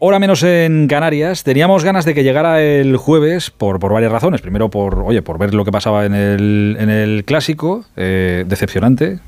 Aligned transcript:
Hora 0.00 0.18
menos 0.18 0.42
en 0.42 0.88
Canarias. 0.88 1.44
Teníamos 1.44 1.84
ganas 1.84 2.04
de 2.04 2.12
que 2.12 2.24
llegara 2.24 2.60
el 2.60 2.96
jueves 2.96 3.50
por, 3.50 3.78
por 3.78 3.92
varias 3.92 4.10
razones. 4.10 4.40
Primero, 4.40 4.68
por 4.68 4.98
oye, 4.98 5.22
por 5.22 5.38
ver 5.38 5.54
lo 5.54 5.64
que 5.64 5.70
pasaba 5.70 6.04
en 6.04 6.14
el, 6.14 6.76
en 6.80 6.90
el 6.90 7.24
clásico, 7.24 7.84
eh, 7.96 8.44
decepcionante, 8.48 9.20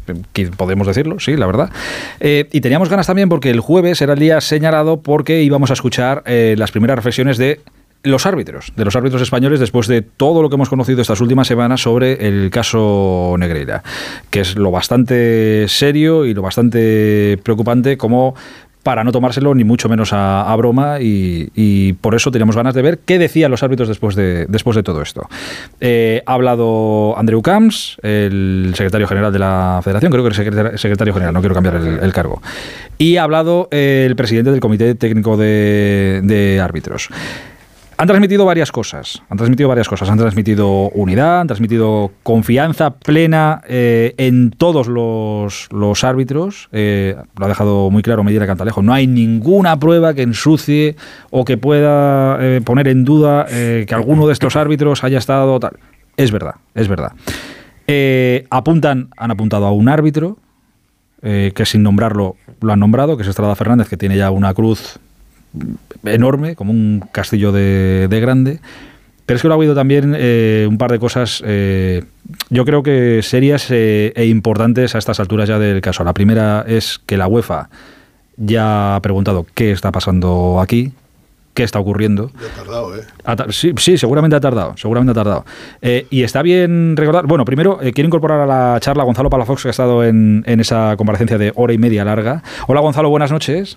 podemos 0.56 0.86
decirlo, 0.88 1.20
sí, 1.20 1.36
la 1.36 1.46
verdad. 1.46 1.70
Eh, 2.18 2.48
y 2.50 2.60
teníamos 2.60 2.88
ganas 2.88 3.06
también 3.06 3.28
porque 3.28 3.50
el 3.50 3.60
jueves 3.60 4.02
era 4.02 4.14
el 4.14 4.18
día 4.18 4.40
señalado 4.40 5.00
porque 5.00 5.42
íbamos 5.42 5.70
a 5.70 5.74
escuchar 5.74 6.24
eh, 6.26 6.56
las 6.58 6.72
primeras 6.72 6.96
reflexiones 6.96 7.38
de 7.38 7.60
los 8.04 8.26
árbitros, 8.26 8.72
de 8.76 8.84
los 8.84 8.94
árbitros 8.94 9.22
españoles, 9.22 9.58
después 9.60 9.88
de 9.88 10.02
todo 10.02 10.40
lo 10.40 10.48
que 10.48 10.54
hemos 10.54 10.68
conocido 10.68 11.02
estas 11.02 11.20
últimas 11.20 11.48
semanas 11.48 11.82
sobre 11.82 12.26
el 12.28 12.50
caso 12.50 13.34
Negreira, 13.38 13.82
que 14.30 14.40
es 14.40 14.56
lo 14.56 14.70
bastante 14.70 15.66
serio 15.68 16.24
y 16.24 16.32
lo 16.32 16.42
bastante 16.42 17.38
preocupante 17.42 17.98
como 17.98 18.34
para 18.88 19.04
no 19.04 19.12
tomárselo 19.12 19.54
ni 19.54 19.64
mucho 19.64 19.86
menos 19.90 20.14
a, 20.14 20.56
broma 20.56 20.96
y, 20.98 21.92
por 22.00 22.14
eso 22.14 22.30
teníamos 22.30 22.56
ganas 22.56 22.72
de 22.72 22.80
ver 22.80 23.00
qué 23.04 23.18
decían 23.18 23.50
los 23.50 23.62
árbitros 23.62 23.86
después 23.86 24.16
de, 24.16 24.46
después 24.46 24.76
de 24.76 24.82
todo 24.82 25.02
esto. 25.02 25.28
Eh, 25.78 26.22
ha 26.24 26.32
hablado 26.32 27.14
Andreu 27.18 27.42
Camps, 27.42 27.98
el 28.02 28.72
secretario 28.74 29.06
general 29.06 29.30
de 29.30 29.40
la 29.40 29.82
Federación, 29.84 30.10
creo 30.10 30.24
que 30.24 30.28
el 30.30 30.78
secretario 30.78 31.12
general, 31.12 31.34
no 31.34 31.40
quiero 31.40 31.54
cambiar 31.54 31.74
el, 31.74 32.12
cargo, 32.14 32.40
y 32.96 33.18
ha 33.18 33.24
hablado 33.24 33.68
el 33.72 34.16
presidente 34.16 34.52
del 34.52 34.60
Comité 34.60 34.94
Técnico 34.94 35.36
de 35.36 36.58
Árbitros. 36.64 37.10
Han 38.00 38.06
transmitido 38.06 38.44
varias 38.44 38.70
cosas. 38.70 39.24
Han 39.28 39.38
transmitido 39.38 39.68
varias 39.68 39.88
cosas. 39.88 40.08
Han 40.08 40.18
transmitido 40.18 40.88
unidad, 40.90 41.40
han 41.40 41.48
transmitido 41.48 42.12
confianza 42.22 42.90
plena 42.90 43.60
eh, 43.68 44.14
en 44.18 44.52
todos 44.52 44.86
los, 44.86 46.04
árbitros. 46.04 46.68
Eh, 46.70 47.16
lo 47.36 47.44
ha 47.44 47.48
dejado 47.48 47.90
muy 47.90 48.02
claro 48.02 48.22
Medina 48.22 48.46
Cantalejo. 48.46 48.82
No 48.82 48.94
hay 48.94 49.08
ninguna 49.08 49.80
prueba 49.80 50.14
que 50.14 50.22
ensucie 50.22 50.94
o 51.30 51.44
que 51.44 51.58
pueda 51.58 52.38
eh, 52.40 52.60
poner 52.64 52.86
en 52.86 53.04
duda 53.04 53.46
que 53.48 53.92
alguno 53.92 54.28
de 54.28 54.32
estos 54.32 54.54
árbitros 54.54 55.02
haya 55.02 55.18
estado 55.18 55.58
tal. 55.58 55.78
Es 56.16 56.30
verdad, 56.30 56.54
es 56.76 56.86
verdad. 56.86 57.14
apuntan, 58.48 59.08
han 59.16 59.30
apuntado 59.32 59.66
a 59.66 59.72
un 59.72 59.88
árbitro 59.88 60.38
que 61.20 61.64
sin 61.64 61.82
nombrarlo 61.82 62.36
lo 62.60 62.72
han 62.72 62.78
nombrado, 62.78 63.16
que 63.16 63.24
es 63.24 63.28
Estrada 63.28 63.56
Fernández, 63.56 63.88
que 63.88 63.96
tiene 63.96 64.16
ya 64.16 64.30
una 64.30 64.54
cruz 64.54 65.00
enorme, 66.04 66.54
como 66.56 66.72
un 66.72 67.02
castillo 67.12 67.52
de, 67.52 68.18
grande. 68.20 68.60
Pero 69.26 69.36
es 69.36 69.42
que 69.42 69.48
lo 69.48 69.54
ha 69.54 69.56
habido 69.56 69.74
también 69.74 70.14
eh, 70.16 70.66
un 70.68 70.78
par 70.78 70.90
de 70.90 70.98
cosas, 70.98 71.42
eh, 71.44 72.04
yo 72.48 72.64
creo 72.64 72.82
que 72.82 73.20
serias 73.22 73.70
eh, 73.70 74.12
e 74.16 74.24
importantes 74.26 74.94
a 74.94 74.98
estas 74.98 75.20
alturas 75.20 75.48
ya 75.48 75.58
del 75.58 75.82
caso. 75.82 76.02
La 76.02 76.14
primera 76.14 76.64
es 76.66 76.98
que 77.04 77.18
la 77.18 77.28
UEFA 77.28 77.68
ya 78.38 78.96
ha 78.96 79.02
preguntado 79.02 79.46
qué 79.54 79.70
está 79.70 79.92
pasando 79.92 80.60
aquí, 80.62 80.92
qué 81.52 81.62
está 81.62 81.78
ocurriendo. 81.78 82.30
Ya 82.40 82.46
ha 82.46 82.64
tardado, 82.64 82.96
¿eh? 82.96 83.02
sí, 83.50 83.74
sí, 83.76 83.98
seguramente 83.98 84.34
ha 84.34 84.40
tardado, 84.40 84.74
seguramente 84.78 85.10
ha 85.10 85.22
tardado. 85.22 85.44
y 85.82 86.22
está 86.22 86.40
bien 86.40 86.96
recordar, 86.96 87.26
bueno, 87.26 87.44
primero 87.44 87.80
quiero 87.92 88.06
incorporar 88.06 88.40
a 88.40 88.46
la 88.46 88.80
charla 88.80 89.02
a 89.02 89.06
Gonzalo 89.06 89.28
Palafox, 89.28 89.62
que 89.62 89.68
ha 89.68 89.72
estado 89.72 90.04
en, 90.04 90.42
en 90.46 90.60
esa 90.60 90.96
comparecencia 90.96 91.36
de 91.36 91.52
hora 91.54 91.74
y 91.74 91.78
media 91.78 92.02
larga. 92.02 92.42
Hola 92.66 92.80
Gonzalo, 92.80 93.10
buenas 93.10 93.30
noches. 93.30 93.76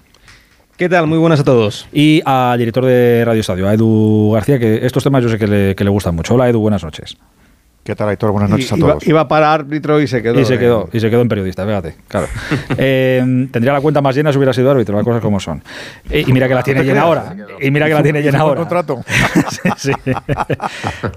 ¿Qué 0.82 0.90
tal? 0.90 1.06
Muy 1.06 1.20
buenas 1.20 1.40
a 1.40 1.44
todos. 1.44 1.88
Y 1.94 2.24
al 2.26 2.58
director 2.58 2.84
de 2.84 3.22
Radio 3.24 3.42
Estadio, 3.42 3.68
a 3.68 3.74
Edu 3.76 4.32
García, 4.34 4.58
que 4.58 4.84
estos 4.84 5.04
temas 5.04 5.22
yo 5.22 5.30
sé 5.30 5.38
que 5.38 5.46
le, 5.46 5.76
que 5.76 5.84
le 5.84 5.92
gustan 5.92 6.16
mucho. 6.16 6.34
Hola 6.34 6.50
Edu, 6.50 6.60
buenas 6.60 6.84
noches. 6.84 7.18
¿Qué 7.84 7.96
tal, 7.96 8.12
Héctor? 8.12 8.32
Buenas 8.32 8.52
noches 8.52 8.72
a 8.72 8.78
todos. 8.78 9.08
Iba 9.08 9.28
para 9.28 9.52
árbitro 9.52 10.00
y 10.00 10.06
se 10.06 10.22
quedó. 10.22 10.40
Y 10.40 10.46
se 10.46 10.60
quedó, 10.60 10.88
y 10.94 11.00
se 11.00 11.10
quedó 11.10 11.22
en 11.22 11.28
periodista, 11.28 11.66
fíjate, 11.66 11.96
claro. 12.08 12.28
Eh, 12.78 13.48
tendría 13.52 13.74
la 13.74 13.82
cuenta 13.82 14.02
más 14.02 14.16
llena 14.16 14.32
si 14.32 14.38
hubiera 14.38 14.54
sido 14.54 14.72
árbitro, 14.72 14.96
las 14.96 15.04
cosas 15.04 15.22
como 15.22 15.40
son. 15.40 15.62
Eh, 16.10 16.24
y 16.26 16.32
mira 16.32 16.48
que 16.48 16.56
la 16.56 16.64
tiene 16.64 16.84
llena 16.84 17.02
ahora. 17.02 17.36
Y 17.60 17.70
mira 17.70 17.88
que 17.88 17.94
la 17.94 18.04
tiene 18.04 18.22
llena 18.22 18.40
ahora. 18.40 18.60
contrato. 18.60 19.04
sí, 19.78 19.92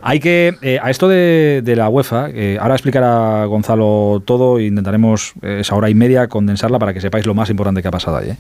Hay 0.03 0.21
que, 0.21 0.55
eh, 0.63 0.79
a 0.83 0.91
esto 0.91 1.09
de, 1.09 1.63
la 1.77 1.89
UEFA, 1.89 2.29
ahora 2.61 2.75
explicará 2.75 3.45
Gonzalo 3.45 4.23
todo 4.25 4.59
e 4.59 4.65
intentaremos 4.65 5.35
esa 5.43 5.75
hora 5.75 5.91
y 5.91 5.95
media 5.95 6.29
condensarla 6.29 6.79
para 6.79 6.93
que 6.93 7.01
sepáis 7.01 7.27
lo 7.27 7.35
más 7.35 7.51
importante 7.51 7.83
que 7.83 7.89
ha 7.89 7.93
pasado 7.93 8.17
ahí. 8.17 8.37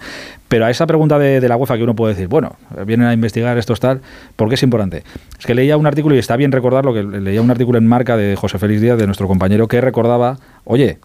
Pero 0.49 0.65
a 0.65 0.71
esa 0.71 0.87
pregunta 0.87 1.19
de, 1.19 1.47
la 1.47 1.56
UEFA 1.56 1.77
que 1.77 1.85
uno 1.85 1.95
puede 1.95 2.15
decir, 2.15 2.29
bueno, 2.29 2.56
vienen 2.87 3.06
a 3.06 3.12
investigar 3.12 3.56
esto 3.59 3.75
tal, 3.77 4.01
¿por 4.37 4.49
qué 4.49 4.55
es 4.55 4.62
importante? 4.62 5.03
Es 5.39 5.47
que 5.47 5.55
leía 5.55 5.77
un 5.77 5.87
artículo 5.87 6.15
y 6.15 6.19
está 6.19 6.37
bien 6.37 6.53
recordarlo, 6.53 6.95
que 6.95 7.03
leía 7.03 7.43
un 7.43 7.51
artículo 7.51 7.79
en 7.79 7.87
marca 7.87 8.14
de 8.17 8.37
José 8.37 8.59
Félix 8.59 8.81
Díaz, 8.81 8.99
de 8.99 9.07
nuestro 9.07 9.29
compañero, 9.29 9.69
que 9.69 9.81
recordaba, 9.81 10.39
oye, 10.65 10.99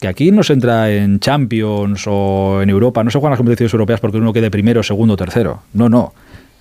que 0.00 0.08
aquí 0.08 0.30
no 0.30 0.42
se 0.42 0.52
entra 0.52 0.90
en 0.90 1.20
Champions 1.20 2.04
o 2.06 2.60
en 2.62 2.70
Europa, 2.70 3.02
no 3.04 3.10
se 3.10 3.18
juegan 3.18 3.30
las 3.30 3.38
competiciones 3.38 3.72
europeas 3.72 4.00
porque 4.00 4.18
uno 4.18 4.32
quede 4.32 4.50
primero, 4.50 4.82
segundo, 4.82 5.16
tercero. 5.16 5.62
No, 5.72 5.88
no. 5.88 6.12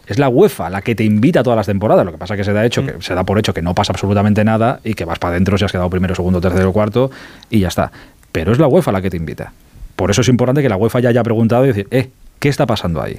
Es 0.06 0.20
la 0.20 0.30
UEFA 0.30 0.70
la 0.70 0.82
que 0.82 0.96
te 0.96 1.04
invita 1.04 1.40
a 1.40 1.44
todas 1.44 1.58
las 1.58 1.66
temporadas. 1.66 2.06
Lo 2.06 2.12
que 2.12 2.18
pasa 2.18 2.34
es 2.34 2.40
que 2.40 2.44
se 2.44 2.54
da, 2.54 2.66
hecho, 2.66 2.86
que 2.86 2.94
mm. 2.94 3.02
se 3.02 3.16
da 3.16 3.24
por 3.24 3.40
hecho 3.40 3.54
que 3.54 3.62
no 3.62 3.74
pasa 3.74 3.94
absolutamente 3.94 4.44
nada 4.44 4.80
y 4.84 4.94
que 4.94 5.06
vas 5.06 5.20
para 5.20 5.32
adentro 5.32 5.58
si 5.58 5.66
has 5.66 5.72
quedado 5.72 5.90
primero, 5.90 6.14
segundo, 6.16 6.42
tercero, 6.42 6.74
cuarto 6.74 7.10
y 7.50 7.60
ya 7.60 7.70
está. 7.70 7.92
Pero 8.32 8.52
es 8.52 8.60
la 8.60 8.68
UEFA 8.68 8.92
la 8.92 9.02
que 9.02 9.10
te 9.10 9.18
invita. 9.18 9.54
Por 9.96 10.12
eso 10.12 10.22
es 10.22 10.28
importante 10.28 10.62
que 10.62 10.70
la 10.70 10.76
UEFA 10.76 11.00
ya 11.00 11.10
haya 11.10 11.24
preguntado 11.24 11.64
y 11.64 11.68
decir, 11.68 11.88
eh, 11.92 12.10
¿qué 12.40 12.50
está 12.50 12.66
pasando 12.66 13.02
ahí? 13.02 13.18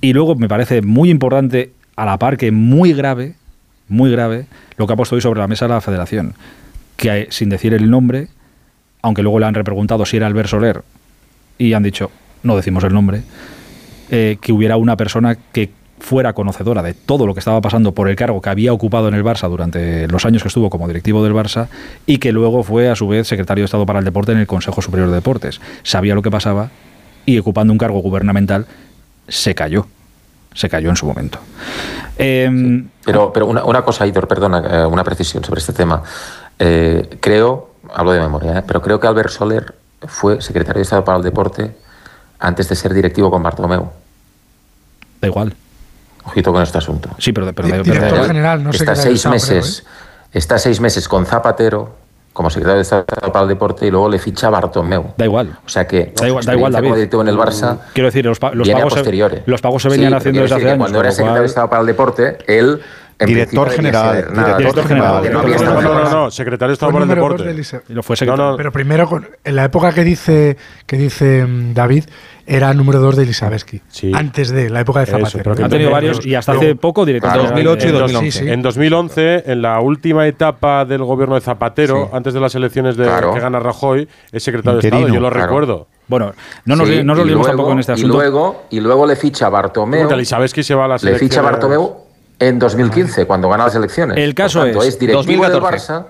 Y 0.00 0.12
luego 0.12 0.34
me 0.34 0.48
parece 0.48 0.82
muy 0.82 1.10
importante, 1.10 1.72
a 1.96 2.04
la 2.04 2.18
par 2.18 2.36
que 2.36 2.50
muy 2.50 2.92
grave, 2.92 3.34
muy 3.88 4.10
grave 4.10 4.46
lo 4.76 4.86
que 4.86 4.92
ha 4.92 4.96
puesto 4.96 5.14
hoy 5.14 5.20
sobre 5.20 5.40
la 5.40 5.48
mesa 5.48 5.68
la 5.68 5.80
federación, 5.80 6.34
que 6.96 7.28
sin 7.30 7.48
decir 7.48 7.74
el 7.74 7.90
nombre, 7.90 8.28
aunque 9.02 9.22
luego 9.22 9.38
le 9.38 9.46
han 9.46 9.54
repreguntado 9.54 10.06
si 10.06 10.16
era 10.16 10.26
Albert 10.26 10.48
Soler 10.48 10.82
y 11.58 11.72
han 11.72 11.82
dicho, 11.82 12.10
no 12.42 12.56
decimos 12.56 12.84
el 12.84 12.92
nombre, 12.92 13.22
eh, 14.10 14.38
que 14.40 14.52
hubiera 14.52 14.76
una 14.76 14.96
persona 14.96 15.36
que 15.52 15.70
fuera 15.98 16.32
conocedora 16.34 16.82
de 16.82 16.92
todo 16.92 17.26
lo 17.26 17.34
que 17.34 17.38
estaba 17.38 17.60
pasando 17.60 17.92
por 17.92 18.08
el 18.08 18.16
cargo 18.16 18.42
que 18.42 18.50
había 18.50 18.72
ocupado 18.72 19.08
en 19.08 19.14
el 19.14 19.24
Barça 19.24 19.48
durante 19.48 20.06
los 20.08 20.26
años 20.26 20.42
que 20.42 20.48
estuvo 20.48 20.68
como 20.68 20.86
directivo 20.86 21.24
del 21.24 21.32
Barça 21.32 21.68
y 22.04 22.18
que 22.18 22.32
luego 22.32 22.62
fue 22.62 22.90
a 22.90 22.96
su 22.96 23.08
vez 23.08 23.26
secretario 23.26 23.62
de 23.62 23.66
Estado 23.66 23.86
para 23.86 24.00
el 24.00 24.04
Deporte 24.04 24.32
en 24.32 24.38
el 24.38 24.46
Consejo 24.46 24.82
Superior 24.82 25.08
de 25.08 25.16
Deportes. 25.16 25.60
Sabía 25.82 26.14
lo 26.14 26.22
que 26.22 26.30
pasaba 26.30 26.70
y 27.24 27.38
ocupando 27.38 27.72
un 27.72 27.78
cargo 27.78 28.00
gubernamental 28.00 28.66
se 29.28 29.54
cayó 29.54 29.86
se 30.54 30.68
cayó 30.68 30.88
en 30.88 30.96
su 30.96 31.06
momento. 31.06 31.38
Em, 32.16 32.88
pero, 33.04 33.32
pero 33.32 33.46
una, 33.46 33.64
una, 33.64 33.82
cosa, 33.82 34.06
Idor, 34.06 34.28
perdona, 34.28 34.82
eh, 34.82 34.86
una 34.86 35.04
precisión 35.04 35.44
sobre 35.44 35.60
este 35.60 35.72
tema. 35.72 36.02
Eh, 36.58 37.18
creo, 37.20 37.74
hablo 37.92 38.12
de 38.12 38.20
memoria, 38.20 38.58
eh, 38.58 38.62
pero 38.66 38.80
creo 38.80 39.00
que 39.00 39.06
Albert 39.06 39.30
Soler 39.30 39.74
fue 40.06 40.40
secretario 40.40 40.78
de 40.78 40.82
Estado 40.82 41.04
para 41.04 41.18
el 41.18 41.24
Deporte 41.24 41.74
antes 42.38 42.68
de 42.68 42.76
ser 42.76 42.94
directivo 42.94 43.30
con 43.30 43.42
Bartomeu. 43.42 43.90
Da 45.20 45.28
igual. 45.28 45.54
Ojito 46.24 46.52
con 46.52 46.62
este 46.62 46.78
asunto. 46.78 47.10
Sí, 47.18 47.32
pero, 47.32 47.52
pero, 47.52 47.82
director 47.82 48.26
general, 48.26 48.62
no 48.62 48.70
está 48.70 48.94
seis 48.94 49.26
meses, 49.26 49.84
está 50.32 50.58
seis 50.58 50.80
meses 50.80 51.08
con 51.08 51.26
Zapatero 51.26 52.03
como 52.34 52.50
secretario 52.50 52.76
de 52.76 52.82
Estado 52.82 53.04
para 53.32 53.42
el 53.44 53.48
Deporte 53.48 53.86
y 53.86 53.90
luego 53.92 54.08
le 54.08 54.18
ficha 54.18 54.50
Bartomeu. 54.50 55.14
Da 55.16 55.24
igual. 55.24 55.56
O 55.64 55.68
sea 55.68 55.86
que 55.86 56.12
da 56.16 56.26
igual, 56.26 56.44
da 56.44 56.54
igual 56.54 56.72
David. 56.72 57.08
como 57.08 57.22
en 57.22 57.28
el 57.28 57.36
Barça 57.36 57.78
Quiero 57.94 58.08
decir, 58.08 58.24
los, 58.24 58.38
los 58.52 58.68
pagos, 58.68 58.92
se, 58.92 59.42
los 59.46 59.60
pagos 59.62 59.82
se 59.82 59.88
venían 59.88 60.14
haciendo 60.14 60.42
desde 60.42 60.56
hace 60.56 60.66
años. 60.66 60.78
Cuando 60.78 61.00
era 61.00 61.12
secretario 61.12 61.42
de 61.42 61.46
Estado 61.46 61.70
para 61.70 61.80
el 61.82 61.86
Deporte, 61.86 62.38
él 62.48 62.82
director 63.20 63.70
general. 63.70 64.26
director 64.58 64.88
general. 64.88 65.32
No, 65.32 65.80
no, 65.80 66.10
no, 66.10 66.30
secretario 66.32 66.70
de 66.70 66.74
Estado 66.74 66.92
para 66.92 67.04
el 67.04 67.10
Deporte. 67.10 67.82
Y 67.88 67.92
lo 67.92 68.02
fue 68.02 68.16
secretario. 68.16 68.56
Pero 68.56 68.72
primero, 68.72 69.22
en 69.44 69.56
la 69.56 69.64
época 69.64 69.92
que 69.92 70.02
dice, 70.02 70.56
que 70.86 70.96
dice 70.96 71.46
mm, 71.46 71.72
David, 71.72 72.04
era 72.46 72.72
número 72.74 73.00
2 73.00 73.16
de 73.16 73.22
Elisabeski. 73.22 73.80
Antes 74.12 74.50
de 74.50 74.70
la 74.70 74.80
época 74.80 75.00
de 75.00 75.06
Zapatero. 75.06 75.52
ha 75.64 75.68
tenido 75.68 75.90
varios 75.90 76.24
y 76.24 76.34
hasta 76.34 76.52
hace 76.52 76.74
poco 76.74 77.04
director. 77.04 77.36
En 77.36 77.42
2008 77.42 77.88
y 77.88 77.92
2011. 77.92 78.52
En 78.52 78.62
2011, 78.62 79.44
en 79.46 79.62
la 79.62 79.80
última 79.80 80.26
etapa 80.26 80.84
del 80.84 81.02
gobierno 81.04 81.34
de 81.34 81.40
Zapatero, 81.40 82.10
antes 82.12 82.34
de 82.34 82.40
las 82.40 82.54
elecciones 82.54 82.96
de, 82.96 83.04
que 83.04 83.40
gana 83.40 83.60
Rajoy, 83.60 84.08
es 84.32 84.42
secretario 84.42 84.80
de 84.80 84.88
Estado, 84.88 85.08
yo 85.08 85.20
lo 85.20 85.30
recuerdo. 85.30 85.86
Bueno, 86.06 86.34
no 86.66 86.76
nos, 86.76 86.88
no 86.88 87.02
nos 87.02 87.18
olvidemos 87.18 87.46
tampoco 87.46 87.72
en 87.72 87.78
este 87.78 87.92
asunto. 87.92 88.14
Y 88.14 88.16
luego, 88.16 88.64
y 88.70 88.80
luego 88.80 89.06
le 89.06 89.16
ficha 89.16 89.48
Bartomeu. 89.48 90.08
se 90.24 90.74
va 90.74 90.84
a 90.84 90.98
Le 91.00 91.18
ficha 91.18 91.40
Bartomeu 91.40 91.96
en 92.38 92.58
2015, 92.58 93.26
cuando 93.26 93.48
gana 93.48 93.64
las 93.64 93.74
elecciones. 93.74 94.18
El 94.18 94.34
caso 94.34 94.66
es, 94.66 94.76
es 94.76 94.98
directivo 94.98 95.44
2014. 95.44 95.92
del 95.92 96.02
Barça 96.02 96.06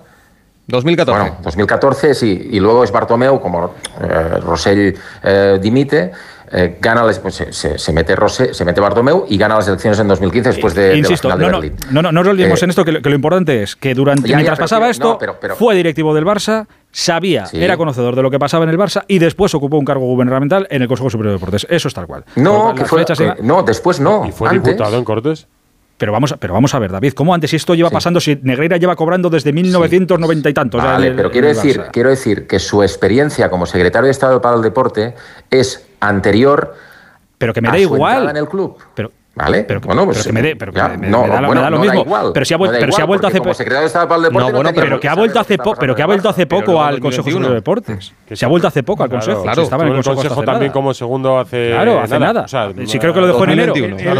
2014. 0.67 1.21
Bueno, 1.21 1.37
2014 1.43 2.15
sí, 2.15 2.49
y 2.53 2.61
luego 2.61 2.85
es 2.85 2.91
Bartomeu, 2.91 3.41
como 3.41 3.75
eh, 4.01 4.41
Rosell 4.41 4.97
eh, 5.23 5.59
dimite, 5.61 6.13
eh, 6.57 6.79
gana 6.81 7.03
pues, 7.21 7.35
se, 7.51 7.79
se, 7.79 7.93
mete 7.93 8.15
Rosé, 8.15 8.55
se 8.55 8.65
mete 8.65 8.81
Bartomeu 8.81 9.27
y 9.29 9.37
gana 9.37 9.57
las 9.57 9.67
elecciones 9.67 9.99
en 9.99 10.09
2015 10.09 10.51
después 10.51 10.75
de, 10.75 10.97
Insisto, 10.97 11.29
de 11.29 11.37
no, 11.37 11.51
no, 11.51 11.61
no, 11.61 11.71
no, 11.91 12.03
no, 12.03 12.13
nos 12.13 12.29
olvidemos 12.29 12.63
en 12.63 12.71
esto 12.71 12.85
que 12.85 12.93
lo, 12.93 13.15
importante 13.15 13.63
es 13.63 13.75
que 13.75 13.95
durante 13.95 14.29
mientras 14.35 14.59
pasaba 14.59 14.89
esto 14.89 15.19
fue 15.57 15.75
directivo 15.75 16.15
del 16.15 16.25
Barça, 16.25 16.67
sabía, 16.93 17.45
era 17.53 17.77
conocedor 17.77 18.15
de 18.15 18.23
lo 18.23 18.31
que 18.31 18.39
pasaba 18.39 18.65
en 18.65 18.71
el 18.71 18.79
Barça 18.79 19.05
y 19.09 19.19
después 19.19 19.55
ocupó 19.55 19.79
un 19.79 19.85
cargo 19.85 20.07
gubernamental 20.07 20.67
en 20.71 20.83
el 20.83 20.89
Consejo 20.89 21.11
Superior 21.11 21.33
de 21.33 21.39
Deportes. 21.39 21.67
Eso 21.69 21.89
es 21.89 21.95
tal 21.95 22.07
cual. 22.07 22.25
No, 22.37 22.75
que 22.75 22.85
fue, 22.85 23.05
no, 23.43 23.63
después 23.63 23.99
no. 23.99 24.25
¿Y 24.25 24.33
fue 24.33 24.51
diputado 24.51 24.97
en 24.97 25.05
Cortes? 25.05 25.49
Pero 25.97 26.13
vamos, 26.13 26.33
a, 26.33 26.37
pero 26.37 26.55
vamos 26.55 26.75
a 26.75 26.79
ver, 26.81 26.91
David, 26.91 27.13
¿cómo 27.13 27.33
antes 27.35 27.55
esto 27.55 27.75
lleva 27.75 27.89
pasando 27.89 28.21
si 28.21 28.39
Negreira 28.43 28.77
lleva 28.79 28.97
cobrando 28.97 29.31
desde 29.31 29.53
1990 29.53 30.51
y 30.51 30.53
tantos? 30.53 30.83
Vale, 30.83 31.13
pero 31.13 31.31
quiero 31.31 31.47
decir, 31.47 31.83
quiero 31.93 32.11
decir 32.11 32.47
que 32.49 32.59
su 32.59 32.83
experiencia 32.83 33.49
como 33.49 33.65
secretario 33.65 34.07
de 34.07 34.11
Estado 34.11 34.41
para 34.41 34.57
el 34.57 34.63
Deporte 34.63 35.15
es 35.51 35.87
anterior 36.01 36.75
pero 37.39 37.53
que 37.53 37.61
me 37.61 37.69
da 37.69 37.79
igual. 37.79 38.29
en 38.31 38.37
el 38.37 38.49
club. 38.49 38.77
Pero, 38.95 39.13
¿Vale? 39.37 39.65
Pero, 39.65 39.81
bueno, 39.81 40.05
pues, 40.05 40.19
pero 40.19 40.29
que 40.29 40.33
me 40.33 40.43
dé, 40.43 40.57
pero 40.57 40.73
que 40.73 40.81
me, 40.97 41.09
no, 41.09 41.27
da, 41.27 41.41
bueno, 41.41 41.55
me 41.55 41.61
da 41.61 41.71
lo 41.71 41.79
no 41.79 41.83
mismo. 41.83 42.01
igual, 42.03 42.31
pero 42.33 42.45
si 42.45 42.55
ha, 42.55 42.57
vuelto, 42.57 42.79
pero 42.79 42.93
si 42.93 43.03
ha 43.03 43.05
vuelto 43.05 43.27
hace 43.27 43.41
poco. 43.41 44.31
No, 44.31 44.53
bueno, 44.53 44.71
pero 44.73 45.01
que 45.01 45.09
ha 45.09 45.15
vuelto 45.15 45.41
hace 45.41 45.59
poco, 45.59 45.77
pero 45.81 45.97
que 45.97 46.03
ha 46.03 46.07
vuelto 46.07 46.29
hace 46.29 46.47
poco 46.47 46.83
al 46.83 47.01
Consejo 47.01 47.29
Superior 47.29 47.49
de 47.49 47.55
Deportes. 47.57 48.13
Que 48.27 48.37
se 48.37 48.45
ha 48.45 48.49
vuelto 48.49 48.69
hace 48.69 48.85
poco 48.85 49.03
al 49.03 49.11
Consejo. 49.11 49.43
Claro, 49.43 49.63
estaba 49.63 49.87
en 49.87 49.95
el 49.95 50.05
Consejo, 50.05 50.43
también 50.43 50.71
como 50.71 50.95
segundo 50.95 51.39
hace 51.39 51.71
Claro, 51.71 52.01
hace 52.01 52.19
nada. 52.19 52.43
O 52.43 52.49
sea, 52.49 52.71
sí 52.87 52.99
creo 52.99 53.13
que 53.13 53.21
lo 53.21 53.27
dejó 53.27 53.45
en 53.45 53.51
enero. 53.51 53.75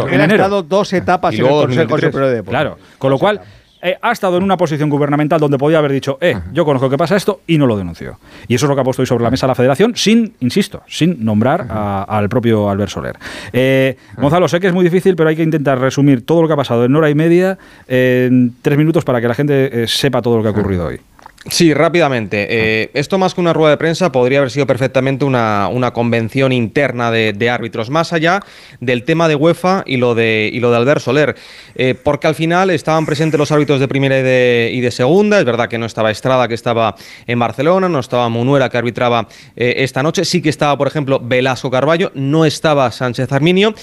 Él 0.09 0.21
ha 0.21 0.25
estado 0.25 0.63
dos 0.63 0.93
etapas 0.93 1.35
en 1.35 1.45
el 1.45 1.49
Consejo 1.49 1.97
Superior 1.97 2.27
de 2.27 2.35
Deportes. 2.35 2.51
Claro, 2.51 2.79
con 2.99 3.11
lo 3.11 3.19
cual 3.19 3.41
eh, 3.85 3.99
ha 4.01 4.13
estado 4.13 4.39
en 4.39 4.43
una 4.43 4.57
posición 4.57 4.89
gubernamental 4.89 5.39
donde 5.39 5.59
podía 5.59 5.79
haber 5.79 5.93
dicho, 5.93 6.17
eh, 6.23 6.35
yo 6.55 6.65
conozco 6.65 6.89
que 6.89 6.97
pasa 6.97 7.17
esto 7.17 7.43
y 7.47 7.59
no 7.59 7.67
lo 7.67 7.77
denunció. 7.77 8.19
Y 8.49 8.55
eso 8.55 8.65
es 8.65 8.71
lo 8.71 8.75
que 8.75 8.81
ha 8.81 8.85
puesto 8.85 9.03
hoy 9.03 9.07
sobre 9.07 9.23
la 9.23 9.31
mesa 9.31 9.47
la 9.47 9.55
federación, 9.55 9.95
sin, 9.95 10.33
insisto, 10.41 10.83
sin 10.89 11.23
nombrar 11.23 11.67
al 12.09 12.31
propio 12.31 12.71
Albert 12.71 12.91
Soler. 12.91 13.17
Eh, 13.53 13.99
Gonzalo, 14.17 14.49
sé 14.49 14.59
que 14.59 14.69
es 14.69 14.73
muy 14.73 14.85
difícil, 14.85 15.17
pero 15.17 15.29
hay 15.29 15.37
que 15.37 15.43
intentar 15.43 15.79
resumir 15.79 16.25
todo 16.25 16.41
lo 16.41 16.49
que 16.49 16.55
ha 16.55 16.57
pasado 16.57 16.87
en 16.87 16.97
hora 16.97 17.11
y 17.11 17.15
media 17.15 17.59
en 17.87 18.55
tres 18.63 18.79
minutos 18.79 19.05
para 19.05 19.21
que 19.21 19.29
la 19.29 19.35
gente 19.35 19.83
eh, 19.83 19.87
sepa 19.87 20.23
todo 20.23 20.39
lo 20.39 20.43
que 20.43 20.49
ha 20.49 20.53
ocurrido 20.53 20.87
hoy. 20.87 21.01
Sí, 21.47 21.75
rápidamente. 21.75 22.47
Eh, 22.49 22.91
esto 22.95 23.19
más 23.19 23.35
que 23.35 23.41
una 23.41 23.53
rueda 23.53 23.73
de 23.73 23.77
prensa 23.77 24.11
podría 24.11 24.39
haber 24.39 24.51
sido 24.51 24.67
perfectamente 24.67 25.27
una, 25.27 25.91
convención 25.93 26.53
interna 26.53 27.11
de, 27.11 27.51
árbitros, 27.51 27.91
más 27.91 28.15
allá 28.15 28.41
del 28.81 29.05
tema 29.05 29.29
de 29.29 29.35
UEFA 29.35 29.83
y 29.87 29.99
lo 29.99 30.15
de, 30.15 30.49
y 30.51 30.61
lo 30.61 30.71
de 30.71 30.77
Albert 30.79 31.03
Soler, 31.03 31.37
eh, 31.75 31.95
porque 32.03 32.29
al 32.29 32.35
final 32.35 32.71
estaban 32.71 33.05
presentes 33.05 33.39
los 33.39 33.53
árbitros 33.53 33.79
de 33.79 33.89
primera 33.89 34.19
y 34.19 34.23
de, 34.23 34.71
y 34.73 34.81
de, 34.81 34.91
segunda, 34.91 35.39
es 35.39 35.45
verdad 35.45 35.69
que 35.69 35.77
no 35.77 35.85
estaba 35.85 36.11
Estrada, 36.11 36.49
que 36.49 36.55
estaba 36.55 36.97
en 37.27 37.39
Barcelona, 37.39 37.91
no 37.91 37.99
estaba 37.99 38.31
Munuera, 38.31 38.71
que 38.71 38.79
arbitraba 38.79 39.29
eh, 39.55 39.75
esta 39.79 40.03
noche, 40.03 40.25
sí 40.25 40.41
que 40.41 40.49
estaba, 40.49 40.79
por 40.79 40.89
ejemplo, 40.89 41.21
Velasco 41.23 41.71
Carballo, 41.71 42.11
no 42.15 42.47
estaba 42.47 42.91
Sánchez 42.91 43.31
Arminio. 43.33 43.75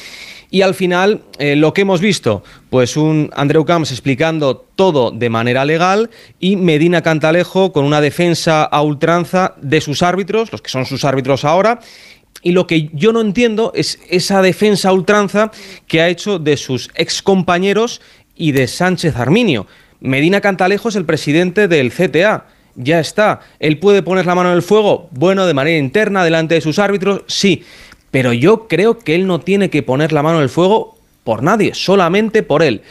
Y 0.54 0.64
al 0.64 0.76
final, 0.76 1.22
eh, 1.40 1.56
lo 1.56 1.74
que 1.74 1.82
hemos 1.82 2.02
visto, 2.02 2.44
pues 2.70 2.98
un 2.98 3.30
Andreu 3.34 3.64
Camps 3.64 3.92
explicando 3.92 4.58
todo 4.76 5.10
de 5.10 5.30
manera 5.30 5.64
legal 5.64 6.10
y 6.42 6.58
Medina 6.58 7.02
Cantalejo 7.02 7.72
con 7.72 7.86
una 7.86 8.02
defensa 8.02 8.64
a 8.66 8.82
ultranza 8.82 9.56
de 9.62 9.80
sus 9.80 10.04
árbitros, 10.04 10.52
los 10.52 10.62
que 10.62 10.70
son 10.70 10.86
sus 10.86 11.06
árbitros 11.06 11.46
ahora. 11.46 11.80
Y 12.44 12.52
lo 12.52 12.68
que 12.68 12.90
yo 12.92 13.14
no 13.14 13.22
entiendo 13.22 13.72
es 13.74 13.98
esa 14.10 14.42
defensa 14.42 14.90
a 14.90 14.94
ultranza 14.94 15.52
que 15.88 16.02
ha 16.02 16.10
hecho 16.10 16.38
de 16.38 16.58
sus 16.58 16.90
excompañeros 16.96 18.02
y 18.36 18.52
de 18.52 18.68
Sánchez 18.68 19.16
Arminio. 19.16 19.68
Medina 20.02 20.42
Cantalejo 20.42 20.90
es 20.90 20.98
el 20.98 21.06
presidente 21.06 21.70
del 21.70 21.94
CTA. 21.94 22.48
Ya 22.76 23.00
está. 23.00 23.40
¿Él 23.60 23.80
puede 23.80 24.04
poner 24.04 24.26
la 24.26 24.36
mano 24.36 24.50
en 24.50 24.56
el 24.56 24.64
fuego? 24.64 25.08
Bueno, 25.12 25.46
de 25.46 25.54
manera 25.54 25.78
interna, 25.78 26.26
delante 26.26 26.56
de 26.56 26.62
sus 26.62 26.80
árbitros, 26.80 27.24
sí 27.28 27.64
pero 28.12 28.34
yo 28.34 28.68
creo 28.68 29.00
que 29.00 29.16
él 29.16 29.26
no 29.26 29.40
tiene 29.40 29.70
que 29.70 29.84
poner 29.84 30.12
la 30.12 30.22
mano 30.22 30.38
en 30.38 30.44
el 30.44 30.50
fuego 30.50 30.98
por 31.24 31.44
nadie, 31.44 31.74
solamente 31.74 32.44
por 32.44 32.64
él. 32.64 32.82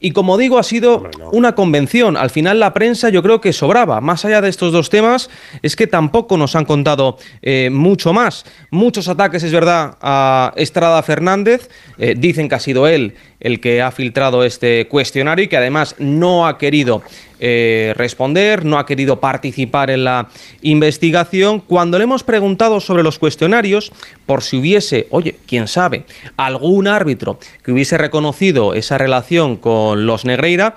Y 0.00 0.12
como 0.12 0.38
digo, 0.38 0.58
ha 0.58 0.62
sido 0.62 1.10
una 1.32 1.56
convención. 1.56 2.16
Al 2.16 2.30
final 2.30 2.60
la 2.60 2.72
prensa 2.72 3.08
yo 3.08 3.22
creo 3.22 3.40
que 3.40 3.52
sobraba. 3.52 4.00
Más 4.00 4.24
allá 4.24 4.40
de 4.40 4.48
estos 4.48 4.72
dos 4.72 4.90
temas, 4.90 5.28
es 5.62 5.74
que 5.74 5.88
tampoco 5.88 6.36
nos 6.36 6.54
han 6.54 6.66
contado 6.66 7.18
eh, 7.42 7.68
mucho 7.72 8.12
más. 8.12 8.44
Muchos 8.70 9.08
ataques, 9.08 9.42
es 9.42 9.50
verdad, 9.50 9.96
a 10.00 10.52
Estrada 10.56 11.02
Fernández. 11.02 11.68
Eh, 11.98 12.14
dicen 12.16 12.48
que 12.48 12.54
ha 12.54 12.60
sido 12.60 12.86
él 12.86 13.16
el 13.40 13.60
que 13.60 13.82
ha 13.82 13.90
filtrado 13.90 14.44
este 14.44 14.88
cuestionario 14.88 15.44
y 15.44 15.48
que 15.48 15.56
además 15.56 15.94
no 15.98 16.46
ha 16.46 16.58
querido 16.58 17.02
eh, 17.40 17.94
responder, 17.96 18.64
no 18.64 18.78
ha 18.78 18.86
querido 18.86 19.20
participar 19.20 19.90
en 19.90 20.04
la 20.04 20.28
investigación. 20.62 21.60
Cuando 21.60 21.98
le 21.98 22.04
hemos 22.04 22.24
preguntado 22.24 22.80
sobre 22.80 23.02
los 23.02 23.18
cuestionarios, 23.18 23.92
por 24.26 24.42
si 24.42 24.58
hubiese, 24.58 25.06
oye, 25.10 25.36
quién 25.46 25.68
sabe, 25.68 26.04
algún 26.36 26.88
árbitro 26.88 27.38
que 27.62 27.72
hubiese 27.72 27.96
reconocido 27.96 28.74
esa 28.74 28.98
relación 28.98 29.56
con 29.56 30.06
los 30.06 30.24
Negreira, 30.24 30.74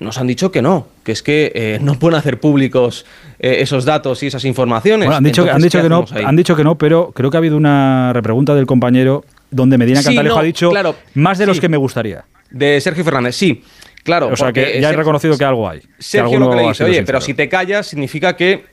nos 0.00 0.18
han 0.18 0.26
dicho 0.26 0.50
que 0.50 0.62
no, 0.62 0.88
que 1.04 1.12
es 1.12 1.22
que 1.22 1.52
eh, 1.54 1.78
no 1.80 1.98
pueden 1.98 2.18
hacer 2.18 2.40
públicos 2.40 3.06
eh, 3.38 3.58
esos 3.60 3.84
datos 3.84 4.22
y 4.24 4.26
esas 4.26 4.44
informaciones. 4.44 5.08
han 5.08 5.22
dicho, 5.22 5.46
han 5.50 5.62
dicho 5.62 5.80
que 5.80 5.88
no, 5.88 6.04
han 6.12 6.36
dicho 6.36 6.56
que 6.56 6.64
no, 6.64 6.76
pero 6.76 7.12
creo 7.14 7.30
que 7.30 7.36
ha 7.36 7.38
habido 7.38 7.56
una 7.56 8.12
repregunta 8.12 8.54
del 8.56 8.66
compañero 8.66 9.24
donde 9.50 9.78
Medina 9.78 10.02
Cantalejo 10.02 10.38
ha 10.38 10.42
dicho 10.42 10.72
más 11.14 11.38
de 11.38 11.46
los 11.46 11.60
que 11.60 11.68
me 11.68 11.76
gustaría. 11.76 12.24
De 12.50 12.80
Sergio 12.80 13.04
Fernández, 13.04 13.36
sí. 13.36 13.62
Claro, 14.04 14.28
o 14.28 14.36
sea 14.36 14.52
que 14.52 14.80
ya 14.80 14.90
he 14.90 14.92
reconocido 14.92 15.36
que 15.38 15.44
algo 15.44 15.68
hay. 15.68 15.80
Sergio 15.98 16.38
lo 16.38 16.50
que 16.50 16.56
le 16.56 16.68
dice, 16.68 16.84
oye, 16.84 17.02
pero 17.04 17.20
si 17.20 17.34
te 17.34 17.48
callas 17.48 17.86
significa 17.86 18.36
que 18.36 18.64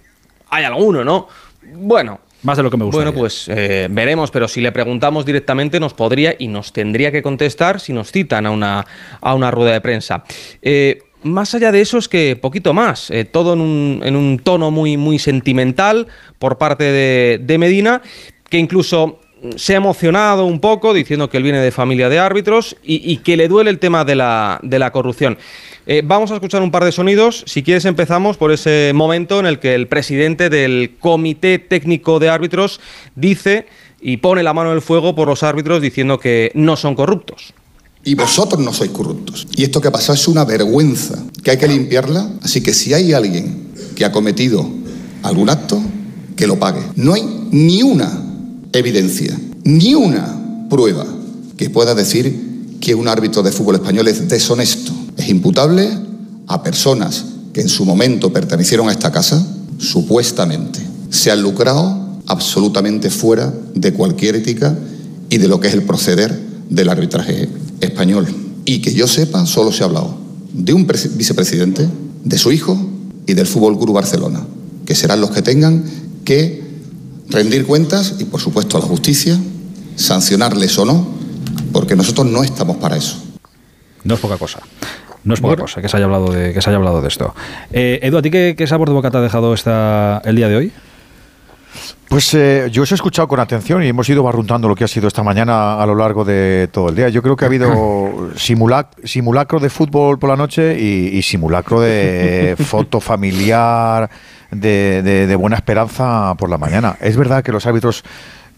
hay 0.50 0.65
alguno, 0.65 1.03
¿no? 1.03 1.27
Bueno. 1.73 2.19
Más 2.44 2.57
de 2.57 2.63
lo 2.63 2.71
que 2.71 2.77
me 2.77 2.85
gustaría. 2.85 3.12
Bueno, 3.12 3.19
pues 3.19 3.47
eh, 3.50 3.88
veremos, 3.89 4.31
pero 4.31 4.47
si 4.47 4.62
le 4.62 4.71
preguntamos 4.71 5.25
directamente 5.25 5.79
nos 5.79 5.94
podría 5.94 6.35
y 6.38 6.47
nos 6.47 6.74
tendría 6.74 7.12
que 7.12 7.21
contestar 7.21 7.79
si 7.79 7.94
nos 7.94 8.12
citan 8.12 8.47
a 8.47 8.51
una, 8.51 8.85
a 9.21 9.35
una 9.35 9.51
rueda 9.51 9.74
de 9.74 9.81
prensa. 9.81 10.24
Eh, 10.63 11.03
más 11.24 11.53
allá 11.53 11.71
de 11.71 11.81
eso 11.81 12.00
es 12.00 12.07
que 12.07 12.35
poquito 12.35 12.74
más, 12.74 13.12
eh, 13.12 13.25
todo 13.25 13.53
en 13.53 13.62
un, 13.62 14.01
en 14.03 14.15
un, 14.15 14.39
tono 14.39 14.71
muy, 14.71 14.97
muy 14.97 15.19
sentimental 15.19 16.07
por 16.39 16.57
parte 16.57 16.85
de, 16.85 17.39
de 17.41 17.57
Medina, 17.59 18.01
que 18.50 18.57
incluso 18.57 19.20
se 19.55 19.73
ha 19.73 19.77
emocionado 19.77 20.45
un 20.45 20.59
poco 20.59 20.93
diciendo 20.93 21.29
que 21.29 21.38
él 21.38 21.43
viene 21.43 21.59
de 21.59 21.71
familia 21.71 22.09
de 22.09 22.19
árbitros 22.19 22.75
y, 22.83 23.17
que 23.17 23.38
le 23.38 23.47
duele 23.47 23.69
el 23.69 23.79
tema 23.79 24.05
de 24.05 24.15
la, 24.15 24.59
de 24.61 24.79
la 24.79 24.91
corrupción. 24.91 25.38
Eh, 25.88 26.03
vamos 26.05 26.31
a 26.31 26.35
escuchar 26.35 26.61
un 26.61 26.71
par 26.71 26.85
de 26.85 26.91
sonidos. 26.91 27.43
Si 27.47 27.63
quieres 27.63 27.85
empezamos 27.85 28.38
por 28.38 28.51
ese 28.51 28.91
momento 28.93 29.39
en 29.39 29.47
el 29.47 29.59
que 29.59 29.73
el 29.73 29.88
presidente 29.88 30.49
del 30.49 30.95
Comité 30.99 31.57
Técnico 31.59 32.19
de 32.19 32.29
Árbitros 32.29 32.79
dice 33.15 33.65
y 33.99 34.17
pone 34.17 34.43
la 34.43 34.53
mano 34.53 34.69
en 34.69 34.75
el 34.75 34.81
fuego 34.81 35.15
por 35.15 35.27
los 35.27 35.43
árbitros 35.43 35.81
diciendo 35.81 36.19
que 36.19 36.51
no 36.53 36.75
son 36.75 36.95
corruptos. 36.95 37.53
Y 38.03 38.15
vosotros 38.15 38.59
no 38.59 38.73
sois 38.73 38.91
corruptos. 38.91 39.47
Y 39.55 39.63
esto 39.63 39.79
que 39.79 39.88
ha 39.88 39.91
pasado 39.91 40.15
es 40.15 40.27
una 40.27 40.43
vergüenza, 40.43 41.23
que 41.43 41.51
hay 41.51 41.57
que 41.57 41.67
limpiarla. 41.67 42.31
Así 42.41 42.61
que 42.61 42.73
si 42.73 42.93
hay 42.93 43.13
alguien 43.13 43.71
que 43.95 44.05
ha 44.05 44.11
cometido 44.11 44.67
algún 45.21 45.49
acto, 45.49 45.81
que 46.35 46.47
lo 46.47 46.57
pague. 46.57 46.81
No 46.95 47.13
hay 47.13 47.23
ni 47.51 47.83
una 47.83 48.31
evidencia, 48.73 49.38
ni 49.63 49.95
una 49.95 50.68
prueba 50.69 51.06
que 51.57 51.69
pueda 51.69 51.95
decir 51.95 52.77
que 52.79 52.95
un 52.95 53.07
árbitro 53.07 53.44
de 53.44 53.51
fútbol 53.51 53.75
español 53.75 54.07
es 54.07 54.27
deshonesto. 54.27 54.91
Es 55.18 55.29
imputable 55.29 55.89
a 56.47 56.63
personas 56.63 57.25
que 57.53 57.62
en 57.62 57.69
su 57.69 57.85
momento 57.85 58.33
pertenecieron 58.33 58.89
a 58.89 58.91
esta 58.91 59.12
casa, 59.12 59.45
supuestamente, 59.77 60.79
se 61.09 61.31
han 61.31 61.41
lucrado 61.41 62.19
absolutamente 62.27 63.09
fuera 63.09 63.53
de 63.75 63.94
cualquier 63.94 64.35
ética 64.35 64.77
y 65.29 65.38
de 65.38 65.47
lo 65.47 65.59
que 65.59 65.67
es 65.67 65.74
el 65.74 65.83
proceder 65.83 66.38
del 66.69 66.89
arbitraje 66.89 67.50
español. 67.81 68.27
Y 68.65 68.79
que 68.79 68.94
yo 68.94 69.07
sepa, 69.07 69.45
solo 69.45 69.72
se 69.72 69.84
ha 69.84 69.88
hablado 69.88 70.17
de 70.53 70.74
un 70.74 70.88
vicepresidente, 71.15 71.88
de 72.24 72.38
su 72.38 72.51
hijo 72.51 72.77
y 73.25 73.34
del 73.34 73.48
Fútbol 73.48 73.77
Club 73.77 73.96
Barcelona, 73.96 74.46
que 74.86 74.96
serán 74.96 75.22
los 75.22 75.31
que 75.31 75.41
tengan 75.41 75.84
que 76.24 76.61
rendir 77.30 77.66
cuentas 77.66 78.16
y, 78.20 78.25
por 78.25 78.40
supuesto, 78.40 78.78
a 78.78 78.82
la 78.82 78.86
justicia, 78.86 79.38
sancionarles 79.96 80.78
o 80.78 80.86
no, 80.86 81.08
porque 81.72 81.96
nosotros 81.96 82.28
no 82.28 82.44
estamos 82.44 82.78
para 82.78 82.98
eso. 82.98 83.18
No 84.04 84.16
es 84.16 84.20
poca 84.20 84.38
cosa. 84.38 84.60
No 85.24 85.34
es 85.34 85.42
poca 85.42 85.56
cosa 85.56 85.82
que 85.82 85.88
se 85.88 85.98
haya 85.98 86.06
hablado 86.06 86.32
de, 86.32 86.54
que 86.54 86.62
se 86.62 86.70
haya 86.70 86.78
hablado 86.78 87.01
de 87.01 87.08
esto. 87.08 87.36
Eh, 87.72 88.00
Edu, 88.01 88.18
¿a 88.18 88.22
ti 88.22 88.32
qué, 88.32 88.66
sabor 88.68 88.88
de 88.90 88.96
boca 88.96 89.12
te 89.12 89.18
ha 89.18 89.22
dejado 89.22 89.54
esta, 89.54 90.22
el 90.25 90.36
día 90.36 90.50
de 90.50 90.56
hoy? 90.56 90.72
Pues 92.10 92.34
eh, 92.34 92.68
yo 92.72 92.84
os 92.84 92.92
he 92.92 92.96
escuchado 92.96 93.28
con 93.28 93.40
atención 93.40 93.84
y 93.84 93.88
hemos 93.88 94.10
ido 94.10 94.24
barruntando 94.24 94.68
lo 94.68 94.75
que 94.75 94.84
ha 94.84 94.88
sido 94.88 95.08
esta 95.08 95.24
mañana 95.24 95.82
a 95.82 95.86
lo 95.86 95.96
largo 95.96 96.25
de 96.25 96.68
todo 96.72 96.90
el 96.90 96.96
día. 96.96 97.10
Yo 97.10 97.22
creo 97.22 97.36
que 97.38 97.46
ha 97.46 97.48
habido 97.48 98.32
simulacro 98.36 99.60
de 99.60 99.70
fútbol 99.70 100.20
por 100.20 100.30
la 100.30 100.36
noche 100.36 100.78
y 100.78 101.22
simulacro 101.22 101.80
de 101.80 102.56
foto 102.66 103.00
familiar, 103.00 104.10
de, 104.51 105.36
buena 105.39 105.55
esperanza 105.55 106.36
por 106.38 106.50
la 106.50 106.58
mañana. 106.58 106.98
Es 107.01 107.17
verdad 107.17 107.43
que 107.43 107.51
los 107.51 107.65
árbitros 107.65 108.03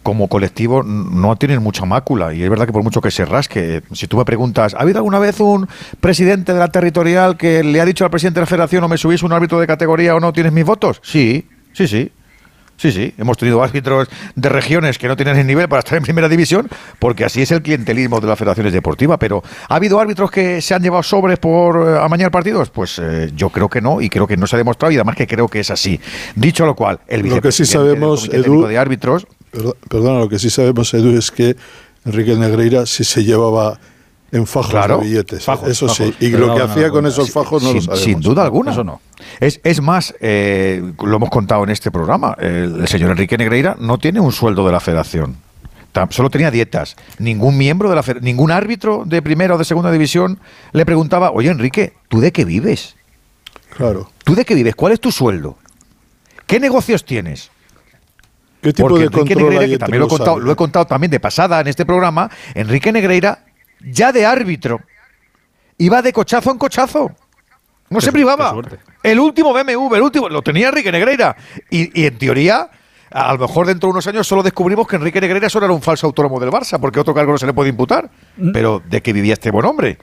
como 0.01 0.27
colectivo 0.27 0.83
no 0.83 1.37
tienen 1.37 1.63
mucha 1.63 1.85
mácula 1.85 2.33
y 2.33 2.43
es 2.43 2.49
verdad 2.49 2.65
que 2.65 2.73
por 2.73 2.83
mucho 2.83 2.99
que 2.99 3.09
se 3.09 3.23
rasque, 3.23 3.83
si 3.93 4.07
tú 4.07 4.17
me 4.17 4.25
preguntas, 4.25 4.73
¿ha 4.73 4.81
habido 4.81 4.97
alguna 4.97 5.17
vez 5.17 5.39
un 5.39 5.69
presidente 6.01 6.51
de 6.51 6.59
la 6.59 6.67
territorial 6.67 7.37
que 7.37 7.63
le 7.63 7.79
ha 7.79 7.85
dicho 7.85 8.03
al 8.03 8.11
presidente 8.11 8.39
de 8.39 8.41
la 8.41 8.47
federación 8.47 8.83
o 8.83 8.89
me 8.89 8.97
subís 8.97 9.23
un 9.23 9.31
árbitro 9.31 9.61
de 9.61 9.67
categoría 9.67 10.13
o 10.13 10.19
no 10.19 10.33
tienes 10.33 10.51
mis 10.51 10.65
votos? 10.65 10.99
Sí, 11.03 11.47
sí, 11.71 11.87
sí. 11.87 12.11
Sí, 12.77 12.91
sí, 12.91 13.13
hemos 13.17 13.37
tenido 13.37 13.63
árbitros 13.63 14.09
de 14.35 14.49
regiones 14.49 14.97
que 14.97 15.07
no 15.07 15.15
tienen 15.15 15.37
el 15.37 15.47
nivel 15.47 15.69
para 15.69 15.79
estar 15.79 15.97
en 15.97 16.03
primera 16.03 16.27
división, 16.27 16.67
porque 16.99 17.23
así 17.23 17.41
es 17.41 17.51
el 17.51 17.61
clientelismo 17.61 18.19
de 18.19 18.27
las 18.27 18.37
federaciones 18.37 18.73
deportivas. 18.73 19.17
Pero 19.19 19.43
¿ha 19.69 19.75
habido 19.75 19.99
árbitros 19.99 20.31
que 20.31 20.61
se 20.61 20.73
han 20.73 20.81
llevado 20.81 21.03
sobres 21.03 21.39
por 21.39 21.75
eh, 21.77 21.99
amañar 22.01 22.31
partidos? 22.31 22.69
Pues 22.69 22.99
eh, 22.99 23.31
yo 23.35 23.49
creo 23.49 23.69
que 23.69 23.79
no, 23.79 24.01
y 24.01 24.09
creo 24.09 24.27
que 24.27 24.37
no 24.37 24.47
se 24.47 24.55
ha 24.55 24.57
demostrado, 24.57 24.91
y 24.91 24.95
además 24.95 25.15
que 25.15 25.27
creo 25.27 25.47
que 25.47 25.59
es 25.59 25.71
así. 25.71 25.99
Dicho 26.35 26.65
lo 26.65 26.75
cual, 26.75 26.99
el 27.07 27.21
lo 27.21 27.41
que 27.41 27.51
sí 27.51 27.65
sabemos, 27.65 28.27
Edu, 28.31 28.65
de 28.65 28.77
árbitros. 28.77 29.27
Perdona, 29.87 30.19
lo 30.19 30.29
que 30.29 30.39
sí 30.39 30.49
sabemos, 30.49 30.93
Edu, 30.93 31.17
es 31.17 31.31
que 31.31 31.55
Enrique 32.05 32.35
Negreira 32.35 32.85
sí 32.85 33.03
se 33.03 33.23
llevaba 33.23 33.79
en 34.33 34.47
fajos 34.47 34.87
de 34.87 34.97
billetes. 34.97 35.47
eso 35.67 35.87
sí. 35.87 36.13
Y 36.19 36.29
lo 36.29 36.55
que 36.55 36.63
hacía 36.63 36.89
con 36.89 37.05
esos 37.05 37.31
fajos 37.31 37.61
no 37.61 37.69
sin, 37.69 37.77
lo 37.77 37.81
sabemos. 37.83 38.03
Sin 38.03 38.19
duda 38.19 38.43
alguna. 38.43 38.71
Eso 38.71 38.83
no. 38.83 38.99
Es, 39.39 39.61
es 39.63 39.79
más, 39.81 40.13
eh, 40.19 40.93
lo 41.03 41.15
hemos 41.15 41.29
contado 41.29 41.63
en 41.63 41.69
este 41.69 41.91
programa, 41.91 42.35
el, 42.39 42.87
señor 42.87 43.11
Enrique 43.11 43.37
Negreira 43.37 43.77
no 43.79 43.99
tiene 43.99 44.19
un 44.19 44.31
sueldo 44.31 44.65
de 44.65 44.71
la 44.71 44.79
federación 44.79 45.37
solo 46.09 46.31
tenía 46.31 46.49
dietas. 46.49 46.95
Ningún 47.19 47.55
miembro 47.55 47.87
de 47.87 47.95
la 47.95 48.03
ningún 48.19 48.49
árbitro 48.49 49.03
de 49.05 49.21
primera 49.21 49.53
o 49.53 49.57
de 49.59 49.63
segunda 49.63 49.91
división 49.91 50.39
le 50.71 50.87
preguntaba, 50.87 51.29
oye 51.31 51.51
Enrique, 51.51 51.93
¿tú 52.09 52.19
de 52.19 52.31
qué 52.31 52.45
vives? 52.45 52.95
Claro. 53.77 54.09
¿Tú 54.23 54.33
de 54.33 54.43
qué 54.43 54.55
vives? 54.55 54.75
¿Cuál 54.75 54.93
es 54.93 54.99
tu 54.99 55.11
sueldo? 55.11 55.55
¿Qué 56.47 56.59
negocios 56.59 57.05
tienes? 57.05 57.51
¿Qué 58.61 58.73
tipo 58.73 58.87
Porque 58.87 59.03
de 59.03 59.05
Enrique 59.07 59.35
Negreira, 59.35 59.67
que 59.67 59.77
también 59.77 59.99
lo 59.99 60.07
he, 60.07 60.09
contado, 60.09 60.39
lo 60.39 60.51
he 60.51 60.55
contado 60.55 60.87
también 60.87 61.11
de 61.11 61.19
pasada 61.19 61.61
en 61.61 61.67
este 61.67 61.85
programa, 61.85 62.31
Enrique 62.55 62.91
Negreira, 62.91 63.45
ya 63.83 64.11
de 64.11 64.25
árbitro, 64.25 64.81
iba 65.77 66.01
de 66.01 66.13
cochazo 66.13 66.51
en 66.51 66.57
cochazo. 66.57 67.11
No 67.89 68.01
se 68.01 68.11
privaba. 68.11 68.55
El 69.03 69.19
último 69.19 69.53
BMW, 69.53 69.95
el 69.95 70.01
último, 70.01 70.29
lo 70.29 70.41
tenía 70.41 70.69
Enrique 70.69 70.91
Negreira. 70.91 71.35
Y, 71.69 72.05
en 72.05 72.17
teoría, 72.17 72.69
a 73.11 73.33
lo 73.33 73.39
mejor 73.39 73.67
dentro 73.67 73.87
de 73.87 73.91
unos 73.91 74.07
años 74.07 74.27
solo 74.27 74.41
descubrimos 74.41 74.87
que 74.87 74.95
Enrique 74.95 75.21
Negreira 75.21 75.49
solo 75.49 75.65
era 75.65 75.75
un 75.75 75.81
falso 75.81 76.07
autónomo 76.07 76.39
del 76.39 76.49
Barça, 76.49 76.79
porque 76.79 76.99
otro 76.99 77.13
cargo 77.13 77.33
no 77.33 77.37
se 77.37 77.45
le 77.45 77.53
puede 77.53 77.69
imputar. 77.69 78.09
Mm. 78.37 78.51
Pero 78.51 78.81
¿de 78.83 79.01
qué 79.01 79.13
vivía 79.13 79.33
este 79.33 79.51
buen 79.51 79.65
hombre? 79.65 79.99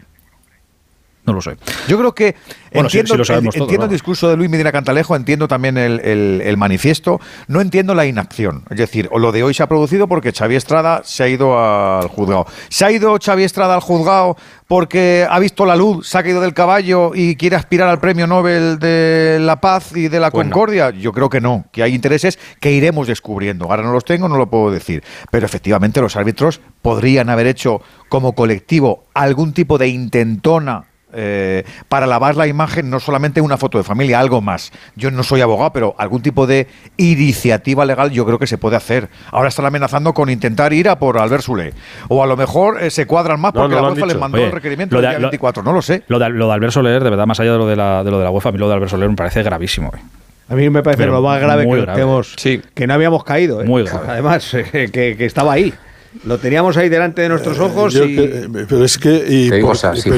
No 1.30 1.34
lo 1.34 1.42
sé. 1.42 1.56
Yo 1.86 1.96
creo 1.96 2.12
que 2.12 2.34
entiendo, 2.72 3.14
entiendo 3.14 3.84
el 3.84 3.90
discurso 3.90 4.28
de 4.28 4.36
Luis 4.36 4.50
Medina 4.50 4.72
Cantalejo, 4.72 5.14
entiendo 5.14 5.46
también 5.46 5.78
el, 5.78 6.56
manifiesto, 6.56 7.20
no 7.46 7.60
entiendo 7.60 7.94
la 7.94 8.04
inacción. 8.04 8.64
Es 8.68 8.78
decir, 8.78 9.08
lo 9.14 9.30
de 9.30 9.44
hoy 9.44 9.54
se 9.54 9.62
ha 9.62 9.68
producido 9.68 10.08
porque 10.08 10.32
Xavi 10.32 10.56
Estrada 10.56 11.02
se 11.04 11.22
ha 11.22 11.28
ido 11.28 11.56
al 11.56 12.08
juzgado. 12.08 12.46
¿Se 12.68 12.84
ha 12.84 12.90
ido 12.90 13.16
Xavi 13.24 13.44
Estrada 13.44 13.76
al 13.76 13.80
juzgado 13.80 14.36
porque 14.66 15.24
ha 15.30 15.38
visto 15.38 15.64
la 15.66 15.76
luz, 15.76 16.08
se 16.08 16.18
ha 16.18 16.24
caído 16.24 16.40
del 16.40 16.52
caballo 16.52 17.12
y 17.14 17.36
quiere 17.36 17.54
aspirar 17.54 17.88
al 17.88 18.00
premio 18.00 18.26
Nobel 18.26 18.80
de 18.80 19.38
la 19.40 19.60
paz 19.60 19.96
y 19.96 20.08
de 20.08 20.18
la 20.18 20.32
concordia? 20.32 20.90
Yo 20.90 21.12
creo 21.12 21.30
que 21.30 21.40
no, 21.40 21.66
que 21.70 21.84
hay 21.84 21.94
intereses 21.94 22.40
que 22.58 22.72
iremos 22.72 23.06
descubriendo. 23.06 23.66
Ahora 23.66 23.84
no 23.84 23.92
los 23.92 24.04
tengo, 24.04 24.28
no 24.28 24.36
lo 24.36 24.50
puedo 24.50 24.72
decir. 24.72 25.04
Pero 25.30 25.46
efectivamente 25.46 26.00
los 26.00 26.16
árbitros 26.16 26.60
podrían 26.82 27.30
haber 27.30 27.46
hecho 27.46 27.82
como 28.08 28.34
colectivo 28.34 29.04
algún 29.14 29.52
tipo 29.52 29.78
de 29.78 29.86
intentona 29.86 30.89
eh, 31.12 31.64
para 31.88 32.06
lavar 32.06 32.36
la 32.36 32.46
imagen, 32.46 32.90
no 32.90 33.00
solamente 33.00 33.40
una 33.40 33.56
foto 33.56 33.78
de 33.78 33.84
familia, 33.84 34.20
algo 34.20 34.40
más. 34.40 34.72
Yo 34.96 35.10
no 35.10 35.22
soy 35.22 35.40
abogado, 35.40 35.72
pero 35.72 35.94
algún 35.98 36.22
tipo 36.22 36.46
de 36.46 36.66
iniciativa 36.96 37.84
legal 37.84 38.10
yo 38.10 38.24
creo 38.26 38.38
que 38.38 38.46
se 38.46 38.58
puede 38.58 38.76
hacer. 38.76 39.08
Ahora 39.30 39.48
están 39.48 39.66
amenazando 39.66 40.14
con 40.14 40.30
intentar 40.30 40.72
ir 40.72 40.88
a 40.88 40.98
por 40.98 41.18
Albert 41.18 41.42
Sule. 41.42 41.74
O 42.08 42.22
a 42.22 42.26
lo 42.26 42.36
mejor 42.36 42.82
eh, 42.82 42.90
se 42.90 43.06
cuadran 43.06 43.40
más 43.40 43.52
porque 43.52 43.74
la 43.74 43.82
UEFA 43.82 44.06
les 44.06 44.18
mandó 44.18 44.38
el 44.38 44.52
requerimiento 44.52 45.00
del 45.00 45.10
día 45.10 45.18
24, 45.18 45.62
no 45.62 45.72
lo 45.72 45.82
sé. 45.82 46.02
Lo 46.08 46.18
de, 46.18 46.24
Albert 46.24 46.72
Soler, 46.72 47.02
de 47.02 47.10
verdad, 47.10 47.26
más 47.26 47.40
allá 47.40 47.52
de 47.52 47.58
lo 47.58 47.66
de 47.66 47.76
la, 47.76 48.04
de 48.04 48.10
lo 48.10 48.18
de 48.18 48.24
la 48.24 48.30
UEFA, 48.30 48.48
a 48.48 48.52
mí 48.52 48.58
lo 48.58 48.68
de 48.68 48.74
Albert 48.74 48.90
Soler 48.90 49.08
me 49.08 49.16
parece 49.16 49.42
gravísimo. 49.42 49.92
Eh. 49.94 50.00
A 50.48 50.54
mí 50.54 50.68
me 50.68 50.82
parece 50.82 51.06
lo 51.06 51.22
más 51.22 51.40
grave 51.40 51.64
que, 52.36 52.60
que 52.74 52.86
no 52.86 52.94
habíamos 52.94 53.22
caído. 53.22 53.64
Muy 53.64 53.84
grave. 53.84 54.06
Además, 54.08 54.50
que 54.72 55.16
estaba 55.20 55.52
ahí. 55.52 55.72
Lo 56.24 56.38
teníamos 56.38 56.76
ahí 56.76 56.88
delante 56.88 57.22
de 57.22 57.28
nuestros 57.28 57.56
eh, 57.58 57.62
ojos. 57.62 57.94
y... 57.94 58.48
pero 58.68 58.84
es 58.84 58.98
que, 58.98 59.24
y 59.28 59.48
pero 59.48 59.72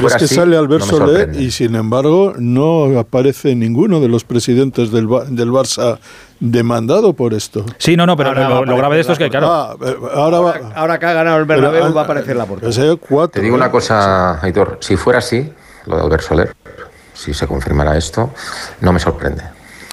es 0.07 0.15
que 0.15 0.27
sale 0.27 0.57
Albert 0.57 0.85
Soler 0.85 1.39
y 1.39 1.51
sin 1.51 1.75
embargo 1.75 2.33
no 2.37 2.97
aparece 2.97 3.53
ninguno 3.53 3.99
de 3.99 4.07
los 4.07 4.23
presidentes 4.23 4.91
del, 4.91 5.07
del 5.29 5.51
Barça 5.51 5.99
demandado 6.39 7.13
por 7.13 7.33
esto. 7.33 7.63
Sí, 7.77 7.95
no, 7.95 8.05
no, 8.07 8.17
pero 8.17 8.33
lo, 8.33 8.75
grave 8.75 8.95
de 8.95 9.01
esto 9.01 9.13
es 9.13 9.19
que, 9.19 9.29
claro. 9.29 9.47
Ah, 9.51 9.75
eh, 9.85 9.95
ahora, 10.13 10.61
ahora, 10.75 10.99
que 10.99 11.05
ha 11.05 11.13
ganado 11.13 11.37
el 11.37 11.45
Bernabéu 11.45 11.93
va 11.93 12.01
a 12.01 12.03
aparecer 12.05 12.35
la 12.35 12.45
puerta. 12.45 12.67
Te 13.31 13.41
digo 13.41 13.55
una 13.55 13.69
cosa, 13.69 14.43
Aitor. 14.43 14.79
Si 14.81 14.97
fuera 14.97 15.19
así, 15.19 15.51
lo 15.85 15.95
de 15.95 16.01
Albert 16.01 16.23
Soler, 16.23 16.55
si 17.13 17.33
se 17.33 17.47
confirmara 17.47 17.95
esto, 17.97 18.31
no 18.81 18.91
me 18.91 18.99
sorprende. 18.99 19.43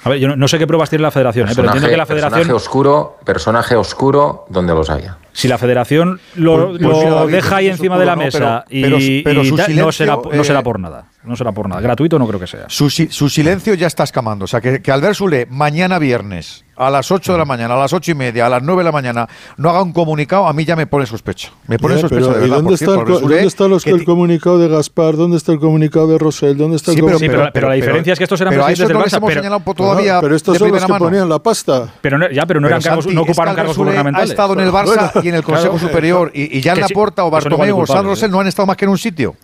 A 0.03 0.09
ver, 0.09 0.19
yo 0.19 0.35
no, 0.35 0.47
sé 0.47 0.57
qué 0.57 0.65
pruebas 0.65 0.89
tiene 0.89 1.03
la 1.03 1.11
federación, 1.11 1.47
eh, 1.49 1.53
pero 1.55 1.67
entiendo 1.67 1.89
que 1.89 1.97
la 1.97 2.05
federación. 2.05 2.39
Personaje 2.39 2.53
oscuro, 2.53 3.17
personaje 3.23 3.75
oscuro 3.75 4.45
donde 4.49 4.73
los 4.73 4.89
haya. 4.89 5.17
Si 5.31 5.47
la 5.47 5.57
federación 5.57 6.19
lo, 6.35 6.69
pues, 6.69 6.81
pues 6.81 7.31
deja 7.31 7.57
ahí 7.57 7.67
encima 7.67 7.99
de 7.99 8.05
la 8.05 8.15
mesa 8.15 8.65
y, 8.69 8.81
no, 8.83 9.91
será, 9.91 10.17
no 10.31 10.43
será 10.43 10.63
por 10.63 10.79
nada. 10.79 11.05
No 11.23 11.35
será 11.35 11.51
por 11.51 11.69
nada. 11.69 11.81
Gratuito 11.81 12.17
no 12.17 12.27
creo 12.27 12.39
que 12.39 12.47
sea. 12.47 12.65
Su, 12.67 12.89
silencio 12.89 13.73
ya 13.75 13.87
está 13.87 14.03
escamando. 14.03 14.45
O 14.45 14.47
sea, 14.47 14.59
que, 14.59 14.81
que 14.81 14.91
Albert 14.91 15.15
Sule 15.15 15.47
mañana 15.49 15.99
viernes 15.99 16.65
a 16.81 16.89
las 16.89 17.11
8 17.11 17.33
de 17.33 17.37
la 17.37 17.45
mañana, 17.45 17.75
a 17.75 17.77
las 17.77 17.93
8 17.93 18.11
y 18.11 18.15
media, 18.15 18.47
a 18.47 18.49
las 18.49 18.63
9 18.63 18.79
de 18.79 18.83
la 18.85 18.91
mañana, 18.91 19.29
no 19.57 19.69
haga 19.69 19.83
un 19.83 19.93
comunicado, 19.93 20.47
a 20.47 20.53
mí 20.53 20.65
ya 20.65 20.75
me 20.75 20.87
pone 20.87 21.05
sospecho. 21.05 21.51
Me 21.67 21.77
pone 21.77 21.99
sospecho 21.99 22.33
de 22.33 22.39
verdad. 22.39 22.55
¿Dónde, 22.55 22.73
está, 22.73 22.91
¿dónde 22.91 23.77
está 23.77 23.91
el 23.91 24.03
comunicado 24.03 24.57
de 24.57 24.67
Gaspar? 24.67 25.15
¿Dónde 25.15 25.37
está 25.37 25.51
el 25.51 25.59
comunicado 25.59 26.07
de 26.07 26.17
Rosell? 26.17 26.57
¿Dónde 26.57 26.77
está 26.77 26.91
el 26.91 26.97
sí, 26.97 27.27
pero, 27.27 27.49
pero, 27.53 27.69
la 27.69 27.75
diferencia 27.75 28.13
es 28.13 28.19
que 28.19 28.23
estos 28.23 28.41
eran 28.41 28.51
pero 28.51 28.65
presidentes 28.65 28.97
del 28.97 29.05
Barça. 29.05 29.19
Pero, 29.19 29.41
señalado 29.41 29.73
todavía 29.75 30.19
pero 30.21 30.35
estos 30.35 30.57
son 30.57 30.71
los 30.71 30.83
que 30.83 30.93
ponían 30.93 31.29
la 31.29 31.39
pasta. 31.39 31.93
Pero 32.01 32.17
no, 32.17 32.31
ya, 32.31 32.45
pero 32.47 32.59
no, 32.59 32.67
eran 32.67 32.81
cargos, 32.81 33.05
no 33.07 33.21
ocuparon 33.21 33.53
cargos 33.53 33.77
gubernamentales. 33.77 34.29
Ha 34.29 34.33
estado 34.33 34.53
en 34.53 34.59
el 34.61 34.71
Barça 34.71 35.23
y 35.23 35.29
en 35.29 35.35
el 35.35 35.43
Consejo 35.43 35.77
Superior. 35.77 36.31
Y, 36.33 36.61
ya 36.61 36.73
en 36.73 36.81
Laporta 36.81 37.25
o 37.25 37.29
Bartomeu 37.29 37.79
o 37.79 37.85
San 37.85 38.05
Rosell 38.05 38.31
no 38.31 38.39
han 38.39 38.47
estado 38.47 38.65
más 38.65 38.77
que 38.77 38.85
en 38.85 38.91
un 38.91 38.97
sitio. 38.97 39.35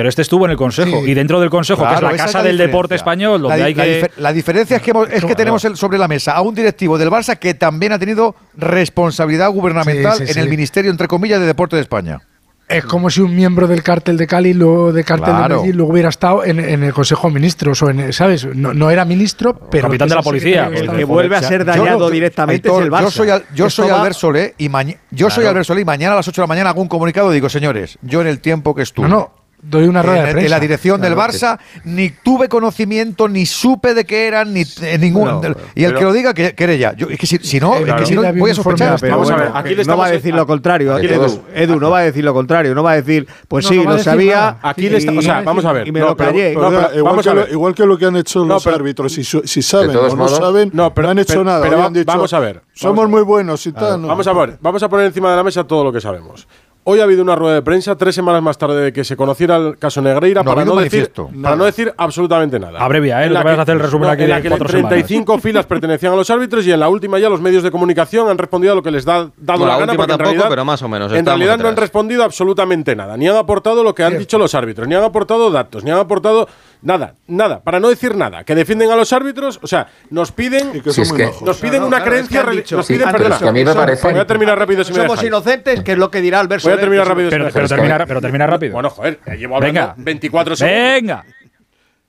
Pero 0.00 0.08
este 0.08 0.22
estuvo 0.22 0.46
en 0.46 0.52
el 0.52 0.56
Consejo. 0.56 1.06
Y 1.06 1.12
dentro 1.12 1.40
del 1.40 1.50
Consejo, 1.50 1.86
que 1.86 1.94
es 1.94 2.00
la 2.00 2.16
casa 2.16 2.42
del 2.42 2.56
deporte 2.56 2.94
español, 2.94 3.42
donde 3.42 3.58
la, 3.58 3.64
hay 3.66 3.74
que. 3.74 4.10
La, 4.16 4.32
diferencia 4.32 4.78
es 4.78 4.82
que, 4.82 4.94
es 5.12 5.22
que 5.22 5.34
tenemos 5.34 5.60
sobre 5.74 5.98
la 5.98 6.08
mesa 6.08 6.32
a 6.32 6.40
un 6.40 6.54
directivo 6.54 6.96
del 6.96 7.10
Barça 7.10 7.38
que 7.38 7.52
también 7.52 7.92
ha 7.92 7.98
tenido 7.98 8.34
responsabilidad 8.56 9.50
gubernamental 9.50 10.22
en 10.26 10.38
el 10.38 10.48
Ministerio, 10.48 10.90
entre 10.90 11.06
comillas, 11.06 11.38
de 11.38 11.44
Deporte 11.44 11.76
de 11.76 11.82
España. 11.82 12.22
Es 12.66 12.86
como 12.86 13.10
si 13.10 13.20
un 13.20 13.36
miembro 13.36 13.66
del 13.66 13.82
cártel 13.82 14.16
de 14.16 14.26
Cali, 14.26 14.54
lo, 14.54 14.90
de 14.90 15.04
cártel 15.04 15.34
de 15.36 15.48
Medellín, 15.48 15.76
luego 15.76 15.92
hubiera 15.92 16.08
estado 16.08 16.44
en, 16.46 16.60
el 16.60 16.94
Consejo 16.94 17.28
de 17.28 17.34
Ministros 17.34 17.82
o 17.82 17.90
en, 17.90 18.10
¿sabes? 18.14 18.46
No, 18.46 18.90
era 18.90 19.04
ministro, 19.04 19.68
pero 19.70 19.88
capitán 19.88 20.08
de 20.08 20.14
la 20.14 20.22
policía. 20.22 20.70
El 20.72 20.88
que 20.88 21.04
vuelve 21.04 21.36
a 21.36 21.42
ser 21.42 21.66
dañado 21.66 22.08
directamente 22.08 22.70
es 22.70 22.78
el 22.78 22.90
Barça. 22.90 23.02
Yo 23.02 23.10
soy, 23.10 23.28
yo 23.54 23.68
soy 23.68 23.90
Albert 23.90 24.16
Solé 24.16 24.54
y 24.56 24.70
yo 25.10 25.28
soy 25.28 25.44
Albert 25.44 25.66
Solé 25.66 25.82
y 25.82 25.84
mañana 25.84 26.14
a 26.14 26.16
las 26.16 26.28
8 26.28 26.40
de 26.40 26.44
la 26.44 26.48
mañana 26.48 26.70
hago 26.70 26.80
un 26.80 26.88
comunicado 26.88 27.30
y 27.32 27.34
digo, 27.34 27.50
señores, 27.50 27.98
yo 28.00 28.22
en 28.22 28.28
el 28.28 28.40
tiempo 28.40 28.74
que 28.74 28.80
estuve. 28.80 29.06
No, 29.06 29.32
doy 29.62 29.86
una 29.86 30.02
rueda 30.02 30.24
de 30.24 30.32
prensa. 30.32 30.44
En 30.44 30.50
la 30.50 30.60
dirección 30.60 31.00
del 31.00 31.14
Barça, 31.14 31.58
ni 31.84 32.10
tuve 32.10 32.48
conocimiento, 32.48 33.28
ni 33.28 33.46
supe 33.46 33.94
de 33.94 34.04
qué 34.04 34.26
eran, 34.26 34.52
ni 34.52 34.64
ningún. 34.98 35.54
y 35.74 35.84
el 35.84 35.94
que 35.94 36.04
lo 36.04 36.12
diga, 36.12 36.34
que, 36.34 36.54
que 36.54 36.78
ya. 36.78 36.94
Yo, 36.94 37.08
es 37.08 37.18
que 37.18 37.26
si, 37.26 37.60
no, 37.60 37.76
es 37.76 37.94
que 37.94 38.06
si 38.06 38.14
no 38.14 38.32
voy 38.34 38.50
a 38.50 38.54
sospechar. 38.54 39.00
vamos 39.08 39.30
a 39.30 39.36
ver, 39.36 39.50
aquí 39.54 39.74
no 39.86 39.96
va 39.96 40.06
a 40.06 40.10
decir 40.10 40.34
lo 40.34 40.46
contrario. 40.46 40.98
Edu, 40.98 41.42
Edu, 41.54 41.80
no 41.80 41.90
va 41.90 41.98
a 42.00 42.02
decir 42.02 42.24
lo 42.24 42.34
contrario. 42.34 42.74
No 42.74 42.82
va 42.82 42.92
a 42.92 42.96
decir, 42.96 43.26
pues 43.48 43.66
sí, 43.66 43.82
lo 43.82 43.98
sabía. 43.98 44.58
Aquí 44.62 44.88
le 44.88 44.98
está, 44.98 45.12
o 45.12 45.22
sea, 45.22 45.42
vamos 45.42 45.64
a 45.64 45.72
ver. 45.72 45.88
Y 45.88 45.92
me 45.92 46.00
lo 46.00 46.16
callé. 46.16 46.54
Igual 47.50 47.74
que 47.74 47.86
lo 47.86 47.98
que 47.98 48.06
han 48.06 48.16
hecho 48.16 48.44
los 48.44 48.66
árbitros. 48.66 49.12
Si 49.12 49.62
saben 49.62 49.96
o 49.96 50.16
no 50.16 50.28
saben, 50.28 50.70
no 50.72 50.92
han 50.96 51.18
hecho 51.18 51.44
nada. 51.44 51.68
Vamos 52.04 52.32
a 52.32 52.38
ver. 52.40 52.62
Somos 52.72 53.08
muy 53.08 53.22
buenos 53.22 53.66
y 53.66 53.72
tal. 53.72 54.00
Vamos 54.02 54.26
a 54.26 54.32
ver. 54.32 54.58
Vamos 54.60 54.82
a 54.82 54.88
poner 54.88 55.06
encima 55.06 55.30
de 55.30 55.36
la 55.36 55.42
mesa 55.42 55.64
todo 55.64 55.84
lo 55.84 55.92
que 55.92 56.00
sabemos. 56.00 56.46
Hoy 56.82 56.98
ha 57.00 57.04
habido 57.04 57.22
una 57.22 57.36
rueda 57.36 57.56
de 57.56 57.62
prensa 57.62 57.96
tres 57.96 58.14
semanas 58.14 58.42
más 58.42 58.56
tarde 58.56 58.80
de 58.80 58.92
que 58.92 59.04
se 59.04 59.14
conociera 59.14 59.56
el 59.56 59.76
caso 59.76 60.00
Negreira 60.00 60.42
para, 60.42 60.64
no 60.64 60.76
decir, 60.76 61.12
para 61.42 61.54
no 61.54 61.66
decir 61.66 61.92
absolutamente 61.94 62.58
nada. 62.58 62.80
Abrevia, 62.80 63.22
¿eh? 63.22 63.26
En 63.26 63.34
la 63.34 63.44
que, 63.44 63.50
hacer 63.50 63.74
el 63.74 63.80
resumen 63.80 64.08
aquí 64.08 64.22
en 64.22 64.30
la 64.30 64.40
que 64.40 64.48
35 64.48 65.38
filas 65.40 65.66
pertenecían 65.66 66.14
a 66.14 66.16
los 66.16 66.30
árbitros 66.30 66.66
y 66.66 66.72
en 66.72 66.80
la 66.80 66.88
última 66.88 67.18
ya 67.18 67.28
los 67.28 67.42
medios 67.42 67.62
de 67.62 67.70
comunicación 67.70 68.30
han 68.30 68.38
respondido 68.38 68.72
a 68.72 68.76
lo 68.76 68.82
que 68.82 68.90
les 68.90 69.04
da 69.04 69.30
dado 69.36 69.66
la, 69.66 69.76
gana. 69.76 69.94
Porque 69.94 70.12
en 70.14 70.18
realidad, 70.18 70.46
pero 70.48 70.64
más 70.64 70.80
o 70.82 70.88
menos. 70.88 71.12
En 71.12 71.26
realidad 71.26 71.58
no 71.58 71.68
han 71.68 71.76
respondido 71.76 72.24
absolutamente 72.24 72.96
nada. 72.96 73.14
Ni 73.18 73.28
han 73.28 73.36
aportado 73.36 73.84
lo 73.84 73.94
que 73.94 74.02
han 74.02 74.16
dicho 74.16 74.38
los 74.38 74.54
árbitros, 74.54 74.88
ni 74.88 74.94
han 74.94 75.04
aportado 75.04 75.50
datos, 75.50 75.84
ni 75.84 75.90
han 75.90 75.98
aportado 75.98 76.48
Nada, 76.82 77.14
nada, 77.26 77.60
para 77.60 77.78
no 77.78 77.88
decir 77.90 78.16
nada. 78.16 78.44
Que 78.44 78.54
defienden 78.54 78.90
a 78.90 78.96
los 78.96 79.12
árbitros, 79.12 79.58
o 79.62 79.66
sea, 79.66 79.88
nos 80.08 80.32
piden, 80.32 80.82
nos 81.44 81.58
piden 81.58 81.82
una 81.82 82.02
creencia 82.02 82.42
religiosa. 82.42 82.76
Nos 82.76 82.86
piden, 82.86 83.10
perdona, 83.10 83.36
a 83.36 83.52
mí 83.52 83.64
me 83.64 83.74
parece. 83.74 84.10
Voy 84.10 84.20
a 84.20 84.26
terminar 84.26 84.58
rápido 84.58 84.82
si 84.84 84.94
Somos 84.94 85.22
inocentes, 85.22 85.82
que 85.82 85.92
es 85.92 85.98
lo 85.98 86.10
que 86.10 86.20
dirá 86.20 86.40
Alberto. 86.40 86.68
Voy 86.68 86.78
a 86.78 86.80
terminar 86.80 87.06
rápido. 87.06 87.30
Pero, 87.30 87.48
pero, 87.52 87.68
termina, 87.68 88.06
pero 88.06 88.20
termina 88.20 88.46
rápido. 88.46 88.72
Bueno, 88.72 88.90
joder, 88.90 89.20
llevo 89.36 89.56
hablando 89.56 89.80
Venga. 89.80 89.94
24 89.96 90.56
segundos. 90.56 90.80
Venga. 90.80 91.24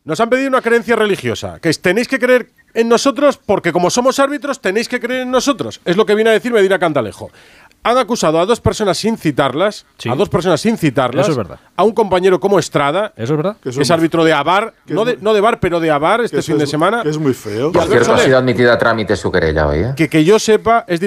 Nos 0.04 0.20
han 0.20 0.30
pedido 0.30 0.48
una 0.48 0.62
creencia 0.62 0.96
religiosa, 0.96 1.60
que 1.62 1.72
tenéis 1.74 2.08
que 2.08 2.18
creer 2.18 2.50
en 2.74 2.90
nosotros 2.90 3.38
porque 3.38 3.72
como 3.72 3.90
somos 3.90 4.18
árbitros 4.20 4.60
tenéis 4.60 4.88
que 4.88 5.00
creer 5.00 5.22
en 5.22 5.32
nosotros. 5.32 5.82
Es 5.86 5.98
lo 5.98 6.06
que 6.06 6.16
viene 6.16 6.32
a 6.32 6.34
decir 6.34 6.52
Medina 6.52 6.80
Cantalejo 6.80 7.30
han 7.84 7.98
acusado 7.98 8.40
a 8.40 8.46
dos 8.46 8.60
personas 8.62 8.98
sin 8.98 9.18
citarlas, 9.18 9.86
a 10.10 10.16
dos 10.16 10.30
personas 10.30 10.62
sin 10.62 10.78
citarlas, 10.78 11.24
Eso 11.24 11.32
es 11.32 11.38
verdad. 11.38 11.60
a 11.76 11.84
un 11.84 11.94
compañero 11.94 12.40
como 12.40 12.60
Estrada, 12.60 13.14
Eso 13.16 13.34
es 13.34 13.38
verdad. 13.38 13.58
que 13.62 13.70
es, 13.70 13.92
árbitro 13.92 14.24
de 14.24 14.34
Avar, 14.34 14.74
no 14.88 15.06
de, 15.06 15.18
no 15.22 15.34
de 15.34 15.42
Bar, 15.42 15.60
pero 15.60 15.80
de 15.80 15.90
Avar 15.92 16.22
este 16.22 16.42
fin 16.42 16.58
de 16.58 16.68
semana. 16.68 17.02
es 17.06 17.18
muy 17.18 17.34
feo. 17.34 17.72
Por 17.72 17.88
cierto, 17.88 18.14
ha 18.14 18.18
sido 18.20 18.38
admitida 18.38 18.74
a 18.74 18.78
trámite 18.78 19.16
su 19.16 19.32
querella 19.32 19.68
hoy. 19.68 19.80
¿eh? 19.80 19.94
Que, 19.96 20.10
que 20.10 20.24
yo 20.24 20.38
sepa, 20.40 20.86
es 20.88 21.02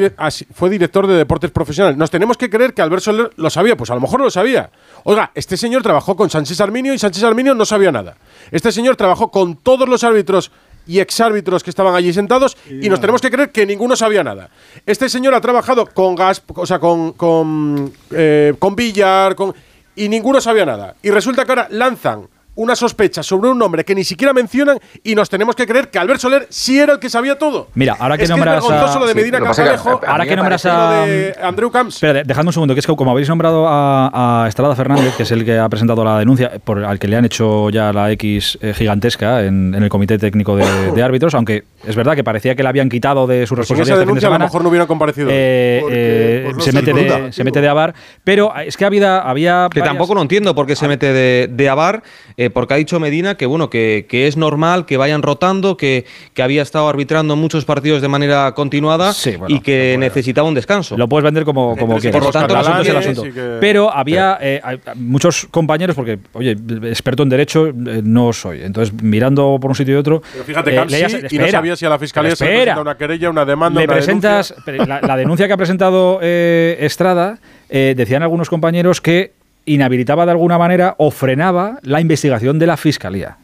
fue 0.53 0.69
director 0.71 1.07
de 1.07 1.15
deportes 1.15 1.51
profesionales. 1.51 1.97
Nos 1.97 2.11
tenemos 2.11 2.37
que 2.37 2.51
creer 2.51 2.75
que 2.75 2.83
Albert 2.83 3.03
Soler 3.03 3.31
lo 3.37 3.51
sabía, 3.51 3.77
pues 3.77 3.91
a 3.91 3.95
lo 3.95 4.01
mejor 4.01 4.21
lo 4.21 4.31
sabía. 4.31 4.71
Oiga, 5.05 5.31
este 5.35 5.57
señor 5.57 5.83
trabajó 5.83 6.17
con 6.17 6.31
Sánchez 6.31 6.61
Arminio 6.61 6.93
y 6.93 6.99
Sánchez 6.99 7.23
Arminio 7.25 7.55
no 7.55 7.65
sabía 7.65 7.93
nada. 7.93 8.17
Este 8.51 8.73
señor 8.73 8.97
trabajó 8.97 9.31
con 9.31 9.57
todos 9.57 9.89
los 9.89 10.03
árbitros 10.05 10.51
y 10.87 11.01
exárbitros 11.01 11.63
que 11.63 11.71
estaban 11.71 11.95
allí 11.95 12.13
sentados 12.13 12.57
y, 12.69 12.89
nos 12.89 13.01
tenemos 13.01 13.21
que 13.21 13.31
creer 13.31 13.51
que 13.51 13.67
ninguno 13.67 13.97
sabía 13.97 14.23
nada. 14.23 14.51
Este 14.87 15.09
señor 15.09 15.35
ha 15.35 15.41
trabajado 15.41 15.87
con 15.87 16.15
gas, 16.15 16.43
o 16.47 16.67
sea, 16.67 16.79
con, 16.79 17.13
con, 17.13 17.93
eh, 18.11 18.55
con 18.59 18.77
billar, 18.77 19.35
con, 19.35 19.55
y 19.97 20.09
ninguno 20.09 20.41
sabía 20.41 20.67
nada. 20.67 20.97
Y 21.03 21.11
resulta 21.11 21.45
que 21.45 21.53
ahora 21.53 21.69
lanzan 21.71 22.29
una 22.57 22.77
sospecha 22.77 23.23
sobre 23.23 23.51
un 23.51 23.59
nombre 23.59 23.85
que 23.85 23.95
ni 23.95 24.05
siquiera 24.05 24.33
mencionan 24.33 24.79
y 25.03 25.15
nos 25.15 25.29
tenemos 25.29 25.57
que 25.57 25.67
creer 25.67 25.91
que 25.91 25.99
Albert 25.99 26.21
Soler 26.21 26.47
sí 26.51 26.79
era 26.79 26.95
el 26.95 26.99
que 26.99 27.11
sabía 27.11 27.39
todo. 27.39 27.69
Mira, 27.75 27.97
ahora 27.99 28.17
que 28.17 28.27
nombras 28.27 28.63
es 28.63 28.69
vergonzoso 28.69 28.99
lo 29.01 29.07
de 29.07 29.15
Medina 29.15 29.41
Campalejo, 29.41 30.01
ahora 30.07 30.27
que 30.27 30.37
nombras 30.37 30.67
a 30.67 31.07
de 31.07 31.35
Andrew 31.43 31.71
Camps. 31.71 31.97
Espera, 31.97 32.23
dejadme 32.23 32.49
un 32.49 32.53
segundo, 32.53 32.75
que 32.75 32.81
es 32.81 32.87
que 32.87 32.95
como 32.95 33.11
habéis 33.11 33.29
nombrado 33.29 33.67
a, 33.69 34.47
Estrada 34.49 34.77
Fernández, 34.77 35.17
que 35.17 35.23
es 35.25 35.33
el 35.33 35.45
que 35.45 35.59
ha 35.59 35.69
presentado 35.69 36.05
la 36.05 36.19
denuncia 36.19 36.53
por 36.63 36.85
al 36.85 36.99
que 36.99 37.09
le 37.09 37.17
han 37.17 37.25
hecho 37.25 37.71
ya 37.71 37.93
la 37.93 38.11
X 38.13 38.59
eh, 38.61 38.75
gigantesca 38.75 39.43
en, 39.45 39.75
el 39.75 39.89
comité 39.89 40.19
técnico 40.19 40.57
de, 40.57 41.03
árbitros, 41.03 41.35
aunque 41.35 41.65
es 41.85 41.97
verdad 41.97 42.15
que 42.15 42.25
parecía 42.25 42.55
que 42.55 42.63
la 42.63 42.71
habían 42.71 42.89
quitado 42.89 43.27
de 43.27 43.47
su 43.47 43.55
pues 43.55 43.69
responsabilidad. 43.69 43.99
Esa 43.99 44.07
denuncia 44.07 44.29
a 44.29 44.33
lo 44.33 44.39
mejor 44.39 44.63
no 44.63 44.69
hubiera 44.69 44.87
comparecido. 44.87 45.29
Eh, 45.31 45.83
eh, 45.91 46.53
se, 46.59 46.73
mete 46.73 46.93
de, 46.93 47.33
se 47.33 47.45
mete 47.45 47.61
de 47.61 47.69
Avar, 47.69 47.95
pero 48.23 48.55
es 48.57 48.77
que 48.77 48.85
había 48.85 49.19
había 49.19 49.69
que 49.71 49.83
tampoco 49.83 50.15
lo 50.15 50.23
entiendo 50.23 50.55
por 50.55 50.67
qué 50.67 50.77
se 50.77 50.89
mete 50.89 51.13
de, 51.13 51.49
de 51.51 51.69
Avar, 51.69 52.03
porque 52.51 52.75
ha 52.75 52.77
dicho 52.77 53.01
Medina 53.01 53.37
que 53.37 53.47
bueno, 53.47 53.71
que, 53.71 54.07
es 54.11 54.37
normal 54.37 54.87
que 54.87 54.97
vayan 54.97 55.23
rotando, 55.23 55.77
que, 55.77 56.05
que, 56.33 56.43
había 56.43 56.63
estado 56.63 56.89
arbitrando 56.89 57.37
muchos 57.37 57.65
partidos 57.65 58.03
de 58.03 58.09
manera 58.09 58.53
continuada 58.55 59.13
y 59.49 59.61
que 59.61 59.97
necesitaba 59.99 60.49
un 60.49 60.55
descanso. 60.55 60.97
Lo 60.97 61.09
puedes 61.09 61.25
vender 61.25 61.45
como, 61.45 61.77
como 61.77 61.99
quieras. 61.99 62.19
Por 62.19 62.27
lo 62.27 62.33
tanto, 62.33 62.55
no 62.55 62.81
es 62.81 62.89
el 62.89 62.97
asunto. 62.97 63.25
Pero 63.61 63.93
había 63.93 64.39
eh, 64.41 64.61
muchos 64.97 65.47
compañeros, 65.51 65.97
porque, 65.97 66.19
oye, 66.33 66.53
experto 66.85 67.23
en 67.23 67.29
derecho 67.29 67.69
eh, 67.69 67.73
no 68.03 68.33
soy. 68.33 68.63
Entonces, 68.63 68.95
mirando 69.03 69.59
por 69.61 69.71
un 69.71 69.77
sitio 69.77 69.95
y 69.95 69.97
otro. 69.97 70.23
Pero 70.33 70.45
fíjate, 70.45 70.77
eh, 70.77 71.29
y 71.31 71.39
no 71.39 71.49
sabía 71.49 71.77
si 71.77 71.87
a 71.87 71.89
la 71.89 71.99
fiscalía 71.99 72.37
se 72.37 72.45
presenta 72.45 72.81
una 72.81 72.97
querella, 72.97 73.31
una 73.31 73.45
demanda. 73.45 73.81
Le 73.81 73.89
presentas. 73.89 74.55
La, 74.67 75.01
la, 75.01 75.17
denuncia 75.17 75.47
que 75.47 75.53
ha 75.53 75.57
presentado 75.57 76.21
Estrada, 76.21 77.39
decían 77.69 78.23
algunos 78.23 78.49
compañeros 78.49 79.01
que 79.01 79.33
inhabilitaba 79.67 80.25
de 80.25 80.33
alguna 80.33 80.59
manera 80.59 80.95
o 80.99 81.11
frenaba 81.11 81.79
la 81.83 82.01
investigación 82.01 82.59
de 82.59 82.67
la 82.67 82.77
fiscalía. 82.77 83.39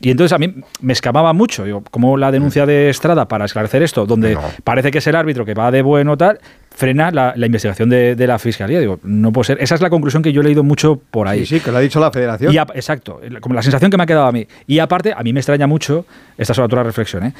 Y 0.00 0.10
entonces 0.10 0.32
a 0.34 0.38
mí 0.38 0.54
me 0.80 0.92
escamaba 0.92 1.32
mucho, 1.32 1.64
digo, 1.64 1.82
como 1.90 2.18
la 2.18 2.30
denuncia 2.30 2.66
de 2.66 2.90
Estrada 2.90 3.28
para 3.28 3.46
esclarecer 3.46 3.82
esto, 3.82 4.04
donde 4.04 4.36
parece 4.62 4.90
que 4.90 4.98
es 4.98 5.06
el 5.06 5.16
árbitro 5.16 5.44
que 5.46 5.54
va 5.54 5.70
de 5.70 5.80
bueno 5.80 6.18
tal, 6.18 6.38
frena 6.70 7.10
la, 7.10 7.34
investigación 7.34 7.88
de, 7.88 8.26
la 8.26 8.38
fiscalía. 8.38 8.78
Digo, 8.78 9.00
no 9.02 9.32
puede 9.32 9.46
ser. 9.46 9.62
Esa 9.62 9.74
es 9.74 9.80
la 9.80 9.88
conclusión 9.88 10.22
que 10.22 10.32
yo 10.32 10.42
he 10.42 10.44
leído 10.44 10.62
mucho 10.62 11.00
por 11.10 11.28
ahí. 11.28 11.46
Sí, 11.46 11.58
sí, 11.58 11.60
que 11.60 11.72
lo 11.72 11.78
ha 11.78 11.80
dicho 11.80 11.98
la 11.98 12.10
federación. 12.10 12.52
Y 12.52 12.58
exacto, 12.58 13.20
como 13.40 13.54
la 13.54 13.62
sensación 13.62 13.90
que 13.90 13.96
me 13.96 14.02
ha 14.02 14.06
quedado 14.06 14.26
a 14.26 14.32
mí. 14.32 14.46
Y 14.66 14.80
aparte, 14.80 15.14
a 15.16 15.22
mí 15.22 15.32
me 15.32 15.40
extraña 15.40 15.66
mucho, 15.66 16.04
esta 16.36 16.52
es 16.52 16.58
otra 16.58 16.82
reflexión, 16.82 17.24
¿eh? 17.24 17.32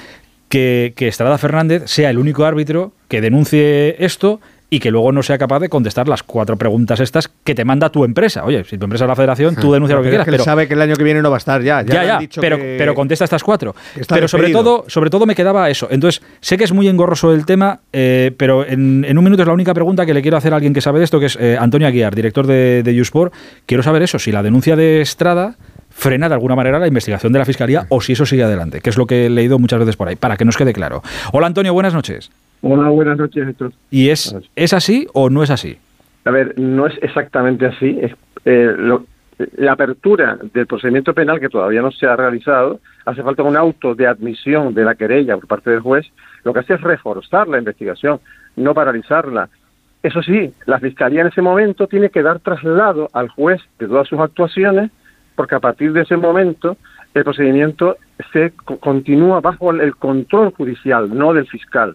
que, 0.49 0.95
que 0.97 1.09
Estrada 1.09 1.37
Fernández 1.37 1.83
sea 1.87 2.09
el 2.09 2.19
único 2.19 2.47
árbitro 2.47 2.93
que 3.09 3.21
denuncie 3.21 3.97
esto 4.03 4.41
y 4.69 4.81
que 4.81 4.91
luego 4.91 5.13
no 5.13 5.23
sea 5.23 5.39
capaz 5.39 5.61
de 5.61 5.69
contestar 5.69 6.09
las 6.09 6.23
cuatro 6.23 6.57
preguntas 6.57 6.99
estas 7.01 7.29
que 7.29 7.55
te 7.55 7.65
manda 7.65 7.91
tu 7.91 8.05
empresa. 8.05 8.45
Oye, 8.45 8.65
si 8.65 8.79
tu 8.79 8.85
empresa 8.85 9.05
es 9.05 9.09
la 9.09 9.17
federación, 9.17 9.55
tú 9.55 9.73
denuncia 9.73 9.97
lo 9.97 10.03
que 10.03 10.09
quieras. 10.09 10.27
pero 10.29 10.43
sabe 10.43 10.67
que 10.67 10.75
el 10.75 10.83
año 10.83 10.97
que 10.97 11.05
viene 11.05 11.23
no 11.23 11.31
va 11.31 11.37
a 11.37 11.39
estar 11.39 11.63
ya. 11.63 11.83
Ya, 11.83 12.05
ya, 12.05 12.29
pero, 12.41 12.59
pero 12.59 12.95
contesta 12.95 13.25
estas 13.25 13.45
cuatro. 13.45 13.75
Pero 14.09 14.27
sobre 14.27 14.51
todo, 14.51 14.85
sobre 14.89 15.11
todo 15.11 15.27
me 15.27 15.35
quedaba 15.35 15.71
eso. 15.71 15.87
Entonces, 15.91 16.23
sé 16.41 16.59
que 16.59 16.65
es 16.65 16.73
muy 16.73 16.89
engorroso 16.89 17.33
el 17.33 17.47
tema, 17.47 17.81
eh, 17.93 18.33
pero 18.37 18.67
en, 18.67 19.05
un 19.17 19.25
minuto 19.25 19.43
es 19.43 19.47
la 19.47 19.55
única 19.55 19.73
pregunta 19.73 20.05
que 20.05 20.15
le 20.15 20.23
quiero 20.23 20.37
hacer 20.37 20.53
a 20.53 20.57
alguien 20.57 20.75
que 20.75 20.81
sabe 20.81 20.99
de 20.99 21.05
esto, 21.05 21.21
que 21.21 21.27
es 21.27 21.39
eh, 21.41 21.57
Antonio 21.59 21.87
Aguiar, 21.87 22.15
director 22.15 22.47
de, 22.47 22.83
de 22.83 23.01
Usport. 23.01 23.33
Quiero 23.67 23.83
saber 23.83 24.03
eso, 24.03 24.19
si 24.19 24.33
la 24.33 24.43
denuncia 24.43 24.75
de 24.75 25.01
Estrada 25.01 25.57
frena 25.91 26.29
de 26.29 26.35
alguna 26.35 26.55
manera 26.55 26.79
la 26.79 26.89
investigación 26.89 27.33
de 27.33 27.39
la 27.39 27.47
Fiscalía 27.47 27.87
o 27.89 28.03
si 28.03 28.13
eso 28.13 28.27
sigue 28.27 28.43
adelante, 28.43 28.81
que 28.81 28.91
es 28.91 28.99
lo 28.99 29.07
que 29.07 29.27
he 29.27 29.31
leído 29.31 29.59
muchas 29.59 29.79
veces 29.79 29.97
por 29.97 30.09
ahí, 30.09 30.17
para 30.17 30.37
que 30.37 30.45
nos 30.45 30.57
quede 30.57 30.75
claro. 30.75 31.03
Hola 31.33 31.47
Antonio, 31.47 31.73
buenas 31.73 31.95
noches. 31.95 32.31
Hola, 32.69 32.89
buenas 32.89 33.17
noches, 33.17 33.47
Héctor. 33.47 33.71
¿Y 33.93 34.09
es, 34.09 34.35
es 34.57 34.73
así 34.73 35.07
o 35.13 35.31
no 35.31 35.45
es 35.45 35.51
así? 35.51 35.79
A 36.25 36.33
ver, 36.33 36.59
no 36.59 36.89
es 36.89 36.95
exactamente 37.01 37.65
así. 37.65 37.97
Es, 38.03 38.13
eh, 38.45 38.75
la 39.57 39.73
apertura 39.73 40.37
del 40.53 40.67
procedimiento 40.67 41.15
penal, 41.15 41.39
que 41.39 41.49
todavía 41.49 41.81
no 41.81 41.93
se 41.93 42.07
ha 42.07 42.17
realizado, 42.17 42.81
hace 43.05 43.23
falta 43.23 43.45
un 43.45 43.57
auto 43.57 43.95
de 43.95 44.09
admisión 44.09 44.75
de 44.75 44.83
la 44.83 44.97
querella 44.97 45.37
por 45.37 45.47
parte 45.47 45.71
del 45.71 45.79
juez. 45.79 46.07
Lo 46.43 46.53
que 46.53 46.59
hace 46.59 46.75
es 46.75 46.81
reforzar 46.81 47.47
la 47.47 47.59
investigación, 47.59 48.19
no 48.57 48.75
paralizarla. 48.75 49.49
Eso 50.03 50.21
sí, 50.23 50.53
la 50.65 50.81
Fiscalía 50.81 51.21
en 51.21 51.29
ese 51.29 51.43
momento 51.43 51.87
tiene 51.87 52.11
que 52.11 52.23
dar 52.23 52.41
traslado 52.41 53.09
al 53.13 53.29
juez 53.29 53.61
de 53.79 53.87
todas 53.87 54.09
sus 54.09 54.19
actuaciones, 54.19 54.91
porque 55.37 55.55
a 55.55 55.61
partir 55.61 55.93
de 55.93 56.03
ese 56.03 56.17
momento 56.17 56.77
el 57.15 57.23
procedimiento 57.23 57.97
se 58.33 58.53
continúa 58.81 59.41
bajo 59.41 59.71
el 59.71 59.95
control 59.95 60.53
judicial, 60.53 61.17
no 61.17 61.33
del 61.33 61.47
fiscal 61.47 61.95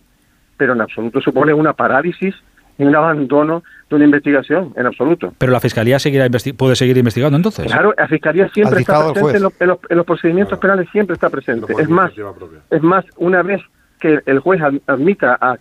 pero 0.62 0.74
en 0.74 0.82
absoluto 0.82 1.19
supone 1.19 1.56
una 1.56 1.74
parálisis 1.74 2.36
y 2.78 2.84
un 2.84 2.95
abandono 2.95 3.63
de 3.89 3.95
una 3.95 4.06
investigación, 4.06 4.71
en 4.76 4.86
absoluto. 4.86 5.34
Pero 5.39 5.52
la 5.52 5.60
Fiscalía 5.60 5.97
seguirá 5.97 6.28
puede 6.56 6.76
seguir 6.76 6.95
investigando 7.00 7.36
entonces. 7.36 7.65
Claro, 7.65 7.95
la 7.97 8.08
Fiscalía 8.08 8.47
siempre 8.50 8.82
está 8.82 9.12
presente 9.12 9.38
en 9.60 9.97
los, 9.97 10.06
procedimientos 10.06 10.60
penales, 10.60 10.88
siempre 10.91 11.15
está 11.15 11.32
presente. 11.32 11.74
Es 11.80 11.89
más, 11.89 12.12
es 12.69 12.84
más, 12.84 13.06
una 13.17 13.41
vez 13.41 13.60
que 14.00 14.19
el 14.24 14.38
juez 14.38 14.62
admita 14.86 15.36
a, 15.41 15.58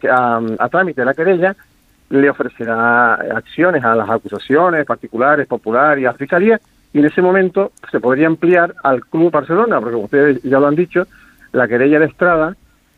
a, 0.59 0.69
trámite 0.69 1.03
la 1.03 1.15
querella, 1.15 1.57
le 2.11 2.29
ofrecerá 2.29 3.15
acciones 3.15 3.83
a 3.83 3.95
las 3.95 4.11
acusaciones 4.11 4.85
particulares, 4.85 5.47
populares 5.47 6.03
y 6.03 6.05
a 6.05 6.13
la 6.13 6.19
Fiscalía, 6.19 6.61
y 6.93 6.99
en 6.99 7.07
ese 7.07 7.23
momento 7.23 7.73
se 7.91 8.01
podría 8.01 8.27
ampliar 8.27 8.75
al 8.83 9.03
Club 9.07 9.31
Barcelona, 9.31 9.81
porque 9.81 9.95
como 9.95 10.05
ustedes 10.05 10.43
ya 10.43 10.61
lo 10.61 10.67
han 10.67 10.77
dicho, 10.77 11.07
la 11.53 11.67
querella 11.67 12.01
de 12.01 12.05
Estrada 12.05 12.55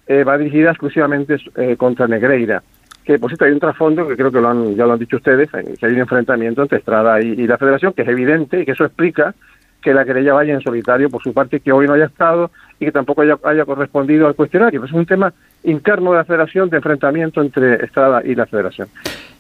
eh, 0.06 0.24
va 0.24 0.38
dirigida 0.38 0.70
exclusivamente 0.70 1.36
eh, 1.56 1.76
contra 1.76 2.06
Negreira. 2.06 2.62
Que 3.04 3.18
por 3.18 3.30
cierto 3.30 3.44
hay 3.44 3.52
un 3.52 3.60
trasfondo 3.60 4.06
que 4.06 4.16
creo 4.16 4.30
que 4.30 4.40
lo 4.40 4.48
han, 4.48 4.76
ya 4.76 4.86
lo 4.86 4.92
han 4.92 4.98
dicho 4.98 5.16
ustedes, 5.16 5.50
que 5.50 5.86
hay 5.86 5.92
un 5.92 6.00
enfrentamiento 6.00 6.62
entre 6.62 6.78
Estrada 6.78 7.20
y, 7.20 7.46
la 7.46 7.58
Federación, 7.58 7.92
que 7.92 8.02
es 8.02 8.08
evidente 8.08 8.60
y 8.60 8.64
que 8.64 8.72
eso 8.72 8.84
explica 8.84 9.34
que 9.80 9.92
la 9.92 10.04
querella 10.04 10.34
vaya 10.34 10.54
en 10.54 10.60
solitario 10.60 11.10
por 11.10 11.20
su 11.20 11.32
parte, 11.32 11.58
que 11.58 11.72
hoy 11.72 11.88
no 11.88 11.94
haya 11.94 12.04
estado 12.04 12.52
y 12.78 12.84
que 12.84 12.92
tampoco 12.92 13.22
haya, 13.22 13.36
haya 13.42 13.64
correspondido 13.64 14.28
al 14.28 14.36
cuestionario. 14.36 14.84
es 14.84 14.92
un 14.92 15.04
tema 15.04 15.32
interno 15.64 16.12
de 16.12 16.18
la 16.18 16.24
Federación 16.24 16.70
de 16.70 16.76
enfrentamiento 16.76 17.40
entre 17.40 17.84
Estrada 17.84 18.22
y 18.24 18.36
la 18.36 18.46
Federación. 18.46 18.86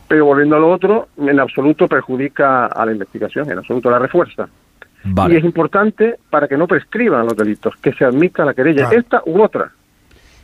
Pero 0.08 0.26
volviendo 0.26 0.56
a 0.56 0.58
lo 0.58 0.68
otro, 0.68 1.08
en 1.16 1.38
absoluto 1.38 1.86
perjudica 1.86 2.66
a 2.66 2.84
la 2.84 2.92
investigación, 2.92 3.50
en 3.50 3.58
absoluto 3.58 3.90
la 3.90 4.00
refuerza. 4.00 4.48
Y 5.04 5.36
es 5.36 5.44
importante 5.44 6.16
para 6.30 6.46
que 6.46 6.56
no 6.56 6.66
prescriban 6.66 7.24
los 7.24 7.36
delitos, 7.36 7.74
que 7.76 7.92
se 7.92 8.04
admita 8.04 8.44
la 8.44 8.54
querella, 8.54 8.88
esta 8.92 9.22
u 9.26 9.40
otra. 9.40 9.70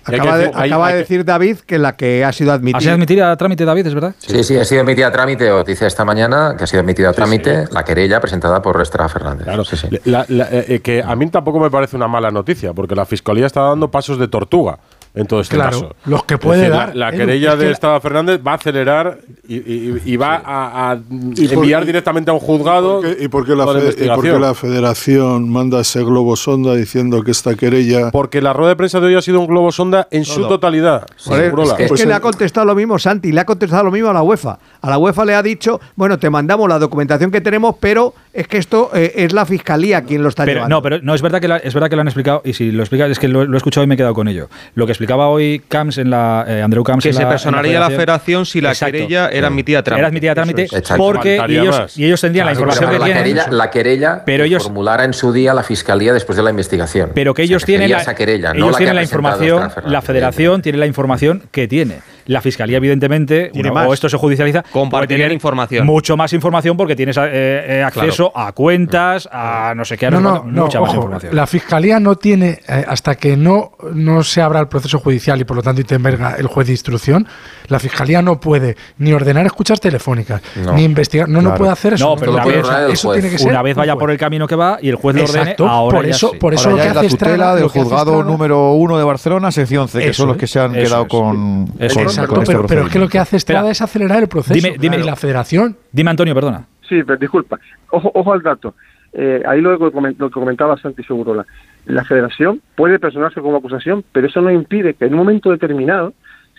Acaba, 0.09 0.91
de, 0.91 0.99
decir 0.99 1.25
David 1.25 1.59
que 1.59 1.79
la 1.79 1.97
que 1.97 2.25
ha 2.25 2.33
sido 2.33 2.53
admitida. 2.53 2.79
¿Ha 2.79 2.81
sido 2.81 2.95
admitida 2.95 3.33
a 3.33 3.37
trámite, 3.37 3.65
David, 3.65 3.87
es 3.87 3.95
verdad? 3.95 4.15
Sí, 4.19 4.43
sí, 4.45 4.57
ha 4.57 4.65
sido 4.65 4.83
admitida 4.83 5.09
a 5.09 5.13
trámite, 5.13 5.51
o 5.51 5.65
dice 5.65 5.87
esta 5.87 6.05
mañana 6.05 6.55
que 6.57 6.65
ha 6.65 6.67
sido 6.67 6.81
admitida 6.81 7.11
a 7.11 7.13
trámite 7.13 7.65
la 7.71 7.85
querella 7.85 8.21
presentada 8.21 8.63
por 8.63 8.81
Estrada 8.81 9.09
Fernández. 9.09 9.45
Claro, 9.45 9.65
sí, 9.65 9.77
sí. 9.77 9.89
Eh, 9.93 10.65
eh, 10.69 10.81
que 10.81 11.03
a 11.03 11.15
mí 11.15 11.29
tampoco 11.29 11.61
me 11.61 11.71
parece 11.71 11.97
una 11.97 12.09
mala 12.09 12.31
noticia, 12.31 12.73
porque 12.73 12.95
la 12.95 13.05
fiscalía 13.05 13.47
está 13.47 13.63
dando 13.63 13.91
pasos 13.91 14.19
de 14.19 14.29
tortuga 14.29 14.79
en 15.15 15.27
todo 15.27 15.41
este 15.41 15.57
caso. 15.57 15.95
Los 16.05 16.25
que 16.25 16.39
puede 16.39 16.69
dar. 16.69 16.95
La, 16.95 17.11
querella 17.13 17.57
de 17.57 17.71
Estado 17.71 18.01
Fernández 18.01 18.41
va 18.47 18.53
a 18.53 18.55
acelerar 18.55 19.19
y, 19.47 20.17
va 20.17 20.43
a, 20.45 20.99
enviar 21.37 21.85
directamente 21.85 22.31
a 22.31 22.35
un 22.35 22.41
juzgado. 22.41 23.03
¿Y 23.19 23.29
por 23.29 23.45
qué, 23.47 23.55
la, 23.55 23.67
la, 23.67 24.55
Federación 24.55 25.49
manda 25.49 25.81
ese 25.81 26.03
globo 26.03 26.37
sonda 26.37 26.75
diciendo 26.75 27.23
que 27.23 27.31
esta 27.31 27.55
querella. 27.55 28.11
Porque 28.11 28.41
la 28.41 28.53
rueda 28.53 28.71
de 28.71 28.77
prensa 28.77 29.01
de 29.01 29.07
hoy 29.07 29.15
ha 29.15 29.23
sido 29.23 29.41
un 29.41 29.47
globo 29.47 29.73
sonda 29.73 30.09
en 30.11 30.25
su 30.25 30.47
totalidad. 30.47 31.07
es 31.19 31.29
que, 31.77 31.87
pues 31.89 32.07
le 32.07 32.15
ha 32.15 32.21
contestado 32.21 32.67
lo 32.67 32.75
mismo 32.75 32.99
Santi, 32.99 33.33
le 33.33 33.41
ha 33.41 33.45
contestado 33.45 33.85
lo 33.85 33.91
mismo 33.91 34.09
a 34.09 34.13
la 34.13 34.23
UEFA. 34.23 34.59
A 34.81 34.91
la 34.91 34.99
UEFA 34.99 35.25
le 35.25 35.35
ha 35.35 35.43
dicho, 35.43 35.81
bueno, 35.97 36.19
te 36.19 36.31
mandamos 36.31 36.69
la 36.69 36.79
documentación 36.79 37.31
que 37.31 37.41
tenemos, 37.41 37.77
pero 37.81 38.15
es 38.33 38.47
que 38.49 38.59
esto 38.59 38.91
eh, 38.95 39.13
es 39.17 39.33
la 39.33 39.47
fiscalía 39.47 40.03
quien 40.03 40.23
lo 40.23 40.29
está 40.29 40.45
llevando. 40.45 40.69
No, 40.69 40.83
pero 40.83 41.01
no 41.03 41.15
es 41.15 41.23
verdad 41.23 41.41
que 41.41 41.67
es 41.67 41.75
verdad 41.75 41.89
que 41.89 41.97
lo 41.97 42.03
han 42.03 42.09
explicado 42.09 42.43
y 42.45 42.53
si 42.53 42.71
lo 42.71 42.83
explica 42.83 43.07
es 43.07 43.19
que 43.19 43.29
lo, 43.29 43.45
lo 43.45 43.55
he 43.55 43.57
escuchado 43.57 43.85
y 43.85 43.87
me 43.87 43.95
he 43.95 43.97
quedado 43.97 44.15
con 44.15 44.29
ello. 44.29 44.49
Lo 44.75 44.87
que 44.87 44.93
explicaba 44.99 45.29
hoy 45.29 45.63
Camps 45.69 45.99
en 45.99 46.11
la 46.11 46.45
eh, 46.49 46.61
Andrew 46.61 46.83
Camps 46.83 47.05
que 47.05 47.13
se 47.13 47.25
personaría 47.25 47.79
la, 47.79 47.89
federación 47.89 48.45
si 48.45 48.61
la 48.61 48.75
querella 48.75 49.29
era 49.29 49.47
admitida 49.47 49.79
a 49.79 49.83
trámite. 49.85 50.01
Era 50.01 50.09
admitida 50.09 50.33
a 50.33 50.35
trámite 50.35 50.69
porque 50.97 51.41
ellos, 51.49 51.97
y 51.97 52.05
ellos 52.05 52.21
tendrían 52.21 52.47
la 52.47 52.53
información 52.53 52.91
que 52.91 52.99
la 52.99 53.05
tienen. 53.05 53.23
Querella, 53.23 53.47
la 53.51 53.71
querella 53.71 54.23
pero 54.27 54.43
ellos 54.43 54.65
formulara 54.65 55.05
en 55.05 55.15
su 55.15 55.33
día 55.33 55.55
la 55.55 55.63
fiscalía 55.63 56.13
después 56.13 56.37
de 56.37 56.43
la 56.43 56.51
investigación. 56.51 57.13
Pero 57.15 57.33
que 57.33 57.43
ellos 57.43 57.65
tienen 57.65 57.93
la, 57.93 58.15
querella, 58.15 58.51
ellos 58.53 58.77
tienen 58.77 58.97
la 58.97 59.03
información, 59.03 59.71
la 59.87 60.03
federación 60.03 60.63
tiene 60.63 60.79
la 60.79 60.87
información 60.87 61.45
que 61.53 61.69
tiene. 61.69 62.01
La 62.29 62.41
fiscalía, 62.41 62.77
evidentemente, 62.77 63.51
o 63.87 63.95
esto 63.95 64.09
se 64.09 64.17
judicializa, 64.17 64.63
compartir 64.71 65.19
información. 65.33 65.87
Mucho 65.87 66.17
más 66.17 66.33
información 66.33 66.77
porque 66.77 66.95
tienes 66.95 67.17
eh, 67.17 67.23
eh, 67.33 67.83
acceso 67.83 68.31
a 68.35 68.53
cuentas, 68.53 69.29
a 69.33 69.73
no 69.75 69.85
sé 69.85 69.97
qué, 69.97 70.11
no, 70.11 70.21
no, 70.21 70.45
mucha 70.45 70.81
más 70.81 70.95
información. 70.95 71.35
La 71.35 71.47
fiscalía 71.47 71.99
no 71.99 72.17
tiene, 72.17 72.61
hasta 72.87 73.15
que 73.15 73.37
no, 73.37 73.73
no 73.95 74.23
se 74.23 74.43
abra 74.43 74.61
el 74.61 74.69
proceso 74.69 74.99
judicial 74.99 75.41
y 75.41 75.45
por 75.45 75.57
lo 75.57 75.63
tanto 75.63 75.81
intervenga 75.81 76.37
el 76.37 76.47
juez 76.47 76.67
de 76.67 76.75
instrucción, 76.75 77.27
la 77.69 77.79
fiscalía 77.79 78.23
no 78.23 78.39
puede 78.39 78.77
ni 78.99 79.13
ordenar 79.13 79.47
escuchas 79.47 79.81
telefónicas, 79.81 80.43
ni 80.75 80.85
investigar, 80.85 81.29
no, 81.29 81.41
no 81.41 81.55
puede 81.55 81.73
hacer 81.73 81.95
eso. 81.95 82.11
No, 82.11 82.17
pero 82.17 82.33
una 82.33 82.45
vez, 82.45 82.67
eso 82.93 83.13
tiene 83.13 83.31
que 83.31 83.39
ser 83.39 83.51
una 83.51 83.63
vez 83.63 83.77
vaya 83.77 83.97
por 83.97 84.11
el 84.11 84.19
camino 84.19 84.47
que 84.47 84.55
va 84.55 84.79
y 84.83 84.89
el 84.89 84.97
juez 84.97 85.17
lo 85.17 85.25
ordene, 85.25 85.57
ahora 85.59 85.97
por 85.97 86.07
eso, 86.07 86.33
por 86.39 86.55
eso 86.55 86.71
lo 86.71 86.77
que 86.77 86.83
hace 86.83 86.95
la 86.95 87.09
tutela 87.09 87.55
del 87.55 87.69
juzgado 87.69 88.23
número 88.23 88.73
uno 88.73 88.99
de 88.99 89.05
Barcelona, 89.05 89.51
sección 89.51 89.89
C, 89.89 90.01
que 90.01 90.13
son 90.13 90.29
los 90.29 90.37
que 90.37 90.47
se 90.47 90.61
han 90.61 90.73
quedado 90.75 91.09
con, 91.09 91.73
Exacto, 92.23 92.43
este 92.43 92.69
pero, 92.69 92.87
es 92.87 92.93
que 92.93 92.99
lo 92.99 93.09
que 93.09 93.19
hace 93.19 93.37
Estrada 93.37 93.71
es 93.71 93.81
acelerar 93.81 94.23
el 94.23 94.29
proceso. 94.29 94.55
Dime, 94.55 94.77
dime, 94.79 94.99
y 94.99 95.03
la 95.03 95.17
federación. 95.17 95.77
Dime, 95.93 96.11
Antonio, 96.11 96.35
perdona. 96.35 96.67
Sí, 96.89 97.03
pero 97.05 97.19
disculpa. 97.19 97.59
Ojo, 97.91 98.11
ojo 98.15 98.33
al 98.33 98.43
dato. 98.43 98.75
Eh, 99.13 99.43
ahí 99.47 99.61
lo, 99.61 99.77
lo 99.77 99.91
que 99.91 100.31
comentaba 100.31 100.77
Santi 100.77 101.03
Segurola. 101.03 101.47
La 101.87 102.05
federación 102.05 102.61
puede 102.77 102.99
personarse 102.99 103.41
como 103.41 103.57
acusación, 103.57 104.05
pero 104.13 104.27
eso 104.27 104.41
no 104.41 104.51
impide 104.51 104.95
que 104.95 105.07
en 105.07 105.15
un 105.15 105.19
momento 105.19 105.51
determinado, 105.51 106.13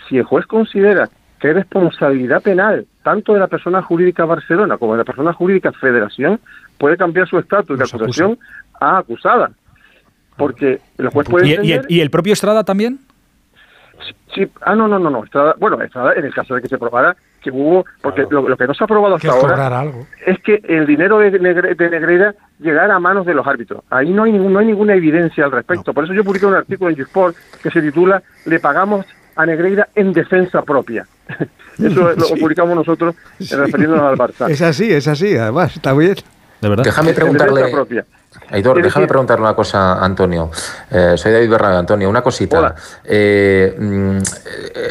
si 0.07 0.17
el 0.17 0.23
juez 0.23 0.45
considera 0.45 1.09
que 1.39 1.47
hay 1.47 1.53
responsabilidad 1.53 2.41
penal 2.41 2.85
tanto 3.03 3.33
de 3.33 3.39
la 3.39 3.47
persona 3.47 3.81
jurídica 3.81 4.25
Barcelona 4.25 4.77
como 4.77 4.93
de 4.93 4.99
la 4.99 5.03
persona 5.05 5.33
jurídica 5.33 5.71
Federación, 5.71 6.39
puede 6.77 6.97
cambiar 6.97 7.27
su 7.27 7.37
estatus 7.37 7.77
de 7.77 7.85
acusación 7.85 8.37
a 8.79 8.97
acusada. 8.97 9.51
Porque 10.37 10.79
el 10.97 11.09
juez 11.09 11.27
puede. 11.27 11.47
¿Y, 11.47 11.79
¿Y, 11.87 12.01
el, 12.01 12.09
propio 12.09 12.33
Estrada 12.33 12.63
también? 12.63 12.99
Sí, 14.33 14.47
ah, 14.61 14.75
no, 14.75 14.87
no, 14.87 14.99
no, 14.99 15.09
no. 15.09 15.23
Estrada, 15.23 15.55
bueno, 15.59 15.81
Estrada, 15.81 16.13
en 16.13 16.25
el 16.25 16.33
caso 16.33 16.55
de 16.55 16.61
que 16.61 16.67
se 16.67 16.77
probara 16.77 17.15
que 17.41 17.51
hubo, 17.51 17.85
porque 18.01 18.25
lo, 18.29 18.55
que 18.55 18.67
no 18.67 18.73
se 18.73 18.83
ha 18.83 18.85
aprobado 18.85 19.15
hasta 19.15 19.31
ahora 19.31 19.85
es 20.25 20.39
que 20.39 20.61
el 20.67 20.85
dinero 20.85 21.19
de, 21.19 21.31
de, 21.31 21.89
Negreira 21.89 22.35
llegara 22.59 22.95
a 22.95 22.99
manos 22.99 23.25
de 23.25 23.33
los 23.33 23.47
árbitros. 23.47 23.83
Ahí 23.89 24.11
no 24.11 24.23
hay, 24.23 24.33
ningún, 24.33 24.53
no 24.53 24.59
hay 24.59 24.67
ninguna 24.67 24.93
evidencia 24.93 25.45
al 25.45 25.51
respecto. 25.51 25.93
Por 25.93 26.03
eso 26.03 26.13
yo 26.13 26.23
publiqué 26.23 26.45
un 26.45 26.55
artículo 26.55 26.89
en 26.89 26.97
Gisport 26.97 27.35
que 27.61 27.71
se 27.71 27.81
titula 27.81 28.21
Le 28.45 28.59
pagamos 28.59 29.05
a 29.35 29.45
Negreira 29.45 29.87
en 29.95 30.11
defensa 30.13 30.61
propia. 30.63 31.07
Eso 31.79 32.11
lo 32.11 32.27
publicamos 32.37 32.75
nosotros 32.75 33.15
refiriéndonos 33.39 34.03
al 34.03 34.17
Barça. 34.17 34.49
Es 34.49 34.61
así, 34.61 34.91
es 34.91 35.07
así, 35.07 35.37
además, 35.37 35.73
está 35.73 35.93
bien. 35.93 36.15
De 36.59 36.67
verdad. 36.67 36.83
Déjame 36.83 37.13
preguntarle. 37.13 37.71
Aitor, 38.51 38.81
déjame 38.81 39.07
preguntarle 39.07 39.45
una 39.45 39.55
cosa 39.55 40.03
Antonio. 40.03 40.49
Eh, 40.89 41.13
soy 41.15 41.31
David 41.31 41.49
Bernabé. 41.49 41.77
Antonio, 41.77 42.09
una 42.09 42.21
cosita. 42.21 42.75
Eh, 43.03 43.75
mm, 43.77 44.17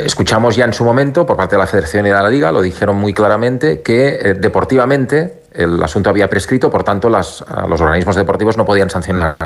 escuchamos 0.05 0.55
ya 0.57 0.65
en 0.65 0.73
su 0.73 0.85
momento, 0.85 1.27
por 1.27 1.37
parte 1.37 1.57
de 1.57 1.61
la 1.61 1.67
Federación 1.67 2.07
y 2.07 2.11
de 2.11 2.15
la 2.15 2.29
Liga, 2.29 2.53
lo 2.53 2.63
dijeron 2.63 2.97
muy 2.97 3.13
claramente, 3.13 3.83
que 3.83 4.09
eh, 4.09 4.35
deportivamente 4.35 5.43
el 5.53 5.83
asunto 5.83 6.11
había 6.11 6.31
prescrito, 6.31 6.71
por 6.71 6.85
tanto 6.85 7.09
las, 7.09 7.45
los 7.69 7.81
organismos 7.81 8.15
deportivos 8.15 8.57
no 8.57 8.65
podían 8.65 8.91
sancionar. 8.91 9.37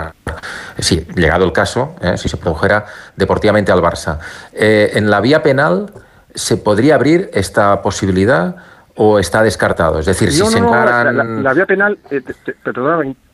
Sí, 0.79 1.07
llegado 1.15 1.45
el 1.45 1.53
caso, 1.53 1.95
si 2.17 2.29
se 2.29 2.37
produjera 2.37 2.85
deportivamente 3.17 3.73
al 3.73 3.81
Barça. 3.81 4.19
en 4.53 5.09
la 5.09 5.21
vía 5.21 5.43
penal, 5.43 5.91
¿se 6.35 6.59
podría 6.59 6.97
abrir 6.97 7.31
esta 7.33 7.81
posibilidad? 7.81 8.57
O 8.96 9.18
está 9.18 9.42
descartado? 9.42 9.98
Es 9.98 10.07
decir, 10.07 10.31
si 10.31 10.44
se 10.44 10.59
encaran... 10.59 11.42
la, 11.42 11.55
vía 11.55 11.66
penal, 11.66 11.98
eh, 12.11 12.22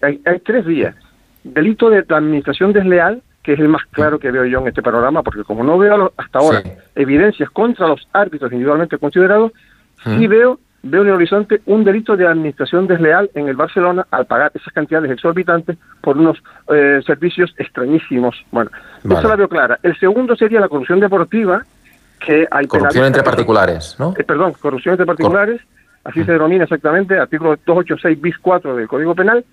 hay, 0.00 0.20
hay, 0.24 0.40
tres 0.40 0.64
vías. 0.64 0.94
Delito 1.44 1.90
de 1.90 2.04
administración 2.08 2.72
desleal, 2.72 3.22
que 3.42 3.54
es 3.54 3.60
el 3.60 3.68
más 3.68 3.82
claro 3.90 4.18
que 4.18 4.30
veo 4.30 4.44
yo 4.44 4.60
en 4.60 4.68
este 4.68 4.82
panorama, 4.82 5.22
porque 5.22 5.44
como 5.44 5.64
no 5.64 5.78
veo 5.78 6.12
hasta 6.16 6.38
ahora 6.38 6.62
evidencias 6.94 7.50
contra 7.50 7.88
los 7.88 8.06
árbitros 8.12 8.52
individualmente 8.52 8.98
considerados, 8.98 9.52
sí 10.04 10.26
veo 10.26 10.58
veo 10.82 11.02
en 11.02 11.08
el 11.08 11.14
horizonte 11.14 11.60
un 11.66 11.84
delito 11.84 12.16
de 12.16 12.26
administración 12.26 12.86
desleal 12.86 13.30
en 13.34 13.48
el 13.48 13.56
Barcelona 13.56 14.06
al 14.10 14.26
pagar 14.26 14.52
esas 14.54 14.72
cantidades 14.72 15.10
exorbitantes 15.10 15.76
por 16.00 16.16
unos 16.16 16.38
eh, 16.72 17.00
servicios 17.04 17.54
extrañísimos. 17.58 18.36
Bueno, 18.50 18.70
eso 19.04 19.28
la 19.28 19.36
veo 19.36 19.48
clara. 19.48 19.78
El 19.82 19.98
segundo 19.98 20.36
sería 20.36 20.60
la 20.60 20.68
corrupción 20.68 21.00
deportiva, 21.00 21.64
que 22.18 22.46
hay 22.50 22.66
corrupción 22.66 23.06
entre 23.06 23.22
particulares, 23.22 23.96
¿no? 23.98 24.14
Eh, 24.18 24.24
perdón, 24.24 24.54
corrupción 24.60 24.94
entre 24.94 25.06
particulares, 25.06 25.60
así 26.04 26.24
se 26.24 26.32
denomina 26.32 26.64
exactamente, 26.64 27.18
artículo 27.18 27.50
286 27.50 28.20
bis 28.20 28.38
4 28.38 28.76
del 28.76 28.88
Código 28.88 29.14
Penal, 29.14 29.44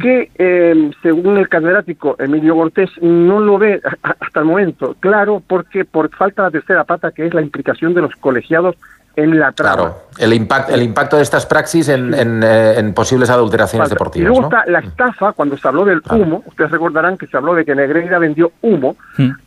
que 0.00 0.30
eh, 0.36 0.90
según 1.02 1.36
el 1.36 1.48
catedrático 1.48 2.16
Emilio 2.18 2.54
Cortés 2.54 2.90
no 3.02 3.38
lo 3.40 3.58
ve 3.58 3.82
hasta 4.02 4.40
el 4.40 4.46
momento 4.46 4.96
claro 4.98 5.42
porque 5.46 5.84
por 5.84 6.08
falta 6.16 6.44
la 6.44 6.50
tercera 6.50 6.84
pata 6.84 7.12
que 7.12 7.26
es 7.26 7.34
la 7.34 7.42
implicación 7.42 7.92
de 7.92 8.00
los 8.00 8.14
colegiados 8.16 8.76
en 9.16 9.38
la 9.38 9.52
trama. 9.52 9.74
Claro, 9.74 9.96
el 10.18 10.32
impacto, 10.32 10.74
el 10.74 10.82
impacto 10.82 11.16
de 11.16 11.22
estas 11.22 11.46
praxis 11.46 11.88
en, 11.88 12.14
en, 12.14 12.40
eh, 12.42 12.92
posibles 12.94 13.30
adulteraciones 13.30 13.88
deportivas. 13.88 14.26
Y 14.26 14.28
luego 14.32 14.48
está 14.48 14.68
la 14.68 14.80
estafa, 14.80 15.32
cuando 15.32 15.56
se 15.56 15.68
habló 15.68 15.84
del 15.84 16.02
humo, 16.10 16.42
ustedes 16.46 16.70
recordarán 16.70 17.16
que 17.16 17.26
se 17.26 17.36
habló 17.36 17.54
de 17.54 17.64
que 17.64 17.74
Negreira 17.74 18.18
vendió 18.18 18.52
humo 18.62 18.96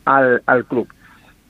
al, 0.06 0.42
al 0.46 0.66
club. 0.66 0.88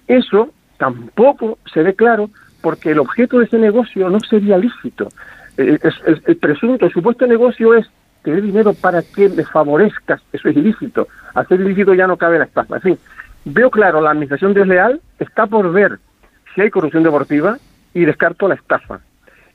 Eso 0.08 0.50
tampoco 0.78 1.58
se 1.74 1.84
ve 1.84 1.96
claro 1.96 2.30
porque 2.62 2.92
el 2.92 3.00
objeto 3.00 3.40
de 3.40 3.46
ese 3.46 3.58
negocio 3.58 4.10
no 4.10 4.20
sería 4.20 4.58
lícito. 4.58 5.10
Eh, 5.58 5.80
el, 6.26 6.38
presunto, 6.38 6.86
el 6.86 6.92
supuesto 6.92 7.26
negocio 7.28 7.74
es 7.74 7.88
tener 8.24 8.42
dinero 8.42 8.74
para 8.74 9.02
que 9.02 9.30
me 9.30 9.44
favorezcas, 9.44 10.22
eso 10.34 10.50
es 10.50 10.58
ilícito. 10.58 11.08
Hacer 11.34 11.62
ilícito 11.62 11.94
ya 11.94 12.08
no 12.08 12.18
cabe 12.18 12.40
la 12.40 12.46
estafa. 12.46 12.76
En 12.76 12.82
fin, 12.82 12.98
veo 13.46 13.72
claro, 13.72 14.02
la 14.02 14.12
administración 14.12 14.54
desleal 14.54 15.02
está 15.20 15.48
por 15.48 15.72
ver 15.72 16.00
si 16.54 16.62
hay 16.62 16.70
corrupción 16.70 17.04
deportiva 17.04 17.58
y 17.94 18.06
descarto 18.06 18.48
la 18.48 18.56
estafa. 18.56 19.00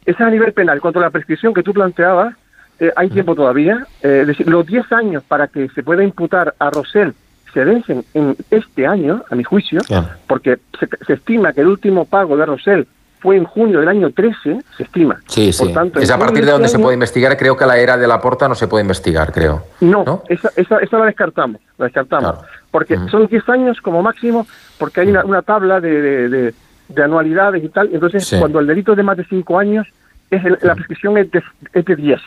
Esa 0.04 0.24
es 0.24 0.28
a 0.28 0.30
nivel 0.30 0.52
penal. 0.52 0.80
Cuanto 0.80 0.98
a 0.98 1.02
la 1.02 1.10
prescripción 1.10 1.54
que 1.54 1.62
tú 1.62 1.72
planteabas, 1.72 2.34
eh, 2.80 2.92
hay 2.96 3.10
tiempo 3.10 3.34
todavía. 3.34 3.86
Eh, 4.02 4.20
es 4.22 4.26
decir, 4.26 4.48
los 4.48 4.66
10 4.66 4.90
años 4.92 5.22
para 5.22 5.48
que 5.48 5.68
se 5.68 5.82
pueda 5.82 6.02
imputar 6.02 6.54
a 6.58 6.70
Rosell 6.70 7.14
se 7.52 7.64
vencen 7.64 8.04
en 8.14 8.36
este 8.50 8.86
año, 8.86 9.22
a 9.30 9.34
mi 9.34 9.44
juicio, 9.44 9.80
porque 10.26 10.58
se, 11.06 11.12
estima 11.12 11.52
que 11.52 11.60
el 11.60 11.68
último 11.68 12.04
pago 12.04 12.36
de 12.36 12.46
Rosell 12.46 12.86
fue 13.20 13.36
en 13.36 13.44
junio 13.44 13.78
del 13.78 13.88
año 13.88 14.10
13, 14.10 14.58
se 14.76 14.82
estima. 14.82 15.20
Sí, 15.28 15.52
sí. 15.52 15.72
es 16.00 16.10
a 16.10 16.18
partir 16.18 16.44
de 16.44 16.50
donde 16.50 16.68
se 16.68 16.78
puede 16.78 16.94
investigar. 16.94 17.36
Creo 17.36 17.56
que 17.56 17.64
la 17.64 17.78
era 17.78 17.96
de 17.96 18.08
la 18.08 18.20
porta 18.20 18.48
no 18.48 18.56
se 18.56 18.66
puede 18.66 18.82
investigar, 18.82 19.32
creo. 19.32 19.62
No, 19.80 20.24
Esa, 20.28 20.50
esa, 20.56 20.78
esa, 20.78 20.98
la 20.98 21.06
descartamos, 21.06 21.60
la 21.78 21.84
descartamos. 21.84 22.38
Porque 22.70 22.98
son 23.10 23.26
10 23.26 23.48
años 23.50 23.80
como 23.80 24.02
máximo, 24.02 24.46
porque 24.78 25.02
hay 25.02 25.08
una, 25.08 25.42
tabla 25.42 25.80
de, 25.80 26.52
de, 26.88 27.02
anualidades 27.02 27.62
y 27.62 27.68
tal. 27.68 27.90
Entonces, 27.92 28.34
cuando 28.38 28.58
el 28.58 28.66
delito 28.66 28.92
es 28.92 28.96
de 28.96 29.02
más 29.04 29.16
de 29.16 29.24
5 29.24 29.58
años, 29.58 29.86
es 30.30 30.42
la 30.62 30.74
prescripción 30.74 31.16
es 31.18 31.30
de, 31.30 31.42
es 31.74 31.84
de 31.84 31.94
10, 31.94 32.20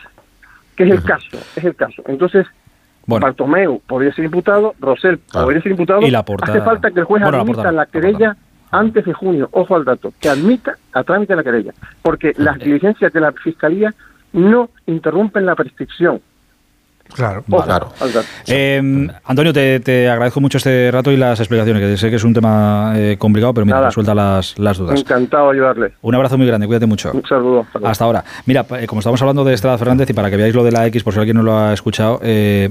que 0.76 0.84
es 0.84 0.90
el 0.90 1.02
caso, 1.02 1.36
es 1.56 1.64
el 1.64 1.74
caso. 1.74 2.02
Entonces, 2.06 2.46
bueno. 3.06 3.26
Bartomeu 3.26 3.80
podría 3.86 4.12
ser 4.12 4.24
imputado, 4.24 4.74
Rosell 4.80 5.18
podría 5.18 5.62
ser 5.62 5.72
imputado. 5.72 6.02
Y 6.02 6.10
la 6.10 6.24
porta... 6.24 6.50
Hace 6.50 6.60
falta 6.60 6.90
que 6.90 7.00
el 7.00 7.06
juez 7.06 7.22
admita 7.22 7.72
la, 7.72 7.86
querella 7.86 8.36
antes 8.70 9.04
de 9.04 9.12
junio, 9.12 9.48
ojo 9.52 9.76
al 9.76 9.84
dato, 9.84 10.12
que 10.20 10.28
admita 10.28 10.76
a 10.92 11.04
trámite 11.04 11.36
la 11.36 11.44
querella, 11.44 11.72
porque 12.02 12.32
las 12.36 12.58
diligencias 12.58 13.12
de 13.12 13.20
la 13.20 13.32
Fiscalía 13.32 13.94
no 14.32 14.70
interrumpen 14.86 15.46
la 15.46 15.54
prescripción. 15.54 16.20
Claro, 17.14 17.44
claro. 17.64 17.92
Eh, 18.46 19.08
Antonio, 19.24 19.52
te, 19.52 20.08
agradezco 20.08 20.40
mucho 20.40 20.58
este 20.58 20.90
rato 20.90 21.10
y 21.10 21.16
las 21.16 21.38
explicaciones, 21.40 21.82
que 21.82 21.96
sé 21.96 22.10
que 22.10 22.16
es 22.16 22.24
un 22.24 22.34
tema 22.34 22.92
eh, 22.96 23.16
complicado, 23.18 23.54
pero 23.54 23.64
mira, 23.64 23.86
resuelta 23.86 24.14
las, 24.14 24.58
las 24.58 24.76
dudas. 24.76 25.00
Encantado 25.00 25.50
de 25.50 25.56
ayudarle. 25.56 25.92
Un 26.02 26.14
abrazo 26.14 26.36
muy 26.36 26.46
grande, 26.46 26.66
cuídate 26.66 26.86
mucho. 26.86 27.12
Un 27.12 27.26
saludo. 27.26 27.66
Hasta, 27.84 28.04
ahora. 28.04 28.24
Mira, 28.44 28.66
eh, 28.78 28.86
como 28.86 29.00
estamos 29.00 29.20
hablando 29.22 29.44
de 29.44 29.54
Estrada 29.54 29.78
Fernández 29.78 30.10
y 30.10 30.12
para 30.12 30.30
que 30.30 30.36
veáis 30.36 30.54
lo 30.54 30.64
de 30.64 30.72
la 30.72 30.86
X, 30.86 31.02
por 31.02 31.14
si 31.14 31.18
alguien 31.18 31.36
no 31.36 31.42
lo 31.42 31.58
ha 31.58 31.72
escuchado, 31.72 32.20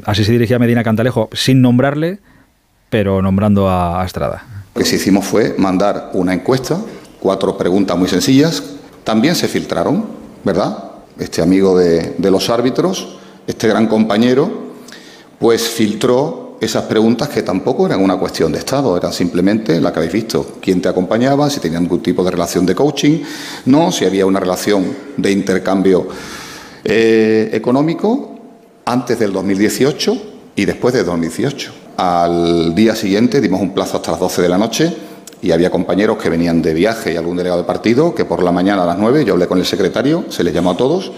así 0.05 0.23
se 0.23 0.31
dirigía 0.31 0.57
a 0.57 0.59
Medina 0.59 0.83
Cantalejo 0.83 1.29
sin 1.31 1.61
nombrarle, 1.61 2.19
pero 2.89 3.21
nombrando 3.21 3.69
a, 3.69 4.03
Estrada. 4.05 4.43
Lo 4.75 4.79
que 4.79 4.85
sí 4.85 4.97
hicimos 4.97 5.25
fue 5.25 5.55
mandar 5.57 6.11
una 6.13 6.33
encuesta, 6.33 6.77
cuatro 7.19 7.57
preguntas 7.57 7.97
muy 7.97 8.09
sencillas, 8.09 8.77
también 9.03 9.35
se 9.35 9.47
filtraron, 9.47 10.05
¿verdad? 10.43 10.77
Este 11.17 11.41
amigo 11.41 11.77
de, 11.77 12.15
de 12.17 12.31
los 12.31 12.49
árbitros 12.49 13.17
este 13.47 13.67
gran 13.67 13.87
compañero, 13.87 14.49
pues 15.39 15.67
filtró 15.67 16.45
esas 16.61 16.83
preguntas 16.83 17.29
que 17.29 17.43
tampoco 17.43 17.85
eran 17.85 18.01
una 18.01 18.17
cuestión 18.17 18.51
de 18.51 18.59
Estado, 18.59 18.97
era 18.97 19.11
simplemente 19.11 19.79
la 19.81 19.91
que 19.91 19.99
habéis 19.99 20.13
visto, 20.13 20.53
quién 20.61 20.81
te 20.81 20.89
acompañaba, 20.89 21.49
si 21.49 21.59
tenía 21.59 21.77
algún 21.77 22.01
tipo 22.01 22.23
de 22.23 22.31
relación 22.31 22.65
de 22.65 22.75
coaching, 22.75 23.19
no, 23.65 23.91
si 23.91 24.05
había 24.05 24.25
una 24.25 24.39
relación 24.39 24.85
de 25.17 25.31
intercambio 25.31 26.07
eh, 26.83 27.49
económico 27.53 28.35
antes 28.85 29.19
del 29.19 29.33
2018 29.33 30.21
y 30.55 30.65
después 30.65 30.93
del 30.93 31.05
2018. 31.05 31.71
Al 31.97 32.75
día 32.75 32.95
siguiente 32.95 33.41
dimos 33.41 33.61
un 33.61 33.73
plazo 33.73 33.97
hasta 33.97 34.11
las 34.11 34.19
12 34.19 34.41
de 34.41 34.49
la 34.49 34.57
noche 34.57 34.93
y 35.41 35.51
había 35.51 35.69
compañeros 35.69 36.17
que 36.17 36.29
venían 36.29 36.61
de 36.61 36.73
viaje 36.73 37.13
y 37.13 37.17
algún 37.17 37.37
delegado 37.37 37.61
de 37.61 37.67
partido 37.67 38.15
que 38.15 38.25
por 38.25 38.43
la 38.43 38.51
mañana 38.51 38.83
a 38.83 38.85
las 38.85 38.97
9 38.97 39.25
yo 39.25 39.33
hablé 39.33 39.47
con 39.47 39.59
el 39.59 39.65
secretario, 39.65 40.25
se 40.29 40.43
les 40.43 40.53
llamó 40.53 40.71
a 40.71 40.77
todos 40.77 41.11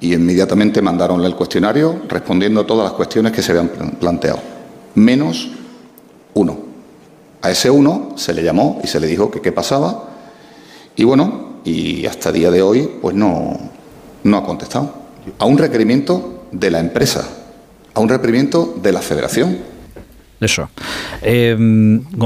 y 0.00 0.14
inmediatamente 0.14 0.82
mandaron 0.82 1.24
el 1.24 1.34
cuestionario 1.34 2.02
respondiendo 2.08 2.60
a 2.60 2.66
todas 2.66 2.84
las 2.84 2.92
cuestiones 2.92 3.32
que 3.32 3.42
se 3.42 3.52
habían 3.52 3.68
planteado, 3.98 4.38
menos 4.94 5.48
uno. 6.34 6.58
A 7.42 7.50
ese 7.50 7.70
uno 7.70 8.12
se 8.16 8.34
le 8.34 8.42
llamó 8.42 8.80
y 8.82 8.86
se 8.86 9.00
le 9.00 9.06
dijo 9.06 9.30
que 9.30 9.40
qué 9.40 9.52
pasaba 9.52 10.10
y 10.96 11.04
bueno, 11.04 11.60
y 11.64 12.06
hasta 12.06 12.30
el 12.30 12.36
día 12.36 12.50
de 12.50 12.62
hoy 12.62 12.90
pues 13.00 13.14
no, 13.14 13.58
no 14.24 14.36
ha 14.36 14.44
contestado. 14.44 14.94
A 15.38 15.44
un 15.44 15.58
requerimiento 15.58 16.44
de 16.52 16.70
la 16.70 16.80
empresa, 16.80 17.28
a 17.94 18.00
un 18.00 18.08
requerimiento 18.08 18.74
de 18.82 18.92
la 18.92 19.00
federación. 19.00 19.58
Eso. 20.40 20.68
Eh, 21.22 21.56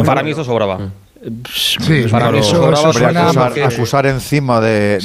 Para 0.05 0.23
mí 0.23 0.33
eso 0.33 0.45
sobraba. 0.45 0.91
Sí, 1.53 2.05
para 2.11 2.39
eso, 2.39 2.73
acusar, 3.65 4.07
encima 4.07 4.59
de, 4.61 4.99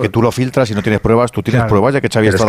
que 0.00 0.08
tú 0.10 0.20
lo 0.20 0.30
filtras 0.30 0.70
y 0.70 0.74
no 0.74 0.82
tienes 0.82 1.00
pruebas, 1.00 1.32
tú 1.32 1.42
tienes 1.42 1.64
pruebas 1.64 1.94
ya 1.94 2.00
que 2.00 2.08
Xavi 2.08 2.28
está 2.28 2.44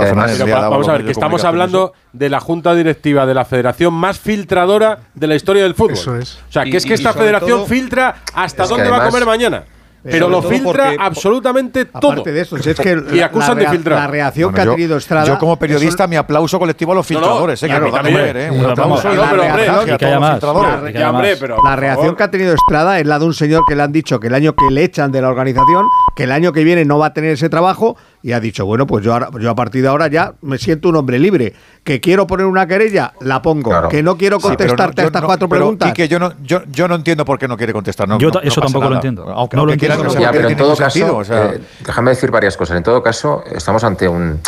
Vamos 0.69 0.87
a 0.89 0.93
ver, 0.93 1.05
que 1.05 1.11
estamos 1.11 1.43
hablando 1.43 1.93
de 2.11 2.29
la 2.29 2.39
junta 2.39 2.75
directiva 2.75 3.25
de 3.25 3.33
la 3.33 3.45
federación 3.45 3.93
más 3.93 4.19
filtradora 4.19 4.99
de 5.13 5.27
la 5.27 5.35
historia 5.35 5.63
del 5.63 5.75
fútbol. 5.75 5.97
O 5.97 6.51
sea, 6.51 6.65
que 6.65 6.77
es 6.77 6.85
que 6.85 6.93
esta 6.93 7.13
federación 7.13 7.65
filtra 7.67 8.17
hasta 8.33 8.65
dónde 8.65 8.89
va 8.89 9.05
a 9.05 9.09
comer 9.09 9.25
mañana. 9.25 9.63
Pero 10.11 10.29
lo 10.29 10.41
filtra 10.41 10.93
absolutamente 10.99 11.85
todo. 11.85 12.11
Aparte 12.11 12.31
de 12.31 12.41
eso, 12.41 12.57
es 12.57 12.79
que 12.79 13.03
y 13.13 13.19
acusan 13.21 13.57
de 13.57 13.67
filtrar. 13.67 13.99
La 13.99 14.07
reacción 14.07 14.53
que 14.53 14.61
ha 14.61 14.65
tenido 14.65 14.97
Estrada. 14.97 15.25
Yo, 15.25 15.37
como 15.39 15.57
periodista, 15.57 16.05
mi 16.07 16.15
aplauso 16.15 16.59
colectivo 16.59 16.91
a 16.91 16.95
los 16.95 17.05
filtradores. 17.05 17.61
eh, 17.63 17.67
que 17.67 17.79
ver, 18.13 18.37
eh, 18.37 18.51
Un 18.51 18.65
aplauso. 18.65 19.09
la 19.09 19.29
pero, 19.31 19.43
hombre, 19.43 19.65
reacción- 19.65 19.89
a 19.93 19.97
todos 19.97 20.13
los 20.21 20.29
filtradores. 20.31 20.93
La- 20.93 21.61
La 21.63 21.75
reacción 21.75 22.15
que 22.15 22.23
ha 22.23 22.31
tenido 22.31 22.53
Estrada 22.53 22.99
es 22.99 23.05
la 23.07 23.19
de 23.19 23.25
un 23.25 23.33
señor 23.33 23.63
que 23.67 23.75
le 23.75 23.83
han 23.83 23.91
dicho 23.91 24.19
que 24.19 24.27
el 24.27 24.35
año 24.35 24.53
que 24.53 24.65
le 24.71 24.83
echan 24.83 25.11
de 25.11 25.21
la 25.21 25.29
organización, 25.29 25.85
que 26.15 26.23
el 26.23 26.31
año 26.31 26.51
que 26.53 26.63
viene 26.63 26.85
no 26.85 26.97
va 26.99 27.07
a 27.07 27.13
tener 27.13 27.31
ese 27.31 27.49
trabajo, 27.49 27.97
y 28.25 28.31
ha 28.31 28.39
dicho, 28.39 28.65
bueno, 28.65 28.87
pues 28.87 29.05
yo, 29.05 29.13
ahora- 29.13 29.29
yo 29.39 29.51
a 29.51 29.53
partir 29.55 29.83
de 29.83 29.87
ahora 29.87 30.07
ya 30.07 30.33
me 30.41 30.57
siento 30.57 30.89
un 30.89 30.95
hombre 30.95 31.19
libre. 31.19 31.53
Que 31.83 32.01
quiero 32.01 32.25
poner 32.25 32.47
una 32.47 32.65
querella, 32.65 33.13
la 33.21 33.39
pongo. 33.43 33.69
Claro. 33.69 33.87
Que 33.89 34.01
no 34.01 34.17
quiero 34.17 34.37
Sí, 34.39 34.47
pero 34.47 34.53
no- 34.53 34.57
contestarte 34.57 35.01
a 35.03 35.05
estas 35.05 35.21
no- 35.21 35.27
cuatro 35.27 35.47
pero, 35.47 35.59
preguntas. 35.61 35.89
Quique, 35.91 36.07
yo 36.07 36.17
no, 36.17 36.33
yo, 36.41 36.63
yo 36.71 36.87
no 36.87 36.95
entiendo 36.95 37.23
por 37.23 37.37
qué 37.37 37.47
no 37.47 37.55
quiere 37.55 37.71
contestar. 37.71 38.07
No, 38.07 38.17
Yo 38.17 38.29
no- 38.29 38.33
ta- 38.33 38.41
no 38.41 38.47
eso 38.47 38.61
tampoco 38.61 38.89
lo 38.89 38.95
entiendo. 38.95 39.29
Aunque, 39.29 39.55
No 39.55 39.67
lo 39.67 39.73
quiera 39.77 39.93
entiendo. 39.93 40.13
que 40.15 40.19
no 40.19 40.25
Ya, 40.25 40.31
pero 40.31 40.49
en 40.49 40.57
todo 40.57 40.75
caso, 40.75 40.89
sentido, 40.89 41.17
o 41.17 41.23
sea, 41.23 41.51
eh, 41.53 41.59
déjame 41.85 42.09
decir 42.09 42.31
varias 42.31 42.57
cosas. 42.57 42.77
En 42.77 42.81
todo 42.83 43.03
caso, 43.03 43.43
estamos 43.53 43.83
ante 43.83 44.07
un. 44.07 44.39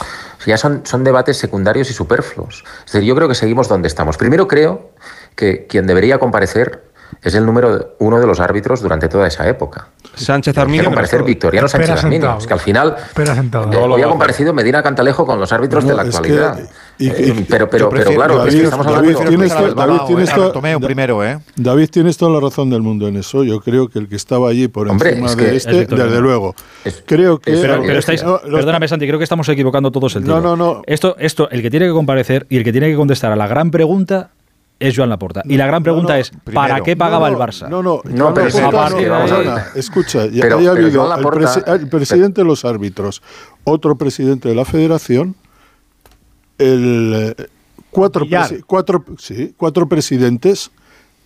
Ya 0.48 0.58
son, 0.58 0.82
son 0.86 1.04
debates 1.04 1.38
secundarios 1.38 1.92
y 1.92 1.94
superfluos. 1.94 2.64
Es 2.88 2.94
decir, 2.94 3.08
yo 3.08 3.16
creo 3.16 3.28
que 3.28 3.36
seguimos 3.36 3.68
donde 3.68 3.88
estamos. 3.90 4.18
Primero, 4.18 4.48
creo 4.48 4.90
que 5.36 5.68
quien 5.68 5.86
debería 5.86 6.18
comparecer 6.18 6.86
es 7.22 7.36
el 7.36 7.46
número 7.46 7.96
uno 8.00 8.20
de 8.20 8.28
los 8.28 8.40
árbitros 8.40 8.82
durante 8.82 9.08
toda 9.08 9.28
esa 9.28 9.48
época. 9.48 9.88
Sánchez 10.16 10.58
Arminio. 10.58 10.86
comparecer 10.86 11.24
Victoriano 11.24 11.68
Sánchez 11.68 12.04
Arminio. 12.04 12.38
Es 12.40 12.48
que 12.48 12.54
al 12.54 12.60
final. 12.60 12.96
Eh, 13.18 13.78
hoy 13.78 14.02
ha 14.02 14.08
comparecido 14.08 14.54
Medina 14.54 14.82
Cantalejo 14.82 15.26
con 15.26 15.40
los 15.40 15.52
árbitros 15.52 15.84
No, 15.84 15.92
de 15.92 15.96
la 15.96 16.04
que- 16.04 16.10
actualidad. 16.10 16.60
y- 16.98 17.08
Eh, 17.10 17.46
pero, 17.48 17.70
pero, 17.70 17.90
pero 17.90 18.12
claro, 18.12 18.34
es 18.40 18.46
que 18.46 18.52
David, 18.52 18.64
estamos 18.64 18.86
David, 18.88 18.98
hablando 18.98 19.30
tienes 19.30 19.54
David, 19.54 19.74
David, 19.76 20.00
tienes 20.08 20.30
a 20.32 20.36
to- 20.36 20.42
Bartomeu 20.42 20.80
primero, 20.80 21.24
¿eh? 21.24 21.40
David, 21.56 21.90
tienes 21.92 22.18
toda 22.18 22.32
la 22.32 22.40
razón 22.40 22.70
del 22.72 22.82
mundo 22.82 23.08
en 23.08 23.18
eso. 23.18 23.44
Yo 23.44 23.60
creo 23.62 23.88
que 23.90 24.00
el 24.00 24.08
que 24.08 24.16
estaba 24.16 24.50
allí 24.50 24.68
por 24.68 24.88
Hombre, 24.90 25.10
encima 25.12 25.28
es 25.30 25.36
que- 25.36 25.44
de 25.44 25.56
Es 25.58 25.66
este, 25.68 25.86
desde 25.96 26.20
luego. 26.20 26.56
Es- 26.84 27.04
creo 27.06 27.38
que. 27.40 27.52
Pero, 27.54 27.76
Eh, 27.76 27.82
pero 27.86 28.00
estáis, 28.00 28.24
no, 28.24 28.40
los- 28.44 28.60
perdóname, 28.60 28.88
Santi, 28.88 29.06
creo 29.06 29.20
que 29.20 29.24
estamos 29.24 29.48
equivocando 29.50 29.92
todos 29.92 30.16
el 30.16 30.24
No, 30.26 30.38
tiro. 30.38 30.56
no, 30.56 30.74
no. 30.74 30.82
Esto, 30.88 31.16
esto, 31.20 31.50
el 31.52 31.62
que 31.62 31.70
tiene 31.70 31.86
que 31.86 31.92
comparecer 31.94 32.48
y 32.50 32.58
el 32.58 32.64
que 32.64 32.72
tiene 32.72 32.90
que 32.90 32.96
contestar 32.96 33.32
a 33.32 33.36
la 33.36 33.46
gran 33.48 33.70
pregunta 33.70 34.32
es 34.80 34.96
Joan 34.96 35.10
Laporta. 35.10 35.42
Y 35.46 35.58
la 35.58 35.66
gran 35.66 35.82
pregunta 35.84 36.14
no, 36.14 36.20
es, 36.20 36.30
primero. 36.30 36.54
¿para 36.54 36.82
qué 36.82 36.96
pagaba 36.96 37.30
no, 37.30 37.38
no, 37.38 37.44
el 37.44 37.50
Barça? 37.50 37.68
No, 37.70 37.82
no, 37.84 38.02
No, 38.06 38.34
pero 38.34 38.48
Laporta 38.50 38.90
no, 38.92 39.58
Escucha, 39.76 40.26
ya 40.28 40.42
Pero- 40.42 40.58
haya 40.60 40.72
pero 40.74 40.86
habido 40.86 41.02
Joan 41.04 41.18
el, 41.20 41.24
Laporta- 41.26 41.40
presi- 41.66 41.74
el 41.82 41.90
presidente 41.90 42.42
de 42.42 42.46
los 42.48 42.64
árbitros, 42.66 43.22
otro 43.64 43.96
presidente 43.96 44.50
de 44.50 44.56
la 44.56 44.66
federación, 44.66 45.36
el 46.58 47.34
eh, 47.38 47.46
cuatro, 47.92 48.26
presi- 48.26 48.64
cuatro, 48.66 49.04
sí, 49.20 49.54
cuatro 49.58 49.88
presidentes 49.88 50.72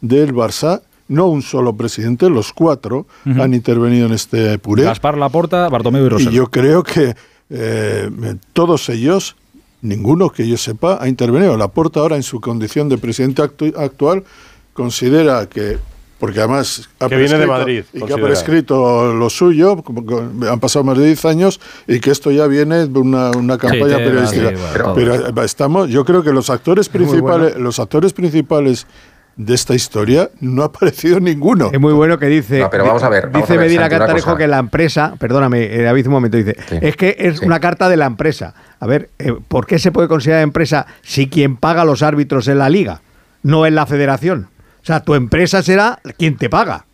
del 0.02 0.34
Barça, 0.34 0.82
no 1.08 1.28
un 1.28 1.42
solo 1.42 1.76
presidente, 1.76 2.30
los 2.30 2.54
cuatro 2.54 3.06
han 3.26 3.54
intervenido 3.54 4.08
en 4.08 4.14
este 4.14 4.58
puré. 4.60 4.84
Gaspar 4.84 5.18
Laporta, 5.18 5.68
Bartomeu 5.70 6.06
y 6.06 6.10
Rosell. 6.10 6.32
Y 6.34 6.36
yo 6.36 6.48
creo 6.50 6.84
que 6.84 7.16
eh, 7.50 8.10
todos 8.54 8.88
ellos, 8.90 9.36
ninguno 9.82 10.30
que 10.30 10.48
yo 10.48 10.58
sepa, 10.58 10.98
ha 11.02 11.08
intervenido. 11.08 11.58
Laporta 11.58 12.00
ahora 12.00 12.16
en 12.16 12.24
su 12.24 12.40
condición 12.42 12.90
de 12.90 12.98
presidente 12.98 13.42
actu- 13.42 13.76
actual 13.78 14.24
considera 14.74 15.48
que 15.48 15.78
porque 16.20 16.38
además 16.40 16.88
ha 17.00 17.10
Que 17.10 17.16
viene 17.16 17.40
de 17.40 17.48
prescrito- 17.48 17.52
Madrid, 17.58 17.84
y 17.94 18.02
que 18.04 18.14
ha 18.14 18.18
prescrito 18.18 19.12
lo 19.12 19.28
suyo, 19.32 19.82
como 19.82 20.06
que 20.06 20.48
han 20.48 20.60
pasado 20.60 20.86
más 20.86 20.96
de 21.00 21.08
10 21.08 21.26
años 21.26 21.60
y 21.88 22.00
que 22.00 22.12
esto 22.12 22.30
ya 22.30 22.46
viene 22.46 22.86
de 22.86 23.00
una, 23.00 23.32
una 23.32 23.58
campaña 23.58 23.98
periodística. 23.98 24.50
sí, 24.50 24.56
bueno, 24.56 24.94
pero, 24.94 25.24
pero 25.34 25.44
estamos, 25.44 25.90
yo 25.90 26.06
creo 26.06 26.22
que 26.22 26.32
los 26.32 26.52
actores 26.52 26.90
principales, 26.90 27.56
los 27.58 27.80
actores 27.80 28.14
principales 28.14 28.86
de 29.36 29.56
esta 29.56 29.74
historia 29.74 30.30
no 30.42 30.62
ha 30.62 30.66
aparecido 30.66 31.20
ninguno. 31.20 31.72
Es 31.74 31.80
muy 31.80 31.94
bueno 31.94 32.20
que 32.20 32.28
dice. 32.28 32.60
No, 32.60 32.70
pero 32.70 32.86
vamos 32.86 33.02
a 33.02 33.10
ver, 33.10 33.30
vamos 33.32 33.42
dice 33.48 33.54
a 33.54 33.58
ver, 33.58 33.66
Medina 33.66 33.90
Cantarejo 33.90 34.36
que 34.38 34.46
la 34.48 34.60
empresa. 34.60 35.16
Perdóname, 35.18 35.74
eh, 35.74 35.82
David, 35.82 36.06
un 36.06 36.12
momento. 36.12 36.38
Dice. 36.38 36.56
Sí. 36.70 36.78
Es 36.82 36.96
que 36.98 37.16
es 37.18 37.40
Sí. 37.40 37.46
una 37.46 37.60
carta 37.60 37.90
de 37.90 37.98
la 37.98 38.06
empresa. 38.06 38.54
A 38.82 38.88
ver, 38.88 39.10
eh, 39.20 39.34
¿por 39.48 39.68
qué 39.68 39.80
se 39.80 39.92
puede 39.92 40.08
considerar 40.08 40.42
empresa 40.42 40.88
si 41.04 41.30
quien 41.30 41.56
paga 41.56 41.84
a 41.84 41.86
los 41.86 42.02
árbitros 42.02 42.48
es 42.48 42.56
la 42.58 42.68
liga? 42.68 43.02
No 43.44 43.66
es 43.66 43.72
la 43.74 43.86
federación. 43.86 44.50
O 44.82 44.86
sea, 44.86 45.02
tu 45.02 45.14
empresa 45.14 45.62
será 45.62 46.00
quien 46.18 46.36
te 46.36 46.50
paga. 46.50 46.86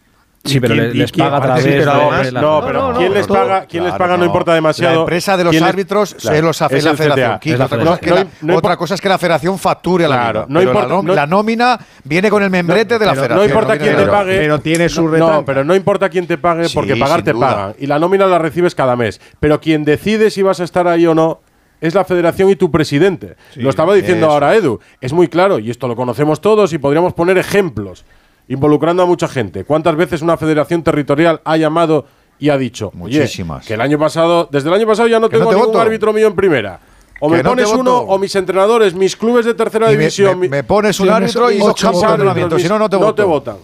Sí, 0.44 0.60
pero 0.62 0.76
¿Y 0.76 0.78
le- 0.78 0.84
quién- 0.92 0.98
les 1.00 1.12
paga 1.12 1.38
a 1.38 1.42
través 1.42 1.64
Sí, 1.64 1.70
pero 1.72 1.86
de- 1.86 1.92
además- 2.02 2.26
de 2.26 2.32
la- 2.32 2.42
No, 2.42 2.62
pero 2.66 2.80
No, 2.82 2.92
no, 2.94 2.98
¿quién 3.00 3.10
no, 3.10 3.16
les 3.16 3.28
paga? 3.28 3.66
¿Quién 3.66 3.84
les 3.84 3.92
Claro, 3.92 4.04
paga? 4.04 4.14
No, 4.14 4.20
no. 4.20 4.26
importa 4.26 4.54
demasiado. 4.54 4.94
La 4.94 5.00
empresa 5.02 5.36
de 5.38 5.44
los 5.44 5.52
¿Quién 5.52 5.64
les- 5.64 5.70
árbitros 5.74 6.14
Claro, 6.16 6.38
es, 6.38 6.44
los, 6.44 6.62
es 6.62 6.84
la 6.84 6.94
federación. 6.96 7.58
La 7.58 7.66
otra, 7.66 7.78
cosa 7.80 7.94
es 7.96 8.00
que 8.00 8.10
la, 8.12 8.24
No- 8.42 8.54
impo- 8.54 8.58
otra 8.58 8.78
cosa 8.78 8.96
es 8.96 9.02
que 9.02 9.10
la 9.10 9.18
federación 9.18 9.58
facture 9.60 10.06
a 10.06 10.08
la 10.10 10.16
Claro, 10.16 10.48
importa- 10.50 11.02
la, 11.04 11.14
la 11.16 11.28
nómina 11.28 11.80
viene 12.06 12.30
con 12.30 12.44
el 12.44 12.50
membrete 12.50 12.98
de 13.00 13.06
la 13.06 13.12
Pero 13.12 13.24
federación. 13.24 13.38
no 13.48 13.54
importa 13.54 13.78
quién 13.78 13.96
te 13.98 14.06
la- 14.06 14.12
pague. 14.12 14.38
Pero 14.38 14.60
tiene 14.60 14.90
su 14.90 15.08
No, 15.10 15.44
pero 15.46 15.64
no 15.66 15.76
importa 15.76 16.08
quién 16.10 16.28
te 16.28 16.38
pague, 16.38 16.68
porque 16.74 16.94
Sí, 16.94 17.00
pagar 17.00 17.24
te 17.24 17.34
pagan. 17.34 17.74
Y 17.80 17.88
la 17.88 18.00
nómina 18.00 18.26
la 18.26 18.38
recibes 18.40 18.74
cada 18.76 18.96
mes. 18.96 19.20
Pero 19.42 19.60
quien 19.60 19.84
decide 19.84 20.30
si 20.30 20.42
vas 20.44 20.60
a 20.62 20.64
estar 20.64 20.88
ahí 20.88 21.06
o 21.08 21.16
no 21.16 21.40
es 21.82 21.94
la 21.94 22.04
federación 22.06 22.50
y 22.50 22.56
tu 22.56 22.72
presidente. 22.72 23.36
lo 23.56 23.70
estaba 23.70 23.94
diciendo 23.94 24.26
eso. 24.28 24.34
ahora 24.34 24.56
Edu. 24.56 24.80
Es 25.02 25.14
muy 25.14 25.28
claro, 25.28 25.60
y 25.60 25.70
esto 25.70 25.88
lo 25.88 25.96
conocemos 25.96 26.42
todos, 26.42 26.74
y 26.74 26.78
podríamos 26.78 27.14
poner 27.14 27.38
ejemplos, 27.38 28.06
involucrando 28.48 29.04
a 29.04 29.06
mucha 29.06 29.28
gente. 29.28 29.64
¿Cuántas 29.64 29.96
veces 29.96 30.22
una 30.22 30.38
federación 30.38 30.84
territorial 30.84 31.42
ha 31.44 31.58
llamado 31.58 32.06
y 32.40 32.50
ha 32.50 32.58
dicho, 32.58 32.92
Muchísimas. 32.94 33.66
que 33.66 33.74
el 33.74 33.82
año 33.82 33.98
pasado, 33.98 34.48
desde 34.52 34.70
el 34.70 34.76
año 34.76 34.86
pasado 34.88 35.08
ya 35.08 35.16
no 35.20 35.22
no 35.26 35.30
tengo 35.30 35.46
te 35.50 35.56
ningún 35.56 35.68
voto. 35.68 35.80
árbitro 35.82 36.14
mío 36.14 36.28
en 36.28 36.36
primera? 36.36 36.80
O 37.20 37.30
me 37.30 37.42
no 37.42 37.50
pones 37.50 37.68
uno, 37.70 37.98
o 37.98 38.20
mis 38.20 38.36
entrenadores, 38.36 38.94
mis 38.94 39.16
clubes 39.16 39.44
de 39.46 39.56
tercera 39.56 39.92
Y 39.92 39.98
división. 39.98 40.40
me- 40.40 40.64
pones 40.64 41.00
un 41.00 41.10
árbitro 41.10 41.50
y 41.52 41.58
dos 41.58 41.84
árbitros, 41.84 42.62
si 42.62 42.68
no, 42.70 42.78
no 42.78 42.88
te 42.90 43.00
No 43.00 43.16
te 43.16 43.24
votan. 43.24 43.58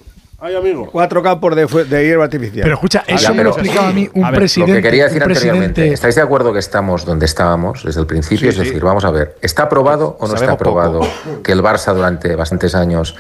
Ay, 0.46 0.56
amigo. 0.58 0.90
Cuatro 0.92 1.24
campos 1.24 1.56
de, 1.56 1.66
de 1.86 2.06
hierba 2.06 2.26
artificial. 2.26 2.64
Pero 2.64 2.76
escucha, 2.76 3.06
eso 3.08 3.30
Ya, 3.30 3.34
me 3.34 3.46
lo 3.46 3.52
explicaba 3.52 3.88
a 3.88 3.94
mí 3.94 4.10
un 4.14 4.26
A 4.26 4.32
ver, 4.32 4.40
presidente. 4.42 4.74
Lo 4.74 4.78
que 4.78 4.82
quería 4.84 5.04
decir 5.06 5.24
anteriormente, 5.24 5.94
¿estáis 5.94 6.16
de 6.16 6.22
acuerdo 6.22 6.52
que 6.52 6.60
estamos 6.60 7.06
donde 7.06 7.26
estábamos 7.26 7.86
desde 7.86 8.02
el 8.02 8.06
principio? 8.08 8.50
es 8.50 8.58
decir, 8.58 8.84
vamos 8.84 9.06
a 9.06 9.12
ver, 9.12 9.38
¿está 9.42 9.64
aprobado 9.64 10.18
o 10.20 10.28
no 10.28 10.34
está 10.36 10.58
poco. 10.58 10.82
aprobado 10.82 11.00
que 11.42 11.54
el 11.54 11.64
Barça 11.64 11.94
durante 11.94 12.36
bastantes 12.36 12.76
años 12.76 13.16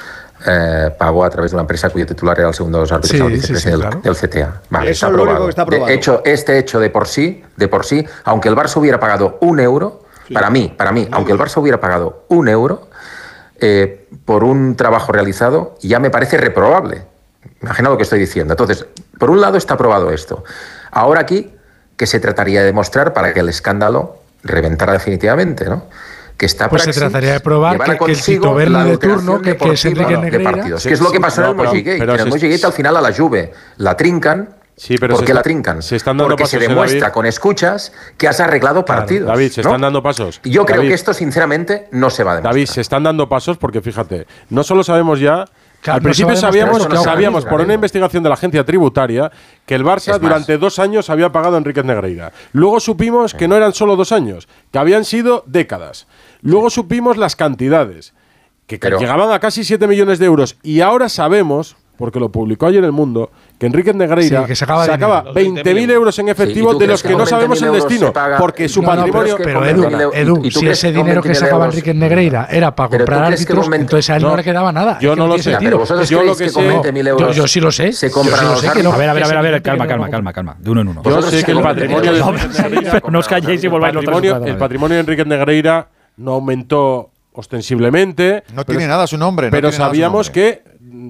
eh, 0.45 0.89
pagó 0.97 1.23
a 1.23 1.29
través 1.29 1.51
de 1.51 1.55
una 1.55 1.62
empresa 1.62 1.89
cuyo 1.91 2.05
titular 2.05 2.38
era 2.38 2.49
el 2.49 2.53
segundo 2.53 2.79
de 2.79 2.81
los 2.83 2.91
árbitros 2.91 3.31
Sí, 3.41 3.69
del- 3.69 3.79
claro. 3.79 4.01
del 4.01 4.15
CTA? 4.17 4.62
Vale, 4.69 4.91
Eso 4.91 5.05
está 5.05 5.07
es 5.07 5.13
lo 5.13 5.23
único 5.23 5.43
que 5.45 5.49
está 5.51 5.62
aprobado. 5.62 5.88
De 5.88 5.93
hecho, 5.93 6.21
este 6.25 6.57
hecho 6.59 6.81
de 6.81 6.89
por 6.89 7.07
sí, 7.07 7.41
de 7.55 7.67
por 7.69 7.86
sí, 7.86 8.05
aunque 8.25 8.49
el 8.49 8.55
Barça 8.57 8.75
hubiera 8.75 8.99
pagado 8.99 9.38
un 9.39 9.62
euro, 9.62 10.01
para 10.33 10.49
mí, 10.49 10.73
para 10.77 10.91
mí, 10.91 11.07
aunque 11.09 11.31
el 11.31 11.39
Barça 11.39 11.55
hubiera 11.62 11.79
pagado 11.79 12.25
un 12.27 12.49
euro 12.49 12.89
eh, 13.62 14.09
por 14.25 14.43
un 14.43 14.75
trabajo 14.75 15.13
realizado, 15.13 15.75
ya 15.81 15.99
me 15.99 16.09
parece 16.09 16.36
reprobable. 16.38 17.12
Imagina 17.62 17.89
lo 17.89 17.97
que 17.97 18.03
estoy 18.03 18.19
diciendo. 18.19 18.53
Entonces, 18.53 18.86
por 19.17 19.29
un 19.29 19.39
lado 19.41 19.58
está 19.58 19.75
aprobado 19.75 20.12
esto. 20.12 20.43
Ahora 20.91 21.21
aquí, 21.21 21.51
¿qué 21.97 22.06
se 22.06 22.19
trataría 22.19 22.60
de 22.62 22.65
demostrar 22.67 23.13
para 23.13 23.34
que 23.34 23.39
el 23.39 23.49
escándalo 23.49 24.17
reventara 24.43 24.93
definitivamente, 24.93 25.65
¿no? 25.65 25.86
Que 26.38 26.45
está 26.47 26.67
Pues 26.69 26.84
se 26.84 26.91
trataría 26.91 27.34
de 27.34 27.39
probar 27.39 27.79
que- 27.79 27.97
que 27.97 28.12
el 28.12 28.21
Tito 28.21 28.51
Werner 28.51 28.86
de 28.86 28.97
turno, 28.97 29.41
que- 29.41 29.56
que 29.56 29.71
es 29.73 29.86
Enrique 29.86 30.13
de 30.13 30.17
Negreira-. 30.17 30.63
Que 30.82 30.93
es 30.93 30.99
lo 31.01 31.12
que 31.12 31.19
pasó 31.21 31.41
en 31.41 31.47
el 31.47 31.51
No, 31.53 31.58
pero- 31.58 31.69
Mojigate. 31.69 31.99
pero 31.99 32.13
En 32.15 32.19
el 32.19 32.25
se- 32.25 32.29
Mojigate 32.32 32.65
al 32.65 32.73
final 32.73 32.97
a 32.97 33.01
la 33.01 33.13
Juve 33.13 33.53
la 33.77 33.95
trincan. 33.95 34.49
Sí, 34.75 34.97
pero 34.97 35.13
¿Por 35.13 35.19
se 35.19 35.25
qué 35.27 35.32
está- 35.34 35.39
la 35.39 35.43
trincan? 35.43 35.82
se 35.84 35.95
están 35.95 36.17
dando 36.17 36.29
Porque 36.36 36.47
se 36.47 36.58
pasos, 36.58 36.65
eh, 36.65 36.67
demuestra 36.69 36.99
David. 37.01 37.13
con 37.13 37.25
escuchas 37.27 37.91
que 38.17 38.27
has 38.27 38.39
arreglado 38.39 38.84
partidos. 38.84 39.27
David, 39.27 39.51
se 39.51 39.62
¿no? 39.62 39.69
están 39.69 39.82
dando 39.82 40.01
pasos. 40.01 40.41
Yo 40.43 40.65
creo 40.65 40.77
David. 40.77 40.89
que 40.89 40.95
esto, 40.95 41.13
sinceramente, 41.13 41.88
no 41.91 42.10
se 42.10 42.23
va 42.23 42.32
a 42.32 42.36
demostrar. 42.38 42.53
David, 42.56 42.65
se 42.65 42.82
están 42.82 43.03
dando 43.03 43.29
pasos 43.29 43.58
porque 43.58 43.82
fíjate, 43.82 44.25
no 44.49 44.63
solo 44.63 44.84
sabemos 44.84 45.19
ya. 45.19 45.45
Claro, 45.84 45.98
al 45.98 46.02
no 46.04 46.08
principio 46.08 46.36
sabíamos, 46.38 46.88
sabíamos 47.04 47.46
por 47.46 47.60
una 47.60 47.74
investigación 47.74 48.24
de 48.24 48.30
la 48.30 48.36
agencia 48.36 48.63
tributaria 48.63 49.30
que 49.65 49.76
el 49.76 49.84
Barça 49.84 50.17
durante 50.17 50.58
dos 50.58 50.80
años 50.80 51.10
había 51.10 51.30
pagado 51.32 51.56
a 51.56 51.58
Enriquez 51.58 51.84
Negreira. 51.84 52.32
Luego 52.54 52.80
supimos 52.80 53.34
que 53.34 53.50
no 53.50 53.58
eran 53.58 53.74
solo 53.74 53.98
dos 53.98 54.13
años, 54.13 54.48
que 54.72 54.80
habían 54.80 55.04
sido 55.04 55.43
décadas. 55.46 56.08
Luego 56.41 56.69
supimos 56.69 57.17
las 57.17 57.36
cantidades, 57.36 58.13
que 58.65 58.80
Pero- 58.80 58.98
llegaban 58.98 59.32
a 59.34 59.39
casi 59.39 59.65
7 59.65 59.86
millones 59.88 60.19
de 60.19 60.26
euros. 60.26 60.56
Y 60.63 60.80
ahora 60.80 61.10
sabemos, 61.10 61.76
porque 61.98 62.19
lo 62.22 62.30
publicó 62.30 62.67
ayer 62.67 62.84
El 62.86 62.93
Mundo, 62.93 63.30
que 63.63 63.67
Enrique 63.67 63.93
Negreira 63.93 64.41
Sí, 64.41 64.45
que 64.47 64.56
sacaba 64.58 64.86
sacaba 64.86 65.23
dinero. 65.34 65.63
20.000 65.71 65.91
euros 65.91 66.19
en 66.19 66.28
efectivo 66.28 66.71
¿y 66.71 66.73
tú 66.73 66.80
de 66.80 66.88
los 66.88 67.02
que 67.02 67.15
no 67.15 67.26
sabemos 67.26 67.62
20.000 67.62 67.65
el 67.67 67.71
destino, 67.73 68.12
paga? 68.12 68.38
porque 68.38 68.67
su 68.67 68.82
No, 68.82 68.88
no, 68.93 69.04
pero 69.04 69.13
patrimonio... 69.13 69.38
Pero 69.41 69.65
Edu, 69.65 69.84
20.000 69.84 70.02
euros- 70.02 70.15
Edu, 70.17 70.41
¿y 70.43 70.49
tú 70.52 70.60
si 70.60 70.67
ese 70.67 70.91
dinero 70.91 71.21
que 71.21 71.30
20.000 71.30 71.34
sacaba 71.36 71.65
euros- 71.65 71.73
Enrique 71.76 71.93
Negreira 71.93 72.47
era 72.52 72.76
para 72.76 72.89
comprar 72.89 73.23
árbitros, 73.23 73.60
con 73.62 73.69
20 73.71 73.82
entonces 73.84 74.10
a 74.10 74.17
él 74.17 74.23
no, 74.23 74.30
No, 74.32 74.36
le 74.36 74.43
quedaba 74.43 74.71
nada. 74.73 74.99
yo 74.99 75.15
no 75.15 75.28
lo 75.28 75.38
sé. 75.38 75.58
Yo 76.10 76.23
lo 76.23 76.36
que 76.36 76.49
sé- 76.49 76.54
con 76.54 76.65
20.000 76.65 77.08
euros 77.08 77.36
Yo, 77.36 77.43
yo 77.43 77.47
sí 77.47 77.62
lo 77.62 77.71
sé. 77.71 77.93
se 77.93 78.08
a 78.08 78.97
ver, 78.97 79.10
a 79.10 79.13
ver, 79.13 79.23
a 79.23 79.28
ver, 79.28 79.38
a 79.38 79.41
ver, 79.41 79.54
Ese 79.54 79.62
calma, 79.63 79.88
calma, 79.88 80.10
calma, 80.10 80.34
calma. 80.34 80.56
De 80.60 80.69
uno 80.69 80.82
en 80.82 80.88
uno. 80.89 81.02
Yo 81.06 81.21
sé 81.21 81.43
que 81.45 81.52
el 81.54 81.62
patrimonio 81.62 82.12
20.000 82.12 82.13
de 82.13 82.19
euros. 82.19 82.41
Enrique 82.43 82.62
Negreira 82.69 83.02
No 83.10 83.19
os 83.19 83.28
calléis 83.30 83.63
y 83.63 83.67
volváis 83.69 83.95
el 84.45 84.58
patrimonio 84.58 84.95
de 84.95 84.99
Enrique 85.02 85.23
Negreira 85.23 85.88
no 86.17 86.34
aumentó 86.34 87.12
ostensiblemente. 87.32 88.43
No 88.54 88.65
tiene 88.65 88.88
nada 88.88 89.08
su 89.08 89.17
nombre. 89.17 89.47
no 89.47 89.52
pero 89.52 89.71
sabíamos 89.71 90.30
que 90.30 90.63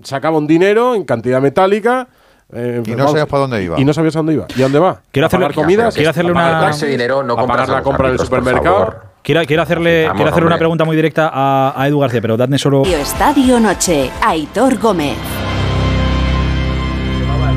sacaba 0.03 0.37
un 0.37 0.47
dinero 0.47 0.95
en 0.95 1.03
cantidad 1.03 1.41
metálica. 1.41 2.07
Eh, 2.55 2.83
Y 2.85 2.91
no 2.91 3.07
sabías 3.07 3.27
para 3.27 3.41
dónde 3.41 3.63
iba. 3.63 3.79
Y 3.79 3.85
no 3.85 3.93
sabías 3.93 4.15
a 4.15 4.19
dónde 4.19 4.33
iba. 4.33 4.45
¿Y 4.55 4.61
a 4.61 4.63
dónde 4.63 4.79
va? 4.79 5.01
Quiero 5.11 5.25
¿A 5.25 5.27
hacerle- 5.27 5.53
comidas? 5.53 5.93
quiero 5.95 6.09
hacerle 6.09 6.31
¿A 6.31 6.33
pagar 6.33 6.57
una- 6.61 6.69
ese 6.71 6.87
dinero 6.87 7.23
no 7.23 7.33
¿A 7.33 7.37
compras 7.37 7.69
la 7.69 7.81
compra 7.81 8.09
del 8.09 8.19
supermercado? 8.19 8.95
Quiero, 9.23 9.41
quiero 9.45 9.63
hacerle, 9.63 10.03
Vamos, 10.03 10.17
quiero 10.17 10.31
hacerle 10.31 10.47
una 10.47 10.57
pregunta 10.57 10.83
muy 10.83 10.95
directa 10.97 11.29
a, 11.33 11.73
a 11.81 11.87
Edu 11.87 11.99
García, 11.99 12.21
pero 12.21 12.35
dadme 12.35 12.57
solo. 12.57 12.83
Estadio 12.83 13.59
Noche, 13.59 14.11
Aitor 14.21 14.77
Gómez. 14.79 15.15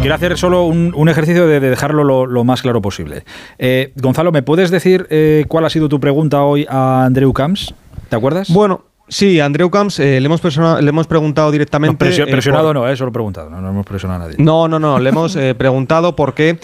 quiero 0.00 0.14
hacer 0.14 0.38
solo 0.38 0.62
un, 0.64 1.08
ejercicio 1.08 1.46
de, 1.48 1.58
dejarlo 1.58 2.04
lo, 2.04 2.44
más 2.44 2.62
claro 2.62 2.80
posible. 2.80 3.24
Eh, 3.58 3.92
Gonzalo, 3.96 4.30
¿me 4.30 4.42
puedes 4.42 4.70
decir 4.70 5.06
eh, 5.10 5.44
cuál 5.48 5.64
ha 5.64 5.70
sido 5.70 5.88
tu 5.88 5.98
pregunta 5.98 6.42
hoy 6.44 6.66
a 6.68 7.04
Andreu 7.04 7.32
Camps? 7.32 7.74
¿Te 8.08 8.14
acuerdas? 8.16 8.48
Bueno, 8.52 8.84
Sí, 9.08 9.38
Andreu 9.38 9.70
Camps, 9.70 10.00
eh, 10.00 10.20
le, 10.20 10.26
hemos 10.26 10.42
le 10.42 10.88
hemos 10.88 11.06
preguntado 11.06 11.52
directamente. 11.52 12.04
No, 12.04 12.10
eh, 12.10 12.26
presionado 12.26 12.74
no, 12.74 12.88
eso 12.88 13.04
lo 13.04 13.10
he 13.10 13.12
preguntado, 13.12 13.50
no, 13.50 13.68
hemos 13.68 13.86
presionado 13.86 14.24
a 14.24 14.26
nadie. 14.26 14.36
No, 14.42 14.66
no, 14.66 14.80
no, 14.80 14.98
le 14.98 15.10
hemos 15.10 15.36
eh, 15.36 15.54
preguntado 15.54 16.16
por 16.16 16.34
qué 16.34 16.58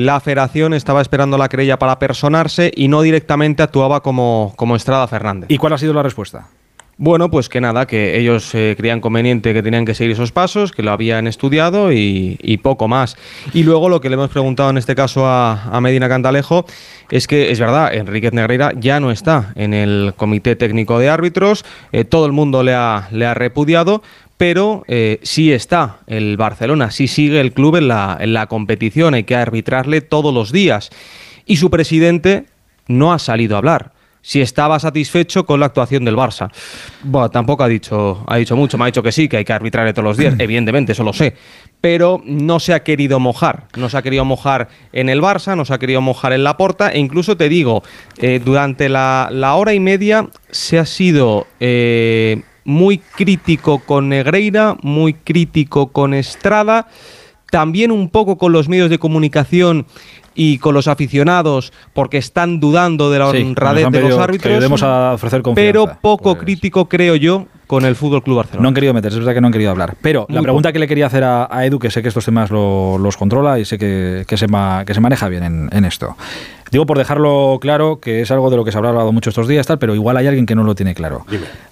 la 0.00 0.20
federación 0.20 0.74
estaba 0.74 1.00
esperando 1.00 1.38
la 1.38 1.48
querella 1.48 1.78
para 1.78 1.98
personarse 1.98 2.70
y 2.74 2.88
no 2.88 3.00
directamente 3.00 3.62
actuaba 3.62 4.02
como, 4.02 4.52
como 4.56 4.76
Estrada 4.76 5.06
Fernández. 5.06 5.50
¿Y 5.50 5.56
cuál 5.56 5.72
ha 5.72 5.78
sido 5.78 5.94
la 5.94 6.02
respuesta? 6.02 6.48
Bueno, 7.02 7.30
pues 7.30 7.48
que 7.48 7.62
nada, 7.62 7.86
que 7.86 8.18
ellos 8.18 8.50
creían 8.50 9.00
conveniente 9.00 9.54
que 9.54 9.62
tenían 9.62 9.86
que 9.86 9.94
seguir 9.94 10.12
esos 10.12 10.32
pasos, 10.32 10.70
que 10.70 10.82
lo 10.82 10.90
habían 10.90 11.26
estudiado 11.26 11.94
y, 11.94 12.60
poco 12.62 12.88
más. 12.88 13.16
Y 13.54 13.62
luego 13.62 13.88
lo 13.88 14.02
que 14.02 14.10
le 14.10 14.16
hemos 14.16 14.28
preguntado 14.28 14.68
en 14.68 14.76
este 14.76 14.94
caso 14.94 15.24
a, 15.26 15.80
Medina 15.80 16.10
Cantalejo 16.10 16.66
es 17.10 17.26
que 17.26 17.52
es 17.52 17.58
verdad, 17.58 17.94
Enriquez 17.94 18.34
Negreira 18.34 18.74
ya 18.76 19.00
no 19.00 19.10
está 19.10 19.54
en 19.54 19.72
el 19.72 20.12
Comité 20.14 20.56
Técnico 20.56 20.98
de 20.98 21.08
Árbitros, 21.08 21.64
eh, 21.92 22.04
todo 22.04 22.26
el 22.26 22.32
mundo 22.32 22.62
le 22.62 22.74
ha, 22.74 23.08
le 23.12 23.24
ha 23.24 23.32
repudiado, 23.32 24.02
pero 24.36 24.84
eh, 24.86 25.20
sí 25.22 25.52
está 25.52 26.00
el 26.06 26.36
Barcelona, 26.36 26.90
sí 26.90 27.08
sigue 27.08 27.40
el 27.40 27.54
club 27.54 27.76
en 27.76 27.88
la, 27.88 28.18
en 28.20 28.34
la 28.34 28.46
competición, 28.46 29.14
hay 29.14 29.24
que 29.24 29.36
arbitrarle 29.36 30.02
todos 30.02 30.34
los 30.34 30.52
días. 30.52 30.90
Y 31.46 31.56
su 31.56 31.70
presidente 31.70 32.44
no 32.88 33.14
ha 33.14 33.18
salido 33.18 33.54
a 33.54 33.58
hablar 33.60 33.99
si 34.22 34.40
estaba 34.40 34.78
satisfecho 34.78 35.44
con 35.44 35.60
la 35.60 35.66
actuación 35.66 36.04
del 36.04 36.16
Barça. 36.16 36.50
Bueno, 37.02 37.30
tampoco 37.30 37.64
ha 37.64 37.68
dicho, 37.68 38.24
ha 38.26 38.36
dicho 38.36 38.56
mucho, 38.56 38.76
me 38.78 38.84
ha 38.84 38.86
dicho 38.86 39.02
que 39.02 39.12
sí, 39.12 39.28
que 39.28 39.38
hay 39.38 39.44
que 39.44 39.52
arbitrarle 39.52 39.92
todos 39.92 40.04
los 40.04 40.16
días, 40.16 40.34
evidentemente, 40.38 40.92
eso 40.92 41.04
lo 41.04 41.12
sé, 41.12 41.34
pero 41.80 42.20
no 42.24 42.60
se 42.60 42.74
ha 42.74 42.82
querido 42.82 43.20
mojar, 43.20 43.66
no 43.76 43.88
se 43.88 43.96
ha 43.96 44.02
querido 44.02 44.24
mojar 44.24 44.68
en 44.92 45.08
el 45.08 45.20
Barça, 45.20 45.56
no 45.56 45.64
se 45.64 45.74
ha 45.74 45.78
querido 45.78 46.00
mojar 46.00 46.32
en 46.32 46.44
la 46.44 46.56
porta, 46.56 46.90
e 46.90 46.98
incluso 46.98 47.36
te 47.36 47.48
digo, 47.48 47.82
eh, 48.18 48.40
durante 48.44 48.88
la, 48.88 49.28
hora 49.56 49.74
y 49.74 49.80
media 49.80 50.28
se 50.50 50.78
ha 50.78 50.86
sido 50.86 51.46
eh, 51.58 52.42
muy 52.64 52.98
crítico 52.98 53.80
con 53.80 54.08
Negreira, 54.08 54.76
muy 54.82 55.14
crítico 55.14 55.88
con 55.88 56.14
Estrada, 56.14 56.88
también 57.50 57.90
un 57.90 58.08
poco 58.10 58.38
con 58.38 58.52
los 58.52 58.68
medios 58.68 58.90
de 58.90 58.98
comunicación 58.98 59.86
y 60.42 60.56
con 60.56 60.74
los 60.74 60.88
aficionados 60.88 61.70
porque 61.92 62.16
están 62.16 62.60
dudando 62.60 63.10
de 63.10 63.18
la 63.18 63.28
honradez 63.28 63.90
de 63.90 64.00
los 64.00 64.18
árbitros, 64.18 64.82
a 64.82 65.12
ofrecer 65.12 65.42
pero 65.54 65.98
poco 66.00 66.32
pues. 66.32 66.44
crítico 66.44 66.88
creo 66.88 67.14
yo 67.14 67.44
con 67.66 67.84
el 67.84 67.94
Fútbol 67.94 68.22
Club 68.22 68.38
Barcelona. 68.38 68.62
No 68.62 68.68
han 68.68 68.74
querido 68.74 68.94
meterse, 68.94 69.18
es 69.18 69.20
verdad 69.20 69.34
que 69.34 69.42
no 69.42 69.48
han 69.48 69.52
querido 69.52 69.70
hablar. 69.70 69.96
Pero 70.00 70.24
la 70.30 70.40
pregunta 70.40 70.72
que 70.72 70.78
le 70.78 70.88
quería 70.88 71.06
hacer 71.06 71.24
a, 71.24 71.66
Edu, 71.66 71.78
que 71.78 71.90
sé 71.90 72.00
que 72.00 72.08
estos 72.08 72.24
temas 72.24 72.50
los 72.50 73.16
controla 73.18 73.58
y 73.58 73.66
sé 73.66 73.76
que, 73.76 74.24
se, 74.26 74.46
que 74.86 74.94
se 74.94 75.00
maneja 75.00 75.28
bien 75.28 75.68
en, 75.70 75.84
esto. 75.84 76.16
Digo 76.70 76.86
por 76.86 76.96
dejarlo 76.96 77.58
claro, 77.60 78.00
que 78.00 78.22
es 78.22 78.30
algo 78.30 78.48
de 78.48 78.56
lo 78.56 78.64
que 78.64 78.72
se 78.72 78.78
habrá 78.78 78.90
hablado 78.90 79.12
mucho 79.12 79.28
estos 79.28 79.46
días, 79.46 79.66
tal, 79.66 79.78
pero 79.78 79.94
igual 79.94 80.16
hay 80.16 80.26
alguien 80.26 80.46
que 80.46 80.54
no 80.54 80.64
lo 80.64 80.74
tiene 80.74 80.94
claro. 80.94 81.26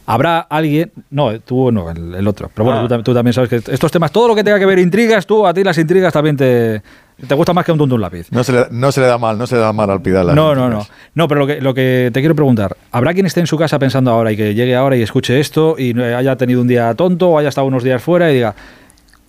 Habrá 0.05 0.41
alguien, 0.41 0.93
no, 1.11 1.41
tú 1.41 1.73
no, 1.73 1.91
el, 1.91 2.29
otro, 2.29 2.51
pero 2.55 2.67
bueno, 2.67 2.87
ah. 2.89 3.03
tú, 3.03 3.15
también 3.15 3.33
sabes 3.33 3.49
que 3.49 3.73
estos 3.73 3.91
temas, 3.91 4.13
todo 4.13 4.29
lo 4.29 4.35
que 4.35 4.45
tenga 4.45 4.59
que 4.59 4.67
ver 4.67 4.79
intrigas, 4.79 5.27
tú 5.27 5.47
a 5.47 5.55
ti 5.55 5.65
las 5.65 5.79
intrigas 5.79 6.13
también 6.13 6.37
te, 6.37 6.83
te 7.27 7.35
gusta 7.35 7.53
más 7.53 7.65
que 7.65 7.73
un 7.73 7.81
un 7.81 8.01
lápiz. 8.01 8.31
No 8.31 8.45
se, 8.45 8.53
le, 8.53 8.67
no 8.71 8.93
se 8.93 9.01
le 9.01 9.07
da 9.07 9.19
mal, 9.19 9.37
no 9.37 9.47
se 9.47 9.57
le 9.57 9.61
da 9.61 9.73
mal 9.73 9.91
al 9.91 10.01
Pidal. 10.01 10.35
No, 10.35 10.55
no, 10.55 10.69
no. 10.69 10.87
No, 11.15 11.27
pero 11.27 11.41
lo 11.41 11.47
que, 11.47 11.61
lo 11.61 11.75
que 11.75 12.11
te 12.13 12.21
quiero 12.21 12.37
preguntar, 12.37 12.77
¿habrá 12.93 13.13
quien 13.13 13.27
esté 13.27 13.41
en 13.41 13.47
su 13.47 13.57
casa 13.57 13.79
pensando 13.79 14.13
ahora 14.13 14.31
y 14.31 14.37
que 14.37 14.55
llegue 14.55 14.77
ahora 14.77 14.97
y 14.97 15.03
escuche 15.03 15.41
esto 15.41 15.75
y 15.79 16.01
haya 16.01 16.37
tenido 16.37 16.61
un 16.61 16.69
día 16.69 16.95
tonto 16.95 17.31
o 17.31 17.39
haya 17.39 17.49
estado 17.49 17.67
unos 17.67 17.83
días 17.83 18.01
fuera 18.03 18.31
y 18.31 18.35
diga, 18.35 18.55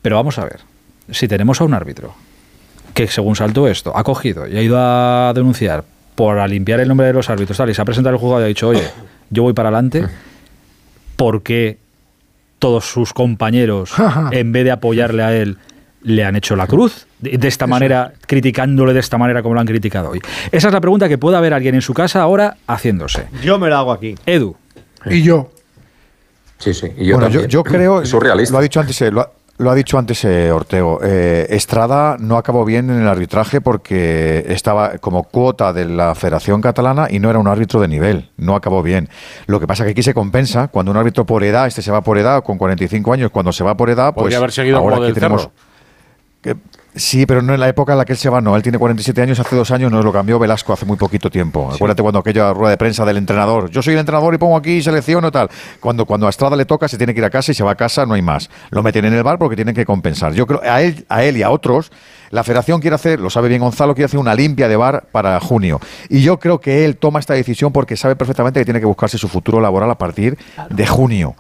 pero 0.01 0.17
vamos 0.17 0.37
a 0.37 0.43
ver, 0.43 0.59
si 1.09 1.27
tenemos 1.27 1.61
a 1.61 1.63
un 1.63 1.73
árbitro 1.73 2.13
que 2.93 3.07
según 3.07 3.35
saltó 3.35 3.67
esto, 3.67 3.95
ha 3.95 4.03
cogido 4.03 4.47
y 4.47 4.57
ha 4.57 4.61
ido 4.61 4.77
a 4.77 5.31
denunciar 5.33 5.83
por 6.15 6.37
a 6.37 6.47
limpiar 6.47 6.81
el 6.81 6.87
nombre 6.87 7.07
de 7.07 7.13
los 7.13 7.29
árbitros 7.29 7.57
tal, 7.57 7.69
y 7.69 7.73
se 7.73 7.81
ha 7.81 7.85
presentado 7.85 8.13
el 8.15 8.19
juzgado 8.19 8.41
y 8.41 8.45
ha 8.45 8.47
dicho, 8.47 8.67
oye, 8.67 8.83
yo 9.29 9.43
voy 9.43 9.53
para 9.53 9.69
adelante, 9.69 10.05
¿por 11.15 11.41
qué 11.43 11.77
todos 12.59 12.85
sus 12.85 13.13
compañeros, 13.13 13.93
en 14.31 14.51
vez 14.51 14.65
de 14.65 14.71
apoyarle 14.71 15.23
a 15.23 15.35
él, 15.35 15.57
le 16.01 16.23
han 16.23 16.35
hecho 16.35 16.55
la 16.55 16.67
cruz 16.67 17.07
de, 17.19 17.47
esta 17.47 17.67
manera, 17.67 18.13
criticándole 18.25 18.93
de 18.93 18.99
esta 18.99 19.17
manera 19.17 19.41
como 19.41 19.55
lo 19.55 19.61
han 19.61 19.67
criticado 19.67 20.11
hoy? 20.11 20.21
Esa 20.51 20.67
es 20.67 20.73
la 20.73 20.81
pregunta 20.81 21.09
que 21.09 21.17
puede 21.17 21.37
haber 21.37 21.53
alguien 21.53 21.75
en 21.75 21.81
su 21.81 21.93
casa 21.93 22.21
ahora 22.21 22.57
haciéndose. 22.67 23.27
Yo 23.43 23.59
me 23.59 23.69
la 23.69 23.79
hago 23.79 23.91
aquí. 23.91 24.15
Edu. 24.25 24.55
Y 25.05 25.23
yo. 25.23 25.51
Sí, 26.57 26.73
sí. 26.73 26.87
yo, 26.97 27.17
bueno, 27.17 27.29
yo, 27.29 27.63
creo. 27.63 28.03
Lo 28.03 28.57
ha 28.57 28.61
dicho 28.61 28.79
antes. 28.81 29.01
Eh, 29.01 29.11
lo 29.11 29.71
ha, 29.71 29.75
dicho 29.75 29.97
antes 29.97 30.23
eh, 30.25 30.51
Ortego. 30.51 30.99
Eh, 31.03 31.47
Estrada 31.49 32.17
no 32.19 32.37
acabó 32.37 32.65
bien 32.65 32.89
en 32.89 33.01
el 33.01 33.07
arbitraje 33.07 33.61
porque 33.61 34.45
estaba 34.47 34.97
como 34.99 35.23
cuota 35.23 35.71
de 35.73 35.85
la 35.85 36.15
Federación 36.15 36.61
Catalana 36.61 37.07
y 37.09 37.19
no 37.19 37.29
era 37.29 37.39
un 37.39 37.47
árbitro 37.47 37.79
de 37.79 37.87
nivel. 37.87 38.29
No 38.37 38.55
acabó 38.55 38.83
bien. 38.83 39.09
Lo 39.47 39.59
que 39.59 39.67
pasa 39.67 39.83
es 39.83 39.87
que 39.87 39.91
aquí 39.91 40.03
se 40.03 40.13
compensa 40.13 40.67
cuando 40.67 40.91
un 40.91 40.97
árbitro 40.97 41.25
por 41.25 41.43
edad, 41.43 41.67
este 41.67 41.81
se 41.81 41.91
va 41.91 42.01
por 42.01 42.17
edad, 42.17 42.43
con 42.43 42.57
45 42.57 43.13
años, 43.13 43.31
cuando 43.31 43.51
se 43.51 43.63
va 43.63 43.75
por 43.75 43.89
edad, 43.89 44.13
pues. 44.13 44.23
Podría 44.23 44.37
haber 44.37 44.51
seguido 44.51 44.77
ahora 44.77 44.97
aquí 44.97 45.13
tenemos. 45.13 45.49
Que, 46.41 46.55
Sí, 46.95 47.25
pero 47.27 47.41
no 47.41 47.53
en 47.53 47.59
la 47.59 47.69
época 47.69 47.93
en 47.93 47.99
la 47.99 48.05
que 48.05 48.13
él 48.13 48.17
se 48.17 48.29
va, 48.29 48.41
no. 48.41 48.55
Él 48.55 48.63
tiene 48.63 48.79
47 48.79 49.21
años, 49.21 49.39
hace 49.39 49.55
dos 49.55 49.69
años 49.71 49.91
nos 49.91 50.03
lo 50.03 50.11
cambió 50.11 50.39
Velasco 50.39 50.73
hace 50.73 50.85
muy 50.85 50.97
poquito 50.97 51.29
tiempo. 51.29 51.71
Acuérdate 51.71 52.01
cuando 52.01 52.19
aquella 52.19 52.51
rueda 52.51 52.71
de 52.71 52.77
prensa 52.77 53.05
del 53.05 53.17
entrenador. 53.17 53.69
Yo 53.69 53.81
soy 53.81 53.93
el 53.93 53.99
entrenador 53.99 54.33
y 54.33 54.37
pongo 54.37 54.57
aquí 54.57 54.81
selecciono 54.81 55.31
tal. 55.31 55.49
Cuando, 55.79 56.05
cuando 56.05 56.25
a 56.25 56.31
Estrada 56.31 56.55
le 56.55 56.65
toca, 56.65 56.87
se 56.87 56.97
tiene 56.97 57.13
que 57.13 57.19
ir 57.19 57.25
a 57.25 57.29
casa 57.29 57.51
y 57.51 57.55
se 57.55 57.63
va 57.63 57.71
a 57.71 57.75
casa, 57.75 58.05
no 58.05 58.15
hay 58.15 58.23
más. 58.23 58.49
Lo 58.71 58.81
meten 58.81 59.05
en 59.05 59.13
el 59.13 59.21
bar 59.21 59.37
porque 59.37 59.55
tienen 59.55 59.75
que 59.75 59.85
compensar. 59.85 60.33
Yo 60.33 60.47
creo, 60.47 60.61
a 60.63 60.81
él, 60.81 61.05
a 61.09 61.23
él 61.23 61.37
y 61.37 61.43
a 61.43 61.51
otros, 61.51 61.91
la 62.31 62.43
federación 62.43 62.81
quiere 62.81 62.95
hacer, 62.95 63.19
lo 63.19 63.29
sabe 63.29 63.49
bien 63.49 63.61
Gonzalo, 63.61 63.93
quiere 63.93 64.05
hacer 64.05 64.19
una 64.19 64.33
limpia 64.33 64.67
de 64.67 64.75
bar 64.75 65.07
para 65.11 65.39
junio. 65.39 65.79
Y 66.09 66.21
yo 66.21 66.39
creo 66.39 66.59
que 66.59 66.85
él 66.85 66.97
toma 66.97 67.19
esta 67.19 67.35
decisión 67.35 67.71
porque 67.71 67.95
sabe 67.97 68.15
perfectamente 68.15 68.59
que 68.59 68.65
tiene 68.65 68.79
que 68.79 68.85
buscarse 68.87 69.17
su 69.17 69.27
futuro 69.27 69.61
laboral 69.61 69.89
a 69.91 69.97
partir 69.97 70.37
de 70.69 70.87
junio. 70.87 71.35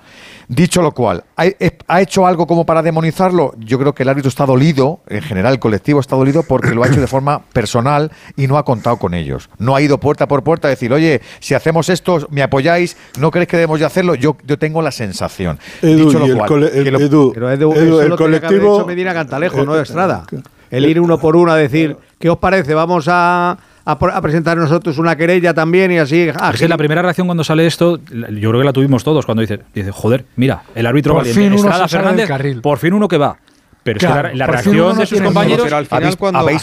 Dicho 0.51 0.81
lo 0.81 0.93
cual, 0.93 1.25
¿ha 1.35 2.01
hecho 2.01 2.25
algo 2.25 2.47
como 2.47 2.65
para 2.65 2.81
demonizarlo? 2.81 3.53
Yo 3.59 3.77
creo 3.77 3.93
que 3.93 4.01
el 4.01 4.09
árbitro 4.09 4.29
está 4.29 4.47
dolido, 4.47 5.01
en 5.07 5.21
general 5.21 5.53
el 5.53 5.59
colectivo 5.59 5.99
está 5.99 6.15
dolido 6.15 6.41
porque 6.41 6.73
lo 6.73 6.83
ha 6.83 6.87
hecho 6.87 6.99
de 6.99 7.05
forma 7.05 7.43
personal 7.53 8.11
y 8.35 8.47
no 8.47 8.57
ha 8.57 8.65
contado 8.65 8.97
con 8.97 9.13
ellos. 9.13 9.47
No 9.59 9.75
ha 9.75 9.81
ido 9.81 9.99
puerta 9.99 10.27
por 10.27 10.43
puerta 10.43 10.67
a 10.67 10.71
decir, 10.71 10.91
oye, 10.91 11.21
si 11.39 11.53
hacemos 11.53 11.87
esto, 11.89 12.27
¿me 12.31 12.41
apoyáis? 12.41 12.97
¿No 13.19 13.29
crees 13.29 13.47
que 13.47 13.57
debemos 13.57 13.79
de 13.79 13.85
hacerlo? 13.85 14.15
Yo, 14.15 14.37
yo 14.43 14.57
tengo 14.57 14.81
la 14.81 14.91
sensación. 14.91 15.59
Dicho 15.83 16.17
lo 16.17 16.35
cual, 16.35 16.63
el, 16.63 18.17
colectivo... 18.17 18.85
Medina 18.87 19.13
Cantalejo, 19.13 19.63
no 19.63 19.75
de 19.75 19.83
Estrada. 19.83 20.25
El 20.71 20.85
ir 20.87 20.99
uno 20.99 21.19
por 21.19 21.35
uno 21.35 21.51
a 21.51 21.57
decir, 21.57 21.95
¿qué 22.17 22.27
os 22.27 22.39
parece? 22.39 22.73
Vamos 22.73 23.05
a 23.07 23.55
a, 23.91 24.21
presentar 24.21 24.57
nosotros 24.57 24.97
una 24.97 25.15
querella 25.15 25.53
también 25.53 25.91
y 25.91 25.97
así. 25.97 26.29
Ah, 26.35 26.51
es 26.53 26.59
que 26.59 26.67
la 26.67 26.77
primera 26.77 27.01
reacción 27.01 27.27
cuando 27.27 27.43
sale 27.43 27.65
esto, 27.65 27.99
yo 27.99 28.49
creo 28.49 28.59
que 28.59 28.65
la 28.65 28.73
tuvimos 28.73 29.03
todos 29.03 29.25
cuando 29.25 29.41
dice, 29.41 29.59
dice 29.73 29.91
joder, 29.91 30.25
mira, 30.35 30.63
el 30.75 30.85
árbitro 30.85 31.15
por 31.15 31.25
fin 31.25 31.53
uno 31.53 31.87
Fernández, 31.87 32.29
por 32.61 32.77
fin 32.77 32.93
uno 32.93 33.07
que 33.07 33.17
va. 33.17 33.37
Pero 33.83 33.97
es 33.97 34.05
que 34.05 34.37
la, 34.37 34.47
reacción 34.47 34.97
de 34.97 35.05
sus 35.05 35.21
compañeros. 35.21 35.63
Pero 35.63 35.77
al 35.77 35.85
final, 35.85 36.17
cuando, 36.17 36.39
habéis, 36.39 36.61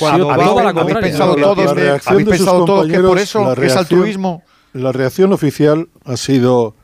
pensado 1.01 1.35
todos, 1.35 2.07
¿habéis 2.07 2.29
pensado 2.29 2.65
todos 2.65 2.87
que 2.87 3.01
por 3.01 3.19
eso 3.19 3.53
es 3.63 3.77
altruismo. 3.77 4.43
La 4.73 4.93
reacción 4.93 5.33
oficial 5.33 5.89
ha 6.05 6.17
sido: 6.17 6.75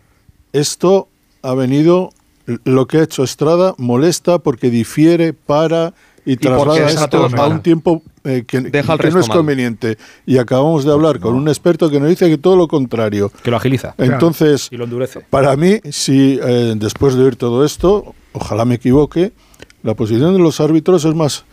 esto 0.52 1.08
ha 1.42 1.54
venido, 1.54 2.10
lo 2.64 2.86
que 2.86 2.98
ha 2.98 3.02
hecho 3.02 3.22
Estrada 3.22 3.74
molesta 3.76 4.38
porque 4.38 4.70
difiere 4.70 5.34
para 5.34 5.92
y 6.24 6.36
traslada 6.36 6.88
esto 6.88 7.28
a 7.36 7.48
un 7.48 7.62
tiempo 7.62 8.02
eh, 8.24 8.44
que, 8.46 8.60
no 8.60 9.20
es 9.20 9.28
conveniente. 9.28 9.98
Y 10.26 10.38
acabamos 10.38 10.84
de 10.84 10.92
hablar 10.92 11.18
con 11.18 11.34
un 11.34 11.48
experto 11.48 11.90
que 11.90 11.98
nos 11.98 12.08
dice 12.08 12.28
que 12.28 12.38
todo 12.38 12.56
lo 12.56 12.68
contrario. 12.68 13.32
Que 13.42 13.50
lo 13.50 13.56
agiliza. 13.56 13.94
Entonces, 13.98 14.68
y 14.70 14.76
lo 14.76 14.84
endurece. 14.84 15.20
para 15.28 15.56
mí, 15.56 15.80
si 15.90 16.38
eh, 16.42 16.74
después 16.76 17.14
de 17.14 17.24
oír 17.24 17.36
todo 17.36 17.64
esto, 17.64 18.14
ojalá 18.32 18.64
me 18.64 18.76
equivoque, 18.76 19.32
la 19.82 19.94
posición 19.94 20.32
de 20.32 20.38
los 20.38 20.60
árbitros 20.60 21.04
es 21.04 21.14
más 21.14 21.44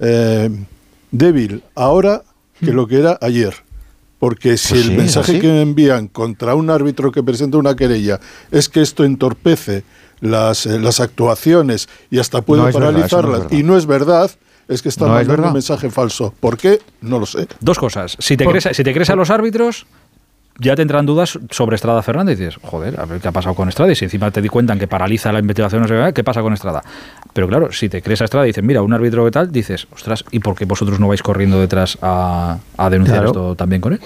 eh, 0.00 0.50
débil 1.10 1.62
ahora 1.74 2.22
que 2.60 2.72
lo 2.72 2.86
que 2.86 2.98
era 2.98 3.18
ayer. 3.20 3.54
Porque 4.18 4.56
si 4.56 4.74
pues 4.74 4.86
el 4.86 4.96
mensaje 4.96 5.38
que 5.38 5.46
me 5.46 5.62
envían 5.62 6.08
contra 6.08 6.56
un 6.56 6.70
árbitro 6.70 7.12
que 7.12 7.22
presenta 7.22 7.56
una 7.56 7.76
querella 7.76 8.18
es 8.50 8.68
que 8.68 8.82
esto 8.82 9.04
entorpece 9.04 9.84
las, 10.20 10.66
eh, 10.66 10.78
las 10.78 11.00
actuaciones 11.00 11.88
y 12.10 12.18
hasta 12.18 12.42
puede 12.42 12.72
paralizarlas 12.72 13.52
y 13.52 13.62
no 13.62 13.76
es 13.76 13.86
verdad, 13.86 14.30
es 14.68 14.82
que 14.82 14.88
están 14.88 15.08
mandando 15.08 15.48
un 15.48 15.52
mensaje 15.54 15.90
falso. 15.90 16.34
¿Por 16.40 16.56
qué? 16.56 16.80
No 17.00 17.18
lo 17.18 17.26
sé. 17.26 17.48
Dos 17.60 17.78
cosas. 17.78 18.16
Si 18.18 18.36
te, 18.36 18.44
crees, 18.44 18.68
si 18.72 18.84
te 18.84 18.92
crees 18.92 19.08
a 19.10 19.16
los 19.16 19.30
árbitros, 19.30 19.86
ya 20.58 20.74
te 20.76 20.82
entran 20.82 21.06
dudas 21.06 21.38
sobre 21.50 21.76
Estrada 21.76 22.02
Fernández. 22.02 22.38
Y 22.38 22.44
dices, 22.44 22.60
joder, 22.62 23.00
a 23.00 23.06
ver 23.06 23.20
qué 23.20 23.28
ha 23.28 23.32
pasado 23.32 23.54
con 23.54 23.68
Estrada. 23.68 23.92
Y 23.92 23.94
si 23.94 24.04
encima 24.04 24.30
te 24.30 24.42
di 24.42 24.48
cuenta 24.48 24.76
que 24.76 24.86
paraliza 24.86 25.32
la 25.32 25.38
investigación, 25.38 25.82
no 25.82 25.88
sé 25.88 26.12
qué 26.12 26.24
pasa 26.24 26.42
con 26.42 26.52
Estrada. 26.52 26.82
Pero 27.32 27.48
claro, 27.48 27.72
si 27.72 27.88
te 27.88 28.02
crees 28.02 28.20
a 28.20 28.24
Estrada 28.24 28.46
y 28.46 28.50
dices, 28.50 28.64
mira, 28.64 28.82
un 28.82 28.92
árbitro 28.92 29.24
que 29.24 29.30
tal, 29.30 29.50
dices, 29.50 29.86
ostras, 29.92 30.24
¿y 30.30 30.40
por 30.40 30.54
qué 30.54 30.64
vosotros 30.64 31.00
no 31.00 31.08
vais 31.08 31.22
corriendo 31.22 31.60
detrás 31.60 31.96
a, 32.02 32.58
a 32.76 32.90
denunciar 32.90 33.24
esto 33.24 33.54
también 33.54 33.80
con 33.80 33.94
él? 33.94 34.00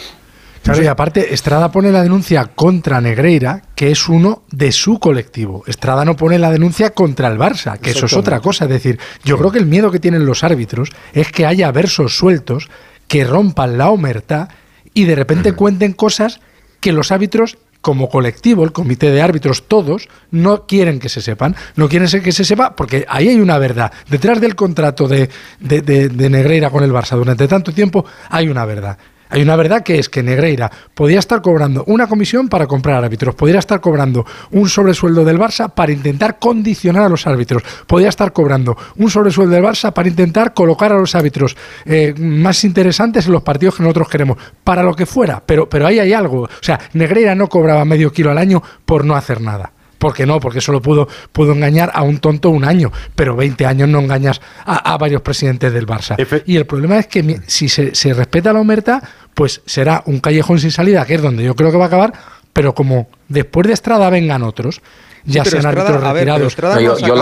Claro, 0.63 0.83
y 0.83 0.87
aparte, 0.87 1.35
Estrada 1.35 1.73
pone 1.73 1.91
la 1.91 2.03
denuncia 2.03 2.47
contra 2.47 3.01
Negreira, 3.01 3.63
que 3.75 3.91
es 3.91 4.09
uno 4.09 4.45
de 4.51 4.71
su 4.71 5.01
colectivo. 5.01 5.65
Estrada 5.67 6.05
no 6.05 6.17
pone 6.17 6.39
la 6.39 6.53
denuncia 6.53 6.91
contra 6.91 7.29
el 7.29 7.39
Barça, 7.39 7.79
que 7.79 7.91
eso 7.91 8.07
es 8.07 8.13
otra 8.13 8.41
cosa. 8.41 8.67
Es 8.67 8.71
decir, 8.71 9.01
yo 9.25 9.37
creo 9.39 9.51
que 9.51 9.59
el 9.59 9.67
miedo 9.67 9.91
que 9.91 9.99
tienen 9.99 10.25
los 10.25 10.45
árbitros 10.45 10.91
es 11.13 11.33
que 11.33 11.47
haya 11.47 11.73
versos 11.73 12.17
sueltos 12.17 12.69
que 13.09 13.25
rompan 13.25 13.77
la 13.77 13.91
omerta 13.91 14.49
y 14.95 15.05
de 15.05 15.17
repente 15.17 15.53
cuenten 15.55 15.95
cosas 15.95 16.41
que 16.79 16.93
los 16.93 17.11
árbitros 17.11 17.59
como 17.81 18.09
colectivo, 18.09 18.63
el 18.63 18.71
comité 18.71 19.11
de 19.11 19.21
árbitros, 19.21 19.67
todos, 19.67 20.09
no 20.31 20.67
quieren 20.67 21.01
que 21.01 21.09
se 21.09 21.21
sepan, 21.21 21.57
no 21.75 21.89
quieren 21.89 22.09
que 22.23 22.31
se 22.31 22.45
sepa, 22.45 22.77
porque 22.77 23.05
ahí 23.09 23.29
hay 23.29 23.41
una 23.41 23.59
verdad. 23.59 23.93
Detrás 24.09 24.41
del 24.41 24.55
contrato 24.55 25.09
de, 25.09 25.29
de, 25.59 25.83
de 25.83 26.31
Negreira 26.31 26.71
con 26.71 26.85
el 26.85 26.93
Barça 26.93 27.17
durante 27.17 27.49
tanto 27.49 27.73
tiempo 27.73 28.05
hay 28.31 28.49
una 28.49 28.65
verdad. 28.65 28.99
Hay 29.33 29.41
una 29.41 29.57
verdad 29.57 29.83
que 29.83 29.99
es 29.99 30.11
que 30.11 30.23
Negreira 30.23 30.71
podía 30.93 31.19
estar 31.19 31.41
cobrando 31.41 31.85
una 31.87 32.07
comisión 32.07 32.51
para 32.51 32.67
comprar 32.67 33.03
árbitros, 33.03 33.35
podría 33.35 33.61
estar 33.61 33.81
cobrando 33.81 34.27
un 34.51 34.69
sobresueldo 34.69 35.25
del 35.25 35.39
Barça 35.39 35.73
para 35.73 35.91
intentar 35.91 36.39
condicionar 36.39 37.05
a 37.05 37.09
los 37.09 37.27
árbitros, 37.27 37.63
podía 37.87 38.11
estar 38.11 38.35
cobrando 38.35 38.77
un 38.99 39.09
sobresueldo 39.09 39.55
del 39.55 39.65
Barça 39.65 39.91
para 39.95 40.11
intentar 40.11 40.53
colocar 40.53 40.93
a 40.93 40.99
los 40.99 41.15
árbitros 41.15 41.57
eh, 41.87 42.13
más 42.19 42.63
interesantes 42.65 43.25
en 43.25 43.33
los 43.33 43.43
partidos 43.43 43.77
que 43.77 43.83
nosotros 43.83 44.11
queremos, 44.11 44.37
para 44.63 44.83
lo 44.83 44.95
que 44.95 45.07
fuera, 45.07 45.43
pero, 45.47 45.67
pero 45.67 45.87
ahí 45.87 45.99
hay 45.99 46.13
algo. 46.13 46.43
O 46.43 46.49
sea, 46.61 46.79
Negreira 46.93 47.35
no 47.35 47.49
cobraba 47.49 47.87
medio 47.87 48.13
kilo 48.13 48.31
al 48.31 48.37
año 48.37 48.63
por 48.85 49.07
no 49.07 49.17
hacer 49.17 49.41
nada. 49.41 49.73
¿Por 50.03 50.15
qué 50.15 50.27
no? 50.27 50.41
Porque 50.41 50.61
solo 50.61 50.83
pudo, 50.83 51.07
pudo 51.31 51.53
engañar 51.53 51.93
a 51.95 52.03
un 52.03 52.19
tonto 52.19 52.51
un 52.51 52.65
año, 52.65 52.91
pero 53.15 53.37
20 53.37 53.67
años 53.67 53.89
no 53.89 54.01
engañas 54.01 54.41
a, 54.67 54.99
varios 54.99 55.23
presidentes 55.23 55.73
del 55.73 55.87
Barça. 55.87 56.17
y 56.45 56.57
el 56.57 56.67
problema 56.67 56.99
es 56.99 57.07
que 57.07 57.41
si 57.47 57.69
se, 57.69 57.95
se 57.95 58.13
respeta 58.13 58.53
la 58.53 58.59
omerta, 58.59 59.01
pues 59.33 59.63
será 59.65 60.03
un 60.07 60.19
callejón 60.19 60.59
sin 60.59 60.73
salida, 60.73 61.07
que 61.07 61.15
es 61.15 61.23
donde 61.23 61.45
yo 61.45 61.55
creo 61.55 61.71
que 61.71 61.77
va 61.77 61.85
a 61.85 61.87
acabar, 61.87 62.13
pero 62.53 62.75
como 62.75 63.11
después 63.29 63.69
de 63.69 63.75
Estrada 63.75 64.11
vengan 64.11 64.43
otros, 64.43 64.83
ya 65.25 65.45
sean 65.45 65.67
árbitros 65.67 66.03
retirados. 66.03 66.57
yo, 66.81 66.99
yo 66.99 67.15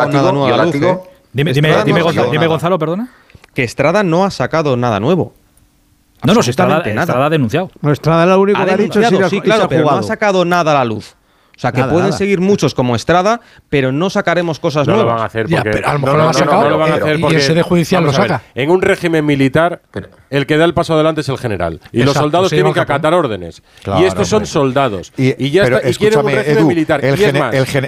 Dime, 1.35 1.53
dime, 1.53 1.85
dime, 1.85 2.01
Gonzalo, 2.01 2.31
dime, 2.31 2.47
Gonzalo, 2.47 2.79
perdona. 2.79 3.11
Que 3.53 3.63
Estrada 3.63 4.03
no 4.03 4.25
ha 4.25 4.31
sacado 4.31 4.79
nada 4.79 5.01
nuevo. 5.01 5.35
No, 6.25 6.33
no, 6.33 6.41
Estrada, 6.41 6.79
Estrada 6.79 7.27
ha 7.27 7.31
denunciado. 7.31 7.71
No, 7.83 7.93
Estrada 7.93 8.25
lo 8.25 8.41
único 8.41 8.65
que 8.65 8.71
ha 8.71 8.77
dicho 8.79 9.01
es 9.01 9.29
sí, 9.29 9.43
claro, 9.43 9.69
pero 9.69 9.85
no 9.85 9.99
ha 9.99 10.03
sacado 10.03 10.47
nada 10.47 10.71
a 10.71 10.75
la 10.77 10.85
luz. 10.87 11.15
O 11.61 11.63
sea, 11.63 11.73
que 11.73 11.85
pueden 11.85 12.15
seguir 12.15 12.41
muchos 12.41 12.73
como 12.73 12.97
Estrada, 12.97 13.43
pero 13.69 13.93
no 13.93 14.09
sacaremos 14.09 14.59
cosas 14.59 14.87
no 14.87 14.95
nuevas. 14.95 15.05
No 15.05 15.11
lo 15.11 15.15
van 15.15 15.23
a 15.23 15.27
hacer 15.27 15.47
porque, 15.47 15.83
a 15.85 15.93
lo 15.93 15.99
mejor 15.99 16.17
no, 16.17 16.23
lo, 16.23 16.29
han 16.29 16.35
sacado, 16.35 16.63
no, 16.63 16.71
lo 16.71 16.79
van 16.79 16.93
a 16.93 16.95
hacer 16.95 17.21
porque, 17.21 17.35
y 17.35 17.37
el 17.37 17.43
sede 17.43 17.61
judicial 17.61 18.03
lo 18.03 18.15
saca. 18.15 18.41
en 18.55 18.71
un 18.71 18.81
régimen 18.81 19.27
militar, 19.27 19.83
el 20.31 20.47
que 20.47 20.57
da 20.57 20.65
el 20.65 20.73
paso 20.73 20.95
adelante 20.95 21.21
es 21.21 21.29
el 21.29 21.37
general. 21.37 21.79
Y 21.93 22.03
los 22.03 22.15
soldados 22.15 22.49
tienen 22.49 22.73
que 22.73 22.81
acatar 22.81 23.13
órdenes. 23.13 23.63
y 23.99 24.05
estos 24.05 24.27
son 24.27 24.47
soldados. 24.47 25.13
Y, 25.19 25.51
ya 25.51 25.65
está, 25.65 25.87
y 25.87 25.95
quieren 25.97 26.21
un 26.21 26.33
régimen 26.33 26.67
militar. 26.67 27.05
El, 27.05 27.11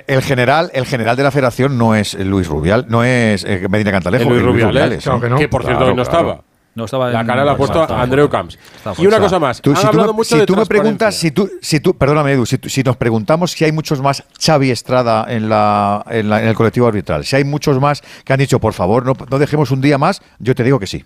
el, 0.07 0.23
general, 0.23 0.71
el 0.75 0.85
general 0.85 1.17
de 1.17 1.23
la 1.23 1.31
federación 1.31 1.79
no 1.79 1.95
es 1.95 2.13
Luis 2.13 2.49
Rubial, 2.49 2.85
no 2.91 3.05
es 3.05 3.43
eh, 3.45 3.67
Medina 3.71 3.91
Cantalejo. 3.91 4.29
Luis 4.29 4.43
Rubiales, 4.43 5.09
que, 5.39 5.49
por 5.49 5.65
cierto 5.65 5.87
hoy 5.87 5.95
no 5.95 6.03
estaba. 6.03 6.43
No 6.75 6.87
estaba 6.87 7.11
la 7.11 7.25
cara 7.27 7.45
la 7.45 7.53
ha 7.53 7.57
puesto 7.57 7.83
Andreu 7.95 8.31
Camps. 8.31 8.59
y 8.99 9.07
una 9.07 9.19
cosa 9.19 9.39
más. 9.39 9.59
si 9.59 9.63
tú, 10.47 10.57
me, 10.57 10.67
preguntas, 10.67 11.15
si 11.15 11.31
tú, 11.31 11.51
si 11.61 11.81
tú, 11.81 11.97
perdóname, 11.97 12.33
Edu, 12.33 12.47
si, 12.47 12.83
nos 12.83 12.97
preguntamos 12.97 13.53
si 13.53 13.65
hay 13.65 13.73
muchos 13.73 14.01
más 14.01 14.25
Xavi 14.41 14.71
Estrada 14.71 15.27
en, 15.29 15.49
la, 15.49 16.03
en, 16.09 16.33
el 16.33 16.55
colectivo 16.55 16.87
arbitral, 16.87 17.25
si 17.25 17.37
hay 17.37 17.45
muchos 17.45 17.79
más 17.79 18.03
que 18.25 18.33
han 18.33 18.39
dicho, 18.39 18.59
por 18.59 18.73
favor, 18.73 19.05
no, 19.05 19.13
no 19.29 19.39
dejemos 19.39 19.71
un 19.71 19.83
día 19.83 19.99
más, 19.99 20.23
yo 20.39 20.55
te 20.55 20.65
digo 20.65 20.79
que 20.79 20.87
sí. 20.87 21.05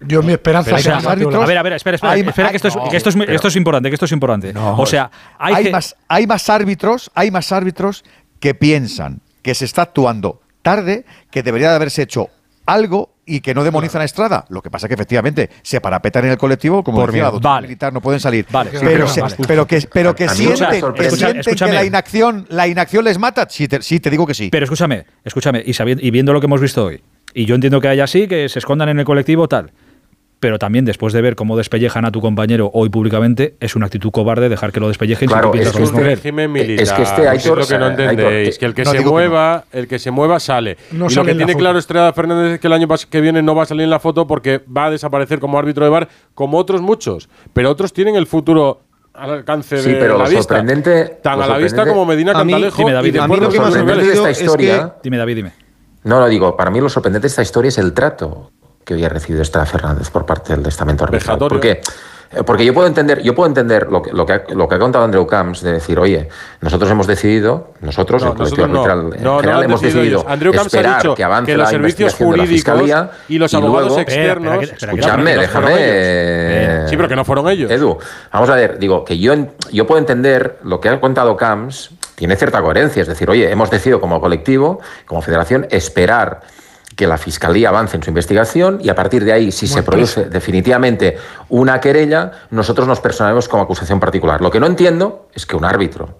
Yo 0.00 0.22
mi 0.22 0.32
esperanza 0.32 0.76
es 0.76 0.86
A 0.86 1.14
ver, 1.14 1.56
a 1.56 1.62
ver, 1.62 1.72
espera, 1.72 1.94
espera, 1.94 2.14
espera 2.14 2.50
que, 2.50 2.56
esto, 2.56 2.68
es, 2.68 2.76
que 2.90 2.96
esto, 2.98 3.08
es, 3.08 3.16
esto 3.16 3.48
es 3.48 3.56
importante, 3.56 3.88
que 3.88 3.94
esto 3.94 4.04
es 4.04 4.12
importante. 4.12 4.52
o 4.54 4.84
sea, 4.84 5.10
hay, 5.38 5.54
hay 5.54 5.72
más, 5.72 5.96
hay 6.06 6.26
más 6.26 6.50
árbitros, 6.50 7.10
hay 7.14 7.30
más 7.30 7.50
árbitros 7.50 8.04
que 8.40 8.54
piensan 8.54 9.20
que 9.40 9.54
se 9.54 9.64
está 9.64 9.82
actuando 9.82 10.42
tarde, 10.60 11.06
que 11.30 11.42
debería 11.42 11.70
de 11.70 11.76
haberse 11.76 12.02
hecho 12.02 12.28
algo 12.66 13.15
y 13.26 13.40
que 13.40 13.54
no 13.54 13.64
demonizan 13.64 14.00
a 14.00 14.04
Estrada. 14.04 14.46
Lo 14.48 14.62
que 14.62 14.70
pasa 14.70 14.86
es 14.86 14.88
que 14.88 14.94
efectivamente 14.94 15.50
se 15.62 15.80
parapetan 15.80 16.24
en 16.24 16.30
el 16.30 16.38
colectivo, 16.38 16.82
como 16.82 16.98
Por 16.98 17.10
decía, 17.10 17.30
la 17.42 17.60
militar 17.60 17.92
no 17.92 18.00
pueden 18.00 18.20
salir. 18.20 18.46
Vale, 18.50 18.70
pero, 18.72 19.06
pero, 19.46 19.66
que, 19.66 19.86
pero 19.92 20.14
que 20.14 20.28
sienten, 20.28 20.92
que, 20.94 21.66
la 21.66 21.84
inacción, 21.84 22.46
la 22.48 22.68
inacción 22.68 23.04
les 23.04 23.18
mata. 23.18 23.46
Sí 23.50 23.66
te, 23.68 23.82
sí, 23.82 24.00
te 24.00 24.08
digo 24.10 24.26
que 24.26 24.34
sí. 24.34 24.48
Pero 24.50 24.64
escúchame, 24.64 25.04
escúchame, 25.24 25.62
y, 25.66 25.74
sabiendo, 25.74 26.04
y 26.04 26.10
viendo 26.10 26.32
lo 26.32 26.40
que 26.40 26.46
hemos 26.46 26.60
visto 26.60 26.84
hoy, 26.84 27.02
y 27.34 27.44
yo 27.44 27.56
entiendo 27.56 27.80
que 27.80 27.88
hay 27.88 28.00
así, 28.00 28.28
que 28.28 28.48
se 28.48 28.60
escondan 28.60 28.88
en 28.88 29.00
el 29.00 29.04
colectivo, 29.04 29.48
tal 29.48 29.72
pero 30.40 30.58
también 30.58 30.84
después 30.84 31.12
de 31.12 31.22
ver 31.22 31.34
cómo 31.34 31.56
despellejan 31.56 32.04
a 32.04 32.12
tu 32.12 32.20
compañero 32.20 32.70
hoy 32.74 32.88
públicamente, 32.88 33.56
es 33.60 33.74
una 33.74 33.86
actitud 33.86 34.10
cobarde 34.10 34.48
dejar 34.48 34.72
que 34.72 34.80
lo 34.80 34.88
despellejen 34.88 35.28
claro, 35.28 35.52
es 35.54 35.72
que, 35.72 35.82
este 35.82 36.00
régimen 36.00 36.52
militar. 36.52 36.82
Es 36.82 36.92
que 36.92 37.02
este 37.02 37.28
hay 37.28 37.38
es 37.38 37.46
lo 37.46 37.66
que 37.66 37.78
no 37.78 37.86
entendéis, 37.88 38.58
que 38.58 38.66
el 38.66 38.74
que 38.74 38.84
se 38.84 39.00
mueva, 39.00 39.64
el 39.72 39.88
que 39.88 39.98
se 39.98 40.10
mueva 40.10 40.38
sale. 40.40 40.76
y 40.92 40.96
lo 40.96 41.24
que 41.24 41.34
tiene 41.34 41.54
claro 41.54 41.78
Estrella 41.78 42.12
Fernández 42.12 42.54
es 42.54 42.60
que 42.60 42.66
el 42.66 42.72
año 42.72 42.88
que 43.10 43.20
viene 43.20 43.42
no 43.42 43.54
va 43.54 43.62
a 43.62 43.66
salir 43.66 43.84
en 43.84 43.90
la 43.90 44.00
foto 44.00 44.26
porque 44.26 44.62
va 44.64 44.86
a 44.86 44.90
desaparecer 44.90 45.40
como 45.40 45.58
árbitro 45.58 45.84
de 45.84 45.90
bar, 45.90 46.08
como 46.34 46.58
otros 46.58 46.82
muchos, 46.82 47.28
pero 47.52 47.70
otros 47.70 47.92
tienen 47.92 48.16
el 48.16 48.26
futuro 48.26 48.82
al 49.14 49.30
alcance 49.30 49.78
sí, 49.78 49.92
de 49.92 49.96
pero 49.96 50.18
la 50.18 50.28
vista. 50.28 50.62
Tan 51.22 51.40
a 51.40 51.46
la 51.46 51.56
vista 51.56 51.86
como 51.86 52.04
Medina 52.04 52.32
Cantalejo. 52.32 52.76
Dime, 52.76 52.92
David, 52.92 53.16
a 53.16 53.28
mí 53.28 53.36
lo 53.36 53.48
que 53.48 53.58
más 53.58 53.72
sorprendente 53.72 54.06
de 54.06 54.30
esta 54.30 54.30
historia. 54.30 54.94
Dime, 55.02 55.16
David, 55.16 55.36
dime. 55.36 55.52
No, 56.04 56.20
lo 56.20 56.28
digo, 56.28 56.56
para 56.56 56.70
mí 56.70 56.80
lo 56.80 56.88
sorprendente 56.88 57.24
de 57.24 57.28
esta 57.28 57.42
historia 57.42 57.68
es 57.68 57.78
el 57.78 57.92
trato 57.92 58.52
que 58.86 58.94
había 58.94 59.08
recibido 59.08 59.42
Estrada 59.42 59.66
Fernández 59.66 60.08
por 60.10 60.24
parte 60.24 60.54
del 60.56 60.64
estamento 60.64 61.04
arbitral. 61.04 61.38
¿Por 61.38 61.58
qué? 61.58 61.80
Eh, 62.32 62.42
porque 62.44 62.64
yo 62.64 62.72
puedo 62.72 62.86
entender, 62.86 63.20
yo 63.20 63.34
puedo 63.34 63.48
entender 63.48 63.88
lo 63.90 64.00
que, 64.00 64.12
lo 64.12 64.24
que, 64.24 64.32
ha, 64.32 64.42
lo 64.54 64.68
que 64.68 64.76
ha 64.76 64.78
contado 64.78 65.04
Andrew 65.04 65.26
Camps 65.26 65.60
de 65.60 65.72
decir, 65.72 65.98
oye, 65.98 66.28
nosotros 66.60 66.88
hemos 66.90 67.08
decidido, 67.08 67.72
nosotros, 67.80 68.22
el 68.22 68.34
colectivo 68.34 68.64
arbitral 68.64 69.12
en 69.12 69.40
general, 69.40 69.64
hemos 69.64 69.80
decidido 69.80 70.24
Andrew 70.28 70.52
Camps 70.52 70.66
esperar 70.72 70.94
ha 70.94 70.96
dicho 70.98 71.14
que 71.16 71.24
avance 71.24 71.50
que 71.50 71.58
los 71.58 71.68
servicios 71.68 72.14
jurídicos 72.14 72.88
la 72.88 73.10
y 73.28 73.38
los 73.38 73.52
abogados 73.54 73.98
externos. 73.98 74.62
escúchame, 74.62 75.36
déjame. 75.36 76.88
Sí, 76.88 76.96
pero 76.96 77.08
que 77.08 77.16
no 77.16 77.24
fueron 77.24 77.48
ellos. 77.48 77.68
Edu, 77.68 77.98
vamos 78.32 78.50
a 78.50 78.54
ver, 78.54 78.78
digo 78.78 79.04
que 79.04 79.18
yo, 79.18 79.34
yo 79.72 79.86
puedo 79.86 79.98
entender 79.98 80.58
lo 80.62 80.80
que 80.80 80.88
ha 80.88 81.00
contado 81.00 81.36
Camps, 81.36 81.90
tiene 82.14 82.36
cierta 82.36 82.62
coherencia, 82.62 83.02
es 83.02 83.08
decir, 83.08 83.28
oye, 83.28 83.50
hemos 83.50 83.68
decidido 83.68 84.00
como 84.00 84.20
colectivo, 84.20 84.80
como 85.06 85.22
federación, 85.22 85.66
esperar 85.70 86.42
que 86.96 87.06
la 87.06 87.18
Fiscalía 87.18 87.68
avance 87.68 87.96
en 87.96 88.02
su 88.02 88.10
investigación 88.10 88.78
y 88.82 88.88
a 88.88 88.94
partir 88.94 89.22
de 89.24 89.32
ahí, 89.32 89.52
si 89.52 89.66
se 89.66 89.82
produce 89.82 90.24
definitivamente 90.24 91.18
una 91.50 91.78
querella, 91.78 92.32
nosotros 92.50 92.88
nos 92.88 93.00
personaremos 93.00 93.48
como 93.48 93.62
acusación 93.62 94.00
particular. 94.00 94.40
Lo 94.40 94.50
que 94.50 94.58
no 94.58 94.66
entiendo 94.66 95.28
es 95.34 95.44
que 95.44 95.56
un 95.56 95.66
árbitro, 95.66 96.18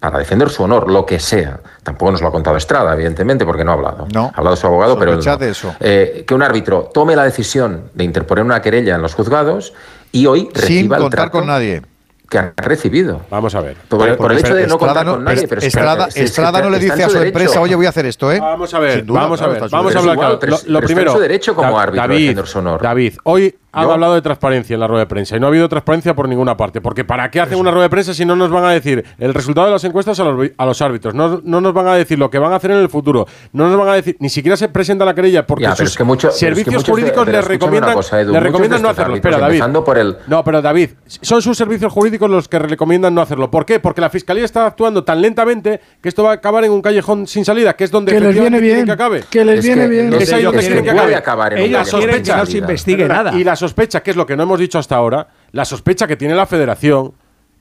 para 0.00 0.18
defender 0.18 0.50
su 0.50 0.64
honor, 0.64 0.90
lo 0.90 1.06
que 1.06 1.20
sea, 1.20 1.60
tampoco 1.84 2.10
nos 2.10 2.20
lo 2.20 2.28
ha 2.28 2.32
contado 2.32 2.56
Estrada, 2.56 2.92
evidentemente, 2.92 3.46
porque 3.46 3.64
no 3.64 3.70
ha 3.70 3.74
hablado. 3.74 4.08
No. 4.12 4.32
Ha 4.34 4.38
hablado 4.38 4.56
su 4.56 4.66
abogado, 4.66 4.98
pero 4.98 5.16
eso. 5.18 5.74
Eh, 5.78 6.24
que 6.26 6.34
un 6.34 6.42
árbitro 6.42 6.90
tome 6.92 7.14
la 7.14 7.22
decisión 7.22 7.84
de 7.94 8.02
interponer 8.02 8.44
una 8.44 8.60
querella 8.60 8.96
en 8.96 9.02
los 9.02 9.14
juzgados 9.14 9.72
y 10.10 10.26
hoy 10.26 10.48
reciba 10.52 10.96
Sin 10.96 11.04
contar 11.04 11.30
con 11.30 11.46
nadie 11.46 11.82
que 12.30 12.38
ha 12.38 12.52
recibido. 12.56 13.22
Vamos 13.28 13.54
a 13.56 13.60
ver. 13.60 13.76
Por, 13.88 14.32
el 14.32 14.38
hecho 14.38 14.54
de 14.54 14.66
no 14.66 14.78
contar 14.78 15.04
con 15.04 15.24
nadie, 15.24 15.48
pero 15.48 15.60
Estrada, 15.60 16.08
Estrada 16.14 16.62
no 16.62 16.70
le 16.70 16.78
dice 16.78 17.02
a 17.02 17.08
su 17.08 17.18
empresa, 17.18 17.60
oye, 17.60 17.74
voy 17.74 17.86
a 17.86 17.88
hacer 17.90 18.06
esto, 18.06 18.32
¿eh? 18.32 18.38
Vamos 18.40 18.72
a 18.72 18.78
ver, 18.78 19.02
vamos 19.02 19.42
a 19.42 19.48
ver, 19.48 19.68
vamos 19.68 19.94
a 19.94 19.98
hablar 19.98 20.16
claro. 20.16 20.38
Lo, 20.66 20.80
primero, 20.80 21.18
derecho 21.18 21.54
como 21.54 21.78
árbitro 21.78 22.06
David, 22.06 22.38
David, 22.80 23.14
hoy 23.24 23.54
han 23.72 23.90
hablado 23.90 24.14
de 24.14 24.22
transparencia 24.22 24.74
en 24.74 24.80
la 24.80 24.86
rueda 24.86 25.00
de 25.00 25.06
prensa 25.06 25.36
y 25.36 25.40
no 25.40 25.46
ha 25.46 25.48
habido 25.48 25.68
transparencia 25.68 26.14
por 26.14 26.28
ninguna 26.28 26.56
parte. 26.56 26.80
Porque 26.80 27.04
¿para 27.04 27.30
qué 27.30 27.40
hacen 27.40 27.58
una 27.58 27.70
rueda 27.70 27.84
de 27.84 27.90
prensa 27.90 28.14
si 28.14 28.24
no 28.24 28.36
nos 28.36 28.50
van 28.50 28.64
a 28.64 28.70
decir 28.70 29.04
el 29.18 29.34
resultado 29.34 29.66
de 29.66 29.72
las 29.72 29.84
encuestas 29.84 30.18
a 30.20 30.24
los, 30.24 30.50
a 30.56 30.66
los 30.66 30.82
árbitros? 30.82 31.14
No, 31.14 31.40
no, 31.44 31.60
nos 31.60 31.72
van 31.72 31.88
a 31.88 31.94
decir 31.94 32.18
lo 32.18 32.30
que 32.30 32.38
van 32.38 32.52
a 32.52 32.56
hacer 32.56 32.72
en 32.72 32.78
el 32.78 32.88
futuro. 32.88 33.26
No 33.52 33.68
nos 33.68 33.78
van 33.78 33.88
a 33.88 33.94
decir, 33.94 34.16
ni 34.18 34.28
siquiera 34.28 34.56
se 34.56 34.68
presenta 34.68 35.04
la 35.04 35.14
querella 35.14 35.46
porque 35.46 35.68
sus 35.76 35.96
servicios 36.32 36.84
jurídicos 36.84 37.26
les 37.28 37.44
recomiendan, 37.44 37.96
recomiendan 38.40 38.82
no 38.82 38.88
hacerlo. 38.88 39.14
Espera, 39.14 39.38
David. 39.38 39.62
Por 39.84 39.98
el... 39.98 40.16
No, 40.26 40.44
pero 40.44 40.60
David, 40.60 40.90
son 41.06 41.40
sus 41.42 41.56
servicios 41.56 41.92
jurídicos 41.92 42.28
los 42.28 42.48
que 42.48 42.58
recomiendan 42.58 43.14
no 43.14 43.22
hacerlo. 43.22 43.50
¿Por 43.50 43.64
qué? 43.64 43.80
Porque 43.80 44.00
la 44.00 44.10
fiscalía 44.10 44.44
está 44.44 44.66
actuando 44.66 45.04
tan 45.04 45.20
lentamente 45.20 45.80
que 46.00 46.08
esto 46.08 46.24
va 46.24 46.30
a 46.30 46.34
acabar 46.34 46.64
en 46.64 46.72
un 46.72 46.82
callejón 46.82 47.26
sin 47.26 47.44
salida, 47.44 47.74
que 47.74 47.84
es 47.84 47.90
donde 47.90 48.12
que 48.12 48.20
les 48.20 48.38
viene 48.38 48.60
bien, 48.60 48.84
que 48.84 48.92
acabe. 48.92 49.24
Que 49.30 49.44
les 49.44 49.64
viene 49.64 49.86
bien. 49.86 50.12
Es 50.14 50.32
ahí 50.32 50.42
donde 50.42 50.60
quieren 50.60 50.84
que 50.84 50.90
acabe. 50.90 51.64
Ellos 51.64 51.90
quieren 51.90 52.22
que 52.22 52.32
no 52.34 52.46
se 52.46 52.58
investigue 52.58 53.06
nada. 53.06 53.36
Y 53.36 53.44
la 53.44 53.56
sospecha, 53.60 54.02
que 54.02 54.10
es 54.10 54.16
lo 54.16 54.26
que 54.26 54.36
no 54.36 54.42
hemos 54.42 54.58
dicho 54.58 54.78
hasta 54.78 54.96
ahora, 54.96 55.28
la 55.52 55.64
sospecha 55.64 56.08
que 56.08 56.16
tiene 56.16 56.34
la 56.34 56.46
federación, 56.46 57.12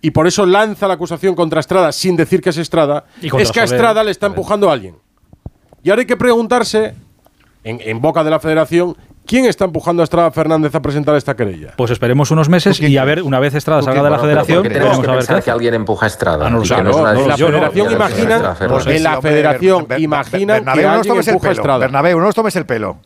y 0.01 0.11
por 0.11 0.25
eso 0.25 0.45
lanza 0.45 0.87
la 0.87 0.95
acusación 0.95 1.35
contra 1.35 1.59
Estrada 1.59 1.91
sin 1.91 2.15
decir 2.15 2.41
que 2.41 2.49
es 2.49 2.57
Estrada, 2.57 3.05
es 3.21 3.51
que 3.51 3.59
a 3.59 3.65
Estrada 3.65 4.03
le 4.03 4.11
está 4.11 4.27
empujando 4.27 4.69
a 4.69 4.73
alguien. 4.73 4.95
Y 5.83 5.89
ahora 5.89 6.01
hay 6.01 6.07
que 6.07 6.17
preguntarse, 6.17 6.95
en, 7.63 8.01
boca 8.01 8.23
de 8.23 8.31
la 8.31 8.39
federación, 8.39 8.95
¿Quién 9.25 9.45
está 9.45 9.65
empujando 9.65 10.01
a 10.01 10.05
Estrada 10.05 10.31
Fernández 10.31 10.73
a 10.73 10.81
presentar 10.81 11.15
esta 11.15 11.35
querella? 11.35 11.73
Pues 11.77 11.91
esperemos 11.91 12.31
unos 12.31 12.49
meses 12.49 12.81
y 12.81 12.97
a 12.97 13.05
ver, 13.05 13.21
una 13.21 13.39
vez 13.39 13.53
Estrada 13.53 13.83
salga 13.83 14.01
de 14.01 14.09
la 14.09 14.17
federación, 14.17 14.63
tenemos 14.63 14.99
que 14.99 15.07
a 15.07 15.35
ver 15.35 15.43
que 15.43 15.51
alguien 15.51 15.75
empuja 15.75 16.07
a 16.07 16.09
Estrada. 16.09 16.47
Ah, 16.47 16.49
no, 16.49 16.63
la 16.63 17.37
federación 17.37 17.91
imagina, 17.91 18.37
en 18.87 19.03
la 19.03 19.21
federación 19.21 19.85
imagina 19.99 20.73
que 20.73 20.83
alguien 20.83 21.15
empuja 21.17 21.49
a 21.49 21.51
Estrada. 21.51 21.77
Bernabéu, 21.77 22.19
no 22.19 22.27
os 22.27 22.33
tomes 22.33 22.55
el 22.55 22.65
pelo. 22.65 22.97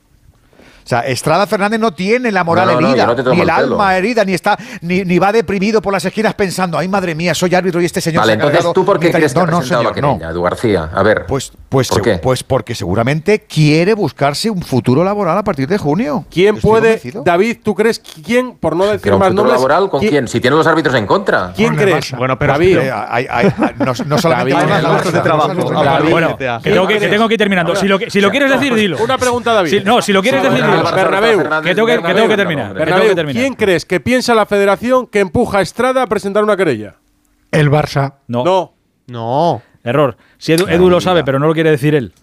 O 0.83 0.87
sea, 0.87 1.01
Estrada 1.01 1.47
Fernández 1.47 1.79
no 1.79 1.93
tiene 1.93 2.31
la 2.31 2.43
moral 2.43 2.69
herida, 2.69 3.15
ni 3.31 3.41
el, 3.41 3.49
alma 3.49 3.97
herida, 3.97 4.25
ni 4.25 4.33
está, 4.33 4.57
ni, 4.81 5.03
ni, 5.03 5.19
va 5.19 5.31
deprimido 5.31 5.81
por 5.81 5.93
las 5.93 6.03
esquinas 6.05 6.33
pensando, 6.33 6.77
ay 6.77 6.87
madre 6.87 7.15
mía, 7.15 7.33
soy 7.33 7.55
árbitro 7.55 7.81
y 7.81 7.85
este 7.85 8.01
señor 8.01 8.21
vale, 8.21 8.33
entonces 8.33 8.65
tú 8.73 8.85
por 8.85 8.99
qué 8.99 9.11
crees 9.11 9.33
que 9.33 9.39
no, 9.39 9.45
no, 9.47 9.61
señor, 9.61 10.01
no. 10.01 10.19
Edu 10.21 10.41
García? 10.41 10.89
A 10.93 11.03
ver. 11.03 11.25
Pues, 11.25 11.51
pues, 11.69 11.89
¿por 11.89 12.01
qué? 12.01 12.17
pues 12.17 12.43
porque 12.43 12.75
seguramente 12.75 13.39
quiere 13.41 13.93
buscarse 13.93 14.49
un 14.49 14.61
futuro 14.61 15.03
laboral 15.03 15.37
a 15.37 15.43
partir 15.43 15.67
de 15.67 15.77
junio. 15.77 16.25
¿Quién 16.29 16.57
puede, 16.57 17.01
David, 17.23 17.57
tú 17.63 17.75
crees 17.75 17.99
quién, 17.99 18.55
por 18.55 18.75
no 18.75 18.85
decir 18.85 19.13
más 19.13 19.33
nombres, 19.33 19.55
laboral 19.55 19.89
con 19.89 19.99
quién? 19.99 20.27
Si 20.27 20.39
tiene 20.39 20.55
los 20.55 20.67
árbitros 20.67 20.95
en 20.95 21.05
contra. 21.05 21.53
¿Quién 21.55 21.75
crees? 21.75 22.11
Bueno, 22.11 22.37
pero 22.37 22.53
David, 22.53 22.77
hay, 23.07 23.27
hay, 23.29 23.53
no, 23.77 23.93
no 24.05 24.17
solamente 24.17 25.11
de 25.11 25.19
trabajo. 25.21 25.53
Bueno, 26.09 26.37
que 26.37 26.59
tengo 26.61 26.87
que, 26.87 26.99
tengo 26.99 27.27
que 27.27 27.33
ir 27.35 27.37
terminando. 27.37 27.75
Si 27.75 27.87
lo, 27.87 27.99
si 28.07 28.21
lo 28.21 28.29
quieres 28.29 28.49
decir, 28.51 28.73
dilo. 28.73 28.97
Una 29.03 29.17
pregunta, 29.17 29.53
David. 29.53 29.83
no, 29.85 30.01
si 30.01 30.13
lo 30.13 30.21
quieres 30.21 30.43
decir, 30.43 30.63
dilo. 30.63 30.72
Bernabéu. 30.81 31.39
Que 31.61 31.75
tengo 31.75 31.87
que, 31.87 32.01
que, 32.01 32.13
tengo 32.13 32.27
que 32.27 32.35
terminar. 32.35 33.31
¿Quién 33.31 33.53
crees 33.53 33.85
que 33.85 33.99
piensa 33.99 34.33
la 34.33 34.45
federación 34.45 35.07
que 35.07 35.19
empuja 35.19 35.59
a 35.59 35.61
Estrada 35.61 36.03
a 36.03 36.07
presentar 36.07 36.43
una 36.43 36.57
querella? 36.57 36.95
El 37.51 37.69
Barça. 37.69 38.15
No. 38.27 38.43
No. 38.43 38.73
No. 39.07 39.61
Error. 39.83 40.17
Si 40.37 40.53
Edu, 40.53 40.89
lo 40.89 41.01
sabe, 41.01 41.23
pero 41.23 41.39
no 41.39 41.47
lo 41.47 41.53
quiere 41.53 41.69
decir 41.71 41.93
él. 41.93 42.13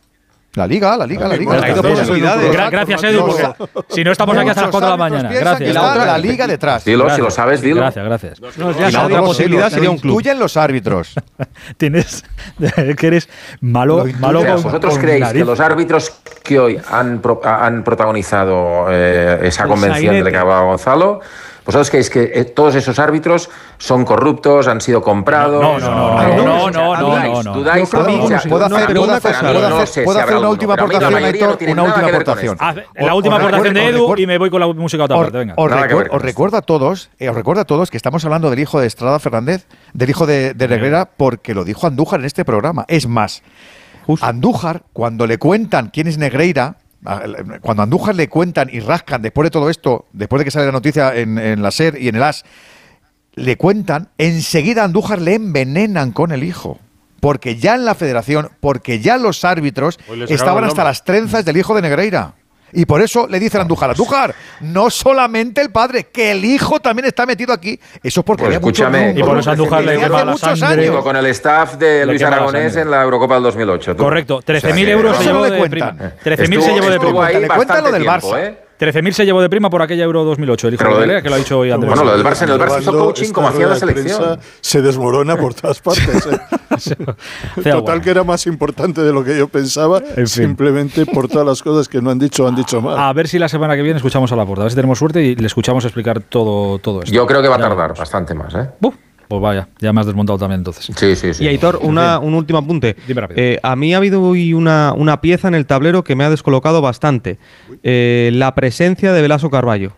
La 0.55 0.67
liga, 0.67 0.97
la 0.97 1.07
liga, 1.07 1.29
la 1.29 1.37
liga. 1.37 2.71
gracias, 2.71 3.05
Edu, 3.05 3.25
porque 3.25 3.47
si 3.89 4.03
no 4.03 4.11
estamos 4.11 4.37
aquí 4.37 4.49
hasta 4.49 4.63
las 4.63 4.71
4 4.71 4.87
de 4.87 4.91
la 4.91 4.97
mañana. 4.97 5.33
Gracias. 5.33 5.75
La, 5.75 6.19
liga 6.19 6.47
detrás. 6.47 6.85
Dilo, 6.85 7.09
si 7.11 7.21
lo 7.21 7.31
sabes, 7.31 7.61
dilo. 7.61 7.77
Gracias, 7.77 8.05
gracias. 8.05 8.41
y 8.41 8.93
la 8.93 9.07
otra 9.07 9.21
posibilidad 9.21 9.71
sería 9.71 9.91
un 9.91 9.99
club. 9.99 10.15
Incluyen 10.15 10.41
los 10.41 10.57
árbitros. 10.57 11.15
Tienes 11.77 12.25
que 12.99 13.07
eres 13.07 13.29
malo, 13.61 14.05
malo 14.19 14.45
con, 14.45 14.63
¿Vosotros 14.63 14.99
creéis 14.99 15.29
que 15.29 15.45
los 15.45 15.61
árbitros 15.61 16.13
que 16.43 16.59
hoy 16.59 16.81
han, 16.91 17.23
han 17.45 17.85
protagonizado 17.85 18.87
eh, 18.91 19.39
esa 19.43 19.67
convención 19.67 20.15
de 20.17 20.23
la 20.25 20.31
que 20.31 20.37
hablaba 20.37 20.63
Gonzalo 20.63 21.21
¿Vosotros 21.65 21.91
creéis 21.91 22.11
que 22.11 22.31
eh, 22.35 22.45
todos 22.45 22.75
esos 22.75 22.99
árbitros 22.99 23.51
son 23.79 24.05
corruptos, 24.05 24.67
han 24.67 24.81
sido 24.81 25.03
comprados? 25.03 25.63
No, 25.63 25.79
no, 25.79 25.91
no, 25.91 26.71
no, 26.71 26.71
no, 26.71 26.97
no, 26.97 27.43
no. 27.43 27.55
¿Dudáis? 27.55 27.89
¿Puedo 27.89 28.65
hacer 28.65 28.99
una 28.99 29.21
cosa? 29.21 30.05
¿Puedo 30.05 30.21
hacer 30.21 30.37
una 30.37 30.49
última 30.49 30.75
aportación, 30.75 31.25
Héctor? 31.25 31.59
Una 31.69 31.83
última 31.83 32.09
aportación. 32.09 32.59
La 32.95 33.15
última 33.15 33.37
aportación 33.37 33.75
de 33.75 33.89
Edu 33.89 34.15
y 34.17 34.27
me 34.27 34.39
voy 34.39 34.51
con 34.51 34.61
la 34.61 34.67
música 34.69 35.03
a 35.03 35.07
otra 35.07 35.17
parte. 35.17 35.39
Venga. 35.39 35.55
Os 35.57 36.23
recuerdo 36.23 36.57
a 36.57 36.63
todos, 36.63 37.11
os 37.21 37.35
recuerdo 37.35 37.63
a 37.63 37.65
todos 37.65 37.91
que 37.91 37.97
estamos 37.97 38.25
hablando 38.25 38.51
del 38.51 38.59
hijo 38.59 38.81
de 38.81 38.87
Estrada 38.87 39.19
Fernández, 39.19 39.67
del 39.93 40.11
hijo 40.11 40.27
de 40.27 40.55
Reguera, 40.55 41.11
porque 41.17 41.55
lo 41.55 41.65
dijo 41.65 41.87
Andújar 41.87 42.21
en 42.21 42.27
este 42.27 42.45
programa. 42.45 42.85
Es 42.89 43.07
más, 43.07 43.43
Andújar, 44.21 44.83
cuando 44.93 45.27
le 45.27 45.39
cuentan 45.39 45.91
quién 45.93 46.07
es 46.07 46.19
Negreira, 46.19 46.77
cuando 47.61 47.83
a 47.83 47.85
Andújar 47.85 48.15
le 48.15 48.29
cuentan 48.29 48.69
y 48.71 48.81
rascan 48.81 49.23
después 49.23 49.47
de 49.47 49.51
todo 49.51 49.71
esto, 49.71 50.07
después 50.13 50.41
de 50.41 50.45
que 50.45 50.51
sale 50.51 50.67
la 50.67 50.73
noticia 50.73 51.15
en, 51.15 51.63
la 51.63 51.71
SER 51.71 52.01
y 52.01 52.09
en 52.09 52.17
el 52.17 52.23
AS, 52.23 52.45
le 53.35 53.57
cuentan, 53.57 54.09
enseguida 54.19 54.83
a 54.83 54.85
Andújar 54.85 55.21
le 55.21 55.35
envenenan 55.35 56.13
con 56.13 56.33
el 56.33 56.45
hijo. 56.45 56.79
Porque 57.21 57.57
ya 57.57 57.75
en 57.75 57.85
la 57.85 57.95
federación, 57.95 58.51
porque 58.61 59.01
ya 59.01 59.19
los 59.19 59.45
árbitros 59.45 59.99
estaban 60.29 60.65
hasta 60.65 60.85
las 60.85 61.05
trenzas 61.05 61.45
del 61.45 61.59
hijo 61.59 61.75
de 61.75 61.83
Negreira. 61.83 62.35
Y 62.73 62.87
por 62.87 63.03
eso 63.03 63.27
le 63.27 63.39
dicen 63.39 63.61
a 63.61 63.63
Andújar, 63.63 63.91
Andújar, 63.91 64.35
no 64.61 64.91
solamente 64.91 65.61
el 65.61 65.71
padre, 65.71 66.05
que 66.05 66.33
el 66.33 66.45
hijo 66.45 66.81
también 66.81 67.07
está 67.07 67.27
metido 67.27 67.53
aquí. 67.53 67.79
Eso 68.03 68.21
es 68.21 68.25
porque 68.25 68.45
pues 68.45 68.55
escúchame, 68.55 69.15
y 69.17 69.23
por 69.23 69.39
eso 69.39 69.51
Andújar 69.51 69.85
le 69.85 69.97
lleva 69.97 70.25
muchos 70.25 70.63
años. 70.63 71.03
Con 71.03 71.17
el 71.17 71.27
staff 71.27 71.75
de 71.75 72.07
Luis 72.07 72.23
Aragonés 72.23 72.77
en 72.77 72.91
la 72.91 73.03
Eurocopa 73.03 73.35
del 73.35 73.45
2008. 73.45 73.97
Correcto, 73.97 74.41
13.000 74.43 74.89
euros 74.89 75.17
se 75.17 75.25
llevó 75.25 75.45
de 75.45 75.69
prima. 75.69 75.97
13.000 76.25 76.61
se 76.61 76.73
llevó 76.73 76.91
de 76.91 77.01
prima. 77.01 77.31
Le 77.31 77.49
cuentan 77.49 77.85
lo 77.85 77.93
del 77.93 78.05
Barça. 78.05 78.39
¿eh? 78.39 78.70
13.000 78.81 79.13
se 79.13 79.25
llevó 79.27 79.43
de 79.43 79.51
prima 79.51 79.69
por 79.69 79.83
aquella 79.83 80.05
Euro 80.05 80.25
2008, 80.25 80.69
el 80.69 80.75
hijo 80.75 80.85
de 80.85 81.01
Pelea, 81.01 81.21
que 81.21 81.29
lo 81.29 81.35
ha 81.35 81.39
dicho 81.39 81.59
hoy 81.59 81.71
Andrés. 81.71 81.95
Bueno, 81.95 82.11
lo 82.11 82.17
del 82.17 82.27
Barça, 82.27 82.45
en 82.45 82.49
el 82.51 82.59
Barça 82.59 82.81
hizo 82.81 82.93
coaching 82.93 83.31
como 83.31 83.49
hacía 83.49 83.67
la 83.67 83.77
selección. 83.77 84.41
Se 84.63 84.81
desmorona 84.81 85.37
por 85.37 85.53
todas 85.53 85.81
partes. 85.83 86.27
¿eh? 86.27 87.71
Total 87.71 88.01
que 88.01 88.11
era 88.11 88.25
más 88.25 88.47
importante 88.47 89.03
de 89.03 89.13
lo 89.13 89.23
que 89.23 89.37
yo 89.37 89.49
pensaba, 89.49 90.01
simplemente 90.25 91.05
por 91.05 91.29
todas 91.29 91.47
las 91.47 91.63
cosas 91.63 91.89
que 91.89 92.01
no 92.01 92.09
han 92.11 92.19
dicho 92.19 92.49
han 92.49 92.57
dicho 92.57 92.81
mal. 92.81 92.99
A 92.99 93.13
ver 93.13 93.29
si 93.29 93.39
la 93.39 93.51
semana 93.51 93.77
que 93.77 93.83
viene 93.83 93.99
escuchamos 93.99 94.33
a 94.33 94.37
la 94.37 94.47
puerta, 94.47 94.63
a 94.63 94.65
ver 94.65 94.73
si 94.73 94.77
tenemos 94.77 94.99
suerte 94.99 95.23
y 95.23 95.37
le 95.37 95.47
escuchamos 95.47 95.85
explicar 95.85 96.21
todo, 96.21 96.79
todo 96.79 97.03
esto. 97.03 97.15
Yo 97.15 97.27
creo 97.27 97.43
que 97.43 97.49
va 97.49 97.57
a 97.57 97.61
tardar 97.61 97.95
bastante 97.95 98.33
más, 98.33 98.55
¿eh? 98.55 98.71
Pues 99.31 99.41
vaya, 99.41 99.69
ya 99.79 99.93
me 99.93 100.01
has 100.01 100.09
desmontado 100.09 100.41
también 100.41 100.59
entonces. 100.59 100.91
Sí, 100.93 101.15
sí, 101.15 101.35
sí. 101.35 101.45
Y 101.45 101.47
Aitor, 101.47 101.79
una, 101.83 102.19
un 102.19 102.35
último 102.35 102.59
apunte. 102.59 102.97
Dime 103.07 103.21
rápido. 103.21 103.41
Eh, 103.41 103.61
a 103.63 103.77
mí 103.77 103.95
ha 103.95 103.99
habido 103.99 104.21
hoy 104.21 104.55
una, 104.55 104.93
una, 104.93 105.21
pieza 105.21 105.47
en 105.47 105.55
el 105.55 105.67
tablero 105.67 106.03
que 106.03 106.17
me 106.17 106.25
ha 106.25 106.31
descolocado 106.31 106.83
bastante. 106.83 107.39
Eh, 107.85 108.31
la 108.33 108.57
presencia 108.57 109.13
de 109.13 109.23
Velasco 109.23 109.49
Carballo. 109.49 109.93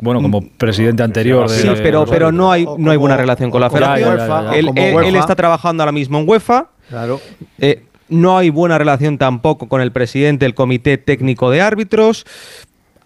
Bueno, 0.00 0.22
como 0.22 0.48
presidente 0.50 1.02
anterior 1.02 1.50
de 1.50 1.56
Sí, 1.56 1.68
pero, 1.82 2.06
pero 2.06 2.30
no 2.30 2.52
hay 2.52 2.64
no 2.78 2.92
hay 2.92 2.96
buena 2.96 3.16
relación 3.16 3.50
con 3.50 3.60
la 3.60 3.70
federación. 3.70 4.54
él, 4.54 4.70
él, 4.76 5.16
está 5.16 5.34
trabajando 5.34 5.82
ahora 5.82 5.90
mismo 5.90 6.20
en 6.20 6.28
UEFA. 6.28 6.68
Claro. 6.90 7.20
Eh, 7.58 7.82
no 8.08 8.38
hay 8.38 8.50
buena 8.50 8.78
relación 8.78 9.18
tampoco 9.18 9.68
con 9.68 9.80
el 9.80 9.90
presidente 9.90 10.44
del 10.44 10.54
Comité 10.54 10.96
Técnico 10.96 11.50
de 11.50 11.60
Árbitros 11.60 12.24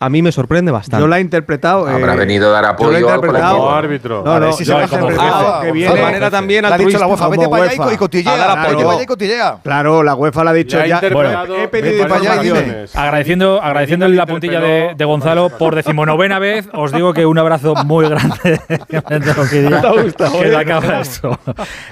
a 0.04 0.10
mí 0.10 0.20
me 0.20 0.32
sorprende 0.32 0.70
bastante. 0.70 1.02
Yo 1.02 1.08
la 1.08 1.16
he 1.16 1.22
interpretado. 1.22 1.86
Habrá 1.86 2.12
eh, 2.12 2.16
venido 2.18 2.50
a 2.50 2.52
dar 2.52 2.64
apoyo 2.66 3.06
como 3.06 3.70
árbitro. 3.70 4.22
No, 4.22 4.38
no, 4.38 4.52
si 4.52 4.66
se 4.66 4.74
va 4.74 4.84
a 4.84 5.62
que 5.62 5.72
viene. 5.72 5.94
De 5.94 6.02
manera 6.02 6.30
también 6.30 6.66
ha 6.66 6.76
dicho 6.76 6.98
la 6.98 7.06
UEFA, 7.06 7.28
vete 7.28 7.48
para 7.48 7.64
allá 7.64 7.92
y 7.92 7.96
cotillea. 7.96 8.34
Claro, 8.34 9.02
y 9.02 9.06
cotillea. 9.06 9.58
Claro, 9.62 10.02
la 10.02 10.14
UEFA 10.14 10.44
la 10.44 10.50
ha 10.50 10.54
dicho 10.54 10.84
ya. 10.84 11.00
Bueno, 11.10 11.54
he 11.56 11.68
pedido 11.68 12.04
Agradeciendo, 12.94 13.62
agradeciendo 13.62 14.08
la 14.08 14.26
puntilla 14.26 14.60
de, 14.60 14.94
de, 14.94 15.04
Gonzalo 15.04 15.48
por 15.48 15.74
decimonovena 15.74 16.38
vez, 16.38 16.68
os 16.72 16.92
digo 16.92 17.14
que 17.14 17.24
un 17.24 17.38
abrazo 17.38 17.74
muy 17.86 18.08
grande. 18.08 18.60
que 18.88 19.02
esto. 21.00 21.38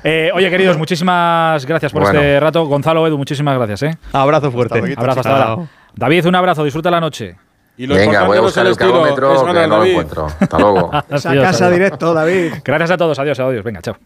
Eh, 0.04 0.30
oye, 0.34 0.50
queridos, 0.50 0.76
muchísimas 0.76 1.64
gracias 1.64 1.92
por 1.92 2.02
este 2.02 2.40
rato. 2.40 2.66
Gonzalo, 2.66 3.06
Edu, 3.06 3.16
muchísimas 3.16 3.56
gracias. 3.56 3.82
¿eh? 3.84 3.98
Abrazo 4.12 4.50
fuerte. 4.50 4.94
Abrazo 4.96 5.20
hasta 5.20 5.44
ahora. 5.44 5.68
David, 5.94 6.26
un 6.26 6.34
abrazo, 6.34 6.64
disfruta 6.64 6.90
la 6.90 7.00
noche. 7.00 7.36
Y 7.76 7.86
Venga, 7.86 8.24
voy 8.24 8.38
a 8.38 8.40
buscar 8.42 8.66
el 8.66 8.76
cargómetro 8.76 9.46
que 9.46 9.66
no 9.66 9.78
lo 9.78 9.84
encuentro. 9.84 10.26
Hasta 10.38 10.58
luego. 10.58 10.90
Esa 11.08 11.34
casa 11.34 11.70
directo, 11.70 12.12
David. 12.12 12.54
Gracias 12.64 12.90
a 12.90 12.96
todos. 12.96 13.18
Adiós, 13.18 13.38
adiós. 13.40 13.64
Venga, 13.64 13.80
chao. 13.80 13.96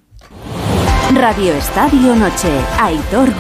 Radio 1.15 1.53
Estadio 1.55 2.15
Noche. 2.15 2.51
Aitor 2.81 3.33